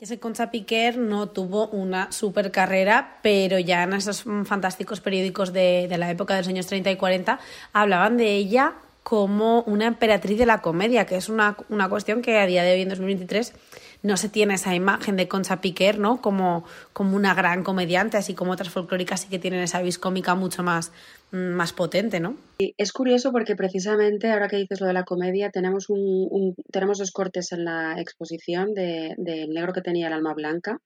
Ese 0.00 0.18
Concha 0.18 0.50
Piquer 0.50 0.96
no 0.96 1.28
tuvo 1.28 1.68
una 1.68 2.10
super 2.10 2.50
carrera, 2.50 3.18
pero 3.22 3.58
ya 3.58 3.82
en 3.82 3.92
esos 3.92 4.22
fantásticos 4.44 5.02
periódicos 5.02 5.52
de, 5.52 5.88
de 5.90 5.98
la 5.98 6.10
época 6.10 6.34
de 6.34 6.40
los 6.40 6.48
años 6.48 6.66
30 6.68 6.90
y 6.90 6.96
40 6.96 7.38
hablaban 7.74 8.16
de 8.16 8.34
ella 8.34 8.76
como 9.02 9.62
una 9.62 9.86
emperatriz 9.86 10.38
de 10.38 10.46
la 10.46 10.60
comedia, 10.60 11.06
que 11.06 11.16
es 11.16 11.28
una, 11.28 11.56
una 11.68 11.88
cuestión 11.88 12.22
que 12.22 12.38
a 12.38 12.46
día 12.46 12.62
de 12.62 12.74
hoy, 12.74 12.82
en 12.82 12.88
2023, 12.88 13.54
no 14.02 14.16
se 14.16 14.28
tiene 14.28 14.54
esa 14.54 14.74
imagen 14.74 15.16
de 15.16 15.28
Concha 15.28 15.60
Piquer, 15.60 15.98
¿no? 15.98 16.20
Como, 16.20 16.64
como 16.92 17.16
una 17.16 17.34
gran 17.34 17.62
comediante, 17.62 18.16
así 18.16 18.34
como 18.34 18.52
otras 18.52 18.70
folclóricas 18.70 19.20
sí 19.20 19.28
que 19.28 19.38
tienen 19.38 19.60
esa 19.60 19.82
vis 19.82 19.98
cómica 19.98 20.34
mucho 20.34 20.62
más, 20.62 20.92
más 21.32 21.72
potente, 21.72 22.20
¿no? 22.20 22.36
es 22.76 22.92
curioso 22.92 23.32
porque 23.32 23.56
precisamente 23.56 24.30
ahora 24.30 24.48
que 24.48 24.56
dices 24.56 24.80
lo 24.80 24.86
de 24.86 24.92
la 24.92 25.04
comedia, 25.04 25.50
tenemos, 25.50 25.88
un, 25.88 26.54
tenemos 26.70 26.98
dos 26.98 27.10
cortes 27.10 27.52
en 27.52 27.64
la 27.64 27.98
exposición 27.98 28.74
del 28.74 29.14
de, 29.16 29.46
negro 29.48 29.72
que 29.72 29.80
tenía 29.80 30.08
el 30.08 30.12
alma 30.12 30.34
blanca, 30.34 30.78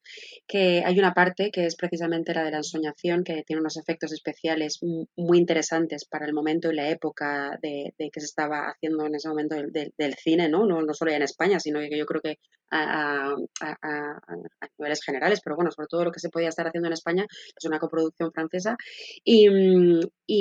que 0.47 0.83
hay 0.85 0.99
una 0.99 1.15
parte 1.15 1.51
que 1.51 1.67
es 1.67 1.75
precisamente 1.75 2.33
la 2.33 2.45
de 2.45 2.53
la 2.53 2.59
ensoñación, 2.59 3.25
que 3.25 3.43
tiene 3.43 3.61
unos 3.61 3.77
efectos 3.77 4.13
especiales 4.13 4.79
muy 5.17 5.39
interesantes 5.39 6.05
para 6.05 6.27
el 6.27 6.33
momento 6.33 6.71
y 6.71 6.77
la 6.77 6.89
época 6.89 7.59
de, 7.61 7.93
que 7.99 8.21
se 8.21 8.27
estaba 8.27 8.69
haciendo 8.69 9.07
en 9.07 9.17
ese 9.17 9.29
momento 9.29 9.57
del, 9.57 10.15
cine, 10.15 10.49
¿no? 10.49 10.65
¿no? 10.67 10.81
No 10.81 10.95
solo 10.95 11.11
en 11.11 11.23
España, 11.23 11.59
sino 11.59 11.81
que 11.81 11.99
yo 11.99 12.07
creo 12.07 12.21
que 12.21 12.39
a, 12.71 13.35
a, 13.61 14.21
niveles 14.79 15.03
generales, 15.05 15.41
pero 15.43 15.57
bueno, 15.57 15.71
sobre 15.71 15.89
todo 15.89 16.05
lo 16.05 16.13
que 16.13 16.21
se 16.21 16.29
podía 16.29 16.49
estar 16.49 16.67
haciendo 16.67 16.89
en 16.89 16.95
España, 16.95 17.27
es 17.29 17.65
una 17.65 17.79
coproducción 17.79 18.33
francesa. 18.33 18.77
Y, 19.23 19.49
y, 20.27 20.34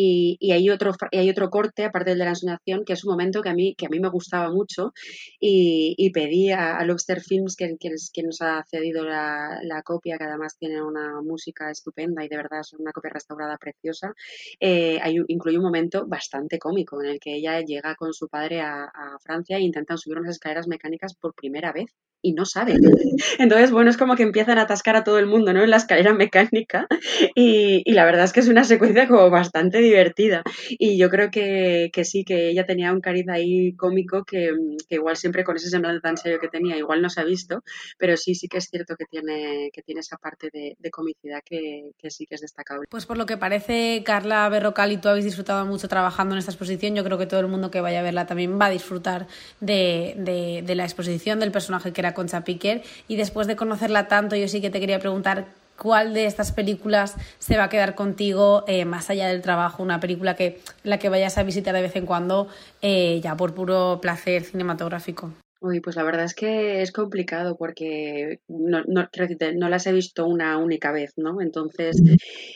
hay, 0.51 0.69
otro, 0.69 0.93
hay 1.11 1.29
otro 1.29 1.49
corte, 1.49 1.85
aparte 1.85 2.11
del 2.11 2.19
de 2.19 2.25
la 2.25 2.31
ensoñación, 2.31 2.85
que 2.85 2.93
es 2.93 3.03
un 3.03 3.11
momento 3.11 3.41
que 3.41 3.49
a 3.49 3.53
mí, 3.53 3.75
que 3.75 3.85
a 3.85 3.89
mí 3.89 3.99
me 3.99 4.09
gustaba 4.09 4.51
mucho 4.51 4.93
y, 5.39 5.95
y 5.97 6.11
pedí 6.11 6.51
a, 6.51 6.83
Lobster 6.85 7.21
Films, 7.21 7.55
que, 7.55 7.75
que, 7.79 8.23
nos 8.23 8.41
ha 8.41 8.63
cedido 8.69 9.03
la, 9.03 9.59
la, 9.63 9.81
copia, 9.83 10.17
que 10.17 10.25
además 10.25 10.57
tiene 10.57 10.81
una 10.81 11.21
música 11.21 11.71
estupenda 11.71 12.23
y 12.23 12.29
de 12.29 12.37
verdad 12.37 12.61
es 12.61 12.73
una 12.73 12.91
copia 12.91 13.11
restaurada 13.11 13.57
preciosa, 13.57 14.13
eh, 14.59 14.99
hay, 15.01 15.17
incluye 15.27 15.57
un 15.57 15.63
momento 15.63 16.05
bastante 16.07 16.59
cómico 16.59 17.01
en 17.01 17.09
el 17.09 17.19
que 17.19 17.35
ella 17.35 17.61
llega 17.61 17.95
con 17.95 18.13
su 18.13 18.27
padre 18.27 18.61
a, 18.61 18.85
a 18.85 19.17
Francia 19.21 19.57
e 19.57 19.61
intentan 19.61 19.97
subir 19.97 20.17
unas 20.17 20.35
escaleras 20.35 20.67
mecánicas 20.67 21.15
por 21.15 21.33
primera 21.33 21.71
vez 21.71 21.91
y 22.23 22.33
no 22.33 22.45
saben. 22.45 22.79
Entonces, 23.37 23.69
bueno, 23.69 23.91
es 23.91 23.97
como 23.97 24.15
que 24.15 24.23
empiezan 24.23 24.57
a 24.57 24.63
atascar 24.63 24.95
a 24.95 25.03
todo 25.03 25.19
el 25.19 25.27
mundo, 25.27 25.53
¿no? 25.53 25.61
En 25.61 25.69
la 25.69 25.77
escalera 25.77 26.13
mecánica. 26.13 26.87
Y, 27.35 27.91
la 27.91 28.05
verdad 28.05 28.23
es 28.23 28.33
que 28.33 28.39
es 28.39 28.47
una 28.47 28.63
secuencia 28.63 29.07
como 29.07 29.29
bastante 29.29 29.81
divertida. 29.83 30.43
Y 30.69 30.97
yo 30.97 31.09
creo 31.09 31.29
que, 31.31 31.91
sí, 32.03 32.23
que 32.23 32.49
ella 32.49 32.65
tenía 32.65 32.91
un 32.91 33.01
cariz 33.01 33.27
ahí 33.29 33.75
cómico 33.75 34.23
que, 34.23 34.51
igual 34.89 35.17
siempre 35.17 35.43
con 35.43 35.55
ese 35.55 35.69
semblante 35.69 36.01
tan 36.01 36.17
serio 36.17 36.39
que 36.39 36.47
tenía, 36.47 36.77
igual 36.77 37.01
no 37.01 37.09
se 37.09 37.21
ha 37.21 37.23
visto, 37.23 37.63
pero 37.97 38.17
sí, 38.17 38.35
sí 38.35 38.47
que 38.47 38.57
es 38.57 38.65
cierto 38.69 38.95
que 38.95 39.05
tiene, 39.05 39.69
que 39.73 39.81
tiene 39.81 40.01
esa 40.01 40.17
parte 40.17 40.49
de, 40.51 40.75
comicidad 40.91 41.41
que, 41.43 41.91
sí 42.09 42.25
que 42.25 42.35
es 42.35 42.41
destacable. 42.41 42.85
Pues 42.89 43.05
por 43.05 43.17
lo 43.17 43.25
que 43.25 43.37
parece, 43.37 44.03
Carla 44.05 44.47
Berrocal 44.49 44.91
y 44.91 44.97
tú 44.97 45.09
habéis 45.09 45.25
disfrutado 45.25 45.65
mucho 45.65 45.87
trabajando 45.87 46.35
en 46.35 46.39
esta 46.39 46.51
exposición. 46.51 46.95
Yo 46.95 47.03
creo 47.03 47.17
que 47.17 47.25
todo 47.25 47.39
el 47.39 47.47
mundo 47.47 47.71
que 47.71 47.81
vaya 47.81 47.99
a 47.99 48.03
verla 48.03 48.27
también 48.27 48.59
va 48.59 48.67
a 48.67 48.69
disfrutar 48.69 49.27
de, 49.59 50.61
de 50.63 50.75
la 50.75 50.83
exposición, 50.83 51.39
del 51.39 51.51
personaje 51.51 51.91
que 51.93 52.01
era 52.01 52.13
Concha 52.13 52.43
Piquer. 52.43 52.83
Y 53.07 53.15
después 53.15 53.47
de 53.47 53.55
conocerla 53.55 54.07
tanto, 54.07 54.35
yo 54.35 54.47
sí 54.47 54.61
que 54.61 54.69
te 54.69 54.79
quería 54.79 54.99
preguntar 54.99 55.62
cuál 55.77 56.13
de 56.13 56.25
estas 56.25 56.51
películas 56.51 57.15
se 57.39 57.57
va 57.57 57.65
a 57.65 57.69
quedar 57.69 57.95
contigo 57.95 58.63
eh, 58.67 58.85
más 58.85 59.09
allá 59.09 59.27
del 59.27 59.41
trabajo, 59.41 59.83
una 59.83 59.99
película 59.99 60.35
que 60.35 60.61
la 60.83 60.97
que 60.97 61.09
vayas 61.09 61.37
a 61.37 61.43
visitar 61.43 61.73
de 61.73 61.81
vez 61.81 61.95
en 61.95 62.05
cuando 62.05 62.47
eh, 62.81 63.19
ya 63.21 63.35
por 63.35 63.53
puro 63.53 63.99
placer 64.01 64.43
cinematográfico. 64.43 65.31
Uy, 65.65 65.79
pues 65.79 65.95
la 65.95 66.03
verdad 66.03 66.25
es 66.25 66.35
que 66.35 66.81
es 66.81 66.91
complicado 66.91 67.55
porque 67.55 68.41
no, 68.49 68.81
no, 68.85 69.07
no 69.55 69.69
las 69.69 69.87
he 69.87 69.93
visto 69.93 70.25
una 70.27 70.57
única 70.57 70.91
vez, 70.91 71.13
¿no? 71.15 71.39
Entonces, 71.39 71.95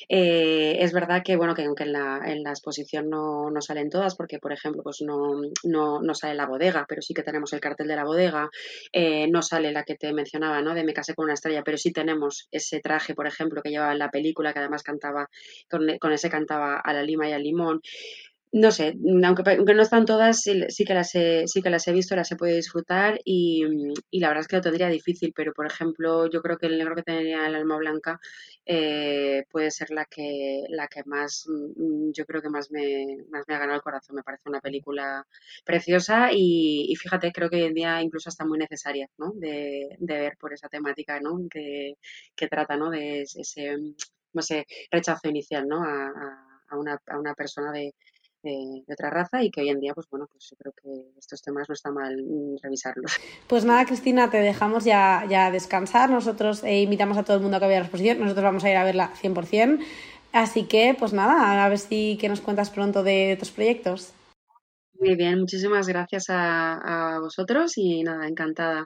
eh, 0.10 0.76
es 0.82 0.92
verdad 0.92 1.22
que, 1.24 1.38
bueno, 1.38 1.56
que 1.56 1.64
aunque 1.64 1.84
en 1.84 1.94
la, 1.94 2.20
en 2.26 2.44
la 2.44 2.50
exposición 2.50 3.10
no, 3.10 3.50
no 3.50 3.62
salen 3.62 3.90
todas, 3.90 4.14
porque, 4.18 4.40
por 4.40 4.52
ejemplo, 4.52 4.84
pues 4.84 4.98
no, 5.06 5.40
no, 5.64 6.02
no 6.02 6.14
sale 6.16 6.36
la 6.36 6.48
bodega, 6.48 6.86
pero 6.86 7.02
sí 7.02 7.14
que 7.14 7.24
tenemos 7.24 7.54
el 7.54 7.62
cartel 7.62 7.88
de 7.88 7.96
la 7.96 8.04
bodega, 8.04 8.50
eh, 8.92 9.30
no 9.32 9.42
sale 9.42 9.72
la 9.72 9.84
que 9.84 9.96
te 9.96 10.12
mencionaba, 10.12 10.62
¿no? 10.62 10.74
De 10.74 10.84
Me 10.84 10.94
casé 10.94 11.14
con 11.16 11.24
una 11.26 11.36
estrella, 11.36 11.64
pero 11.64 11.78
sí 11.78 11.94
tenemos 11.94 12.50
ese 12.52 12.82
traje, 12.82 13.16
por 13.16 13.26
ejemplo, 13.26 13.62
que 13.62 13.70
llevaba 13.70 13.94
en 13.94 14.00
la 14.00 14.12
película, 14.12 14.52
que 14.52 14.60
además 14.60 14.84
cantaba, 14.84 15.30
con, 15.70 15.88
con 16.00 16.12
ese 16.12 16.30
cantaba 16.30 16.78
a 16.82 16.92
la 16.94 17.04
lima 17.04 17.30
y 17.30 17.32
al 17.32 17.44
limón 17.44 17.80
no 18.54 18.72
sé, 18.72 18.96
aunque, 19.26 19.44
aunque, 19.58 19.74
no 19.74 19.82
están 19.82 20.06
todas, 20.06 20.42
sí, 20.42 20.86
que 20.86 20.94
las 20.94 21.14
he, 21.16 21.48
sí 21.48 21.62
que 21.62 21.70
las 21.70 21.88
he 21.88 21.92
visto, 21.92 22.16
las 22.16 22.32
he 22.32 22.38
podido 22.38 22.56
disfrutar 22.56 23.20
y, 23.26 23.64
la 24.12 24.30
verdad 24.30 24.42
es 24.42 24.48
que 24.48 24.56
lo 24.56 24.62
tendría 24.62 24.88
difícil, 24.88 25.34
pero 25.36 25.54
por 25.54 25.66
ejemplo, 25.66 26.30
yo 26.30 26.42
creo 26.42 26.58
que 26.58 26.68
el 26.68 26.78
negro 26.78 26.96
que 26.96 27.04
tenía 27.04 27.46
el 27.46 27.56
alma 27.56 27.78
blanca 27.78 28.20
eh, 28.66 29.44
puede 29.52 29.72
ser 29.72 29.90
la 29.92 30.06
que, 30.06 30.64
la 30.70 30.88
que 30.88 31.04
más, 31.06 31.46
mm, 31.48 32.12
yo 32.14 32.26
creo 32.26 32.42
que 32.42 32.50
más 32.50 32.72
me, 32.72 33.18
más 33.30 33.44
me 33.48 33.56
ha 33.56 33.60
ganado 33.60 33.78
el 33.78 33.82
corazón. 33.84 34.16
Me 34.16 34.24
parece 34.24 34.50
una 34.50 34.62
película 34.62 35.26
preciosa 35.66 36.30
y, 36.32 36.94
fíjate, 36.98 37.32
creo 37.32 37.50
que 37.50 37.58
hoy 37.58 37.64
en 37.64 37.74
día 37.74 38.02
incluso 38.02 38.30
está 38.30 38.46
muy 38.46 38.58
necesaria, 38.58 39.10
¿no? 39.18 39.32
De, 39.36 39.98
ver 40.00 40.38
por 40.38 40.54
esa 40.54 40.70
temática, 40.70 41.20
¿no? 41.20 41.38
Que, 41.50 41.96
que 42.36 42.48
trata, 42.48 42.78
¿no? 42.78 42.90
De 42.90 43.22
ese, 43.24 43.78
rechazo 44.92 45.30
inicial, 45.30 45.68
¿no? 45.68 45.84
a, 45.84 46.48
a 46.70 46.78
una, 46.78 47.02
a 47.08 47.20
una 47.20 47.34
persona 47.34 47.72
de, 47.72 47.94
de, 48.48 48.94
otra 48.94 49.10
raza 49.10 49.44
y 49.44 49.52
que 49.52 49.62
hoy 49.62 49.70
en 49.70 49.80
día, 49.80 49.94
pues 49.94 50.08
bueno, 50.10 50.28
pues 50.32 50.50
yo 50.50 50.58
creo 50.58 50.74
que 50.74 51.18
estos 51.18 51.42
temas 51.42 51.68
no 51.70 51.74
está 51.74 51.92
mal 51.92 52.16
revisarlos. 52.62 53.12
Pues 53.48 53.66
nada, 53.66 53.86
Cristina, 53.86 54.30
te 54.30 54.38
dejamos 54.38 54.84
ya, 54.84 55.26
ya 55.30 55.52
descansar. 55.52 56.10
Nosotros 56.10 56.64
eh, 56.64 56.82
invitamos 56.82 57.18
a 57.18 57.24
todo 57.24 57.38
el 57.38 57.44
mundo 57.44 57.58
a 57.58 57.60
que 57.60 57.68
vea 57.68 57.80
la 57.80 57.86
exposición. 57.86 58.20
Nosotros 58.20 58.44
vamos 58.44 58.64
a 58.64 58.70
ir 58.70 58.78
a 58.78 58.84
verla 58.84 59.14
100%. 59.22 59.80
Así 60.34 60.64
que, 60.64 60.96
pues 60.98 61.14
nada, 61.14 61.64
a 61.64 61.70
ver 61.70 61.80
si 61.80 62.18
que 62.20 62.30
nos 62.30 62.42
cuentas 62.42 62.70
pronto 62.70 63.04
de 63.04 63.34
otros 63.34 63.52
proyectos. 63.52 64.14
Muy 65.00 65.16
bien, 65.16 65.40
muchísimas 65.40 65.88
gracias 65.88 66.30
a, 66.30 67.16
a 67.16 67.20
vosotros 67.20 67.78
y 67.78 68.04
nada, 68.04 68.28
encantada. 68.28 68.86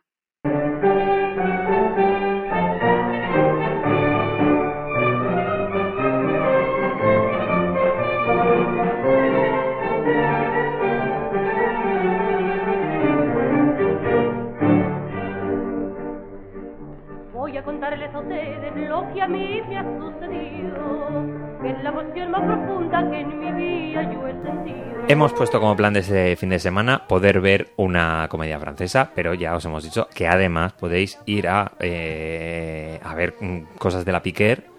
Contarles 17.91 18.15
a 18.15 18.19
ustedes 18.19 18.89
lo 18.89 19.13
que 19.13 19.21
a 19.21 19.27
mí 19.27 19.61
me 19.67 19.77
ha 19.77 19.83
sucedido, 19.83 21.25
es 21.65 21.83
la 21.83 21.89
emoción 21.89 22.31
más 22.31 22.41
profunda 22.41 23.09
que 23.09 23.19
en 23.19 23.39
mi 23.39 23.51
vida 23.51 24.13
yo 24.13 24.27
he 24.27 24.31
sentido. 24.31 24.81
Hemos 25.09 25.33
puesto 25.33 25.59
como 25.59 25.75
plan 25.75 25.93
de 25.93 25.99
ese 25.99 26.35
fin 26.37 26.49
de 26.49 26.59
semana 26.59 27.05
poder 27.07 27.41
ver 27.41 27.73
una 27.75 28.27
comedia 28.29 28.59
francesa, 28.59 29.11
pero 29.13 29.33
ya 29.33 29.55
os 29.55 29.65
hemos 29.65 29.83
dicho 29.83 30.07
que 30.13 30.27
además 30.27 30.71
podéis 30.73 31.19
ir 31.25 31.49
a, 31.49 31.73
eh, 31.79 32.97
a 33.03 33.13
ver 33.13 33.35
cosas 33.77 34.05
de 34.05 34.11
la 34.13 34.23
Piquer 34.23 34.70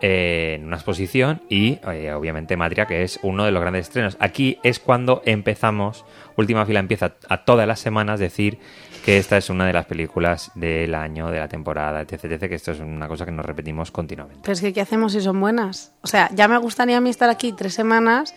en 0.00 0.66
una 0.66 0.76
exposición 0.76 1.42
y 1.48 1.78
eh, 1.86 2.12
obviamente 2.12 2.56
Matria, 2.56 2.86
que 2.86 3.02
es 3.02 3.18
uno 3.22 3.44
de 3.44 3.50
los 3.50 3.60
grandes 3.60 3.88
estrenos. 3.88 4.16
Aquí 4.20 4.58
es 4.62 4.78
cuando 4.78 5.22
empezamos, 5.24 6.04
última 6.36 6.64
fila 6.66 6.80
empieza 6.80 7.14
a 7.28 7.44
todas 7.44 7.66
las 7.66 7.80
semanas 7.80 8.20
decir 8.20 8.58
que 9.04 9.18
esta 9.18 9.36
es 9.36 9.50
una 9.50 9.66
de 9.66 9.72
las 9.72 9.86
películas 9.86 10.50
del 10.54 10.94
año, 10.94 11.30
de 11.30 11.38
la 11.38 11.48
temporada, 11.48 12.00
etc, 12.02 12.24
etc, 12.24 12.48
que 12.48 12.54
esto 12.54 12.72
es 12.72 12.80
una 12.80 13.08
cosa 13.08 13.24
que 13.24 13.32
nos 13.32 13.46
repetimos 13.46 13.90
continuamente. 13.90 14.42
Pero 14.42 14.52
es 14.52 14.60
que 14.60 14.72
¿qué 14.72 14.80
hacemos 14.80 15.12
si 15.12 15.20
son 15.20 15.40
buenas? 15.40 15.92
O 16.02 16.06
sea, 16.06 16.30
ya 16.34 16.48
me 16.48 16.58
gustaría 16.58 16.98
a 16.98 17.00
mí 17.00 17.10
estar 17.10 17.30
aquí 17.30 17.52
tres 17.52 17.74
semanas 17.74 18.34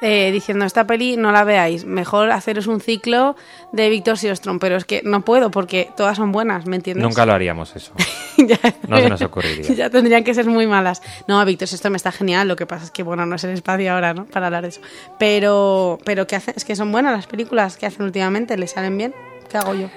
eh, 0.00 0.30
diciendo 0.32 0.64
esta 0.64 0.86
peli 0.86 1.16
no 1.16 1.32
la 1.32 1.44
veáis, 1.44 1.84
mejor 1.84 2.30
haceros 2.30 2.66
un 2.66 2.80
ciclo 2.80 3.36
de 3.72 3.88
Víctor 3.88 4.18
Silostrom, 4.18 4.58
pero 4.58 4.76
es 4.76 4.84
que 4.84 5.02
no 5.04 5.22
puedo 5.22 5.50
porque 5.50 5.90
todas 5.96 6.16
son 6.16 6.32
buenas, 6.32 6.66
¿me 6.66 6.76
entiendes? 6.76 7.02
Nunca 7.02 7.26
lo 7.26 7.32
haríamos 7.32 7.74
eso. 7.74 7.92
no 8.88 8.96
se 8.96 9.08
nos 9.08 9.22
ocurriría. 9.22 9.66
Ya 9.78 9.90
tendrían 9.90 10.24
que 10.24 10.34
ser 10.34 10.46
muy 10.46 10.66
malas. 10.66 11.02
No, 11.26 11.44
Víctor 11.44 11.68
Silostrom 11.68 11.94
está 11.94 12.12
genial, 12.12 12.48
lo 12.48 12.56
que 12.56 12.66
pasa 12.66 12.84
es 12.84 12.90
que 12.90 13.02
bueno, 13.02 13.26
no 13.26 13.36
es 13.36 13.44
el 13.44 13.50
espacio 13.50 13.92
ahora, 13.92 14.14
¿no? 14.14 14.26
Para 14.26 14.46
hablar 14.46 14.62
de 14.62 14.68
eso. 14.68 14.80
Pero, 15.18 15.98
pero 16.04 16.26
¿qué 16.26 16.36
hacen? 16.36 16.54
Es 16.56 16.64
que 16.64 16.76
son 16.76 16.90
buenas 16.90 17.12
las 17.12 17.26
películas 17.26 17.76
que 17.76 17.86
hacen 17.86 18.04
últimamente, 18.04 18.56
¿les 18.56 18.72
salen 18.72 18.96
bien? 18.96 19.14
¿Qué 19.50 19.56
hago 19.58 19.74
yo? 19.74 19.88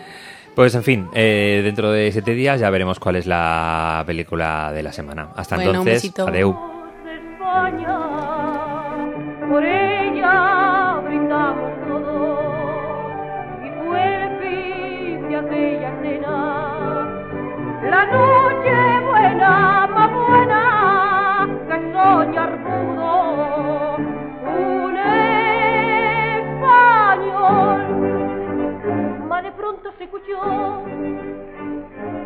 Pues 0.56 0.76
en 0.76 0.84
fin, 0.84 1.08
eh, 1.14 1.62
dentro 1.64 1.92
de 1.92 2.12
siete 2.12 2.34
días 2.34 2.60
ya 2.60 2.70
veremos 2.70 3.00
cuál 3.00 3.16
es 3.16 3.26
la 3.26 4.04
película 4.06 4.72
de 4.74 4.84
la 4.84 4.92
semana. 4.92 5.30
Hasta 5.36 5.56
entonces, 5.56 6.12
adeu. 6.20 6.56
Por 9.50 9.66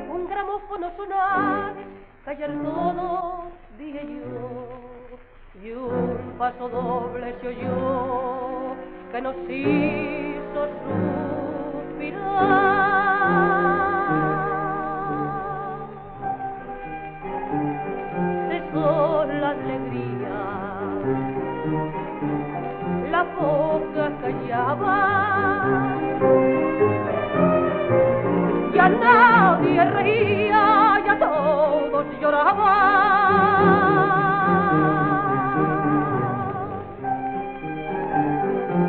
un 0.10 0.28
gramófono 0.28 0.92
sonar, 0.98 1.74
callar 2.26 2.52
todo, 2.64 3.52
dije 3.78 4.06
yo 4.06 4.76
y 5.64 5.72
un 5.72 6.36
paso 6.38 6.70
doble 6.70 7.36
se 7.42 7.48
oyó 7.48 8.76
que 9.12 9.22
nos 9.22 9.36
hizo 9.50 10.68
suspirar. 11.86 12.56
Cesó 18.50 19.26
la 19.26 19.50
alegría, 19.52 20.40
la 23.12 23.24
boca 23.40 24.12
callaba, 24.22 25.25
nadie 29.06 29.84
reía 29.98 31.02
y 31.06 31.10
a 31.10 31.20
todos 31.20 32.06
lloraba. 32.20 32.76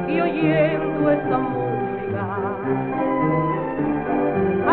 Y 0.08 0.20
oyendo 0.20 1.10
esta 1.10 1.38
música, 1.38 2.24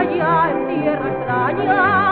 allá 0.02 0.52
en 0.52 0.60
tierra 0.68 1.08
extraña, 1.10 2.03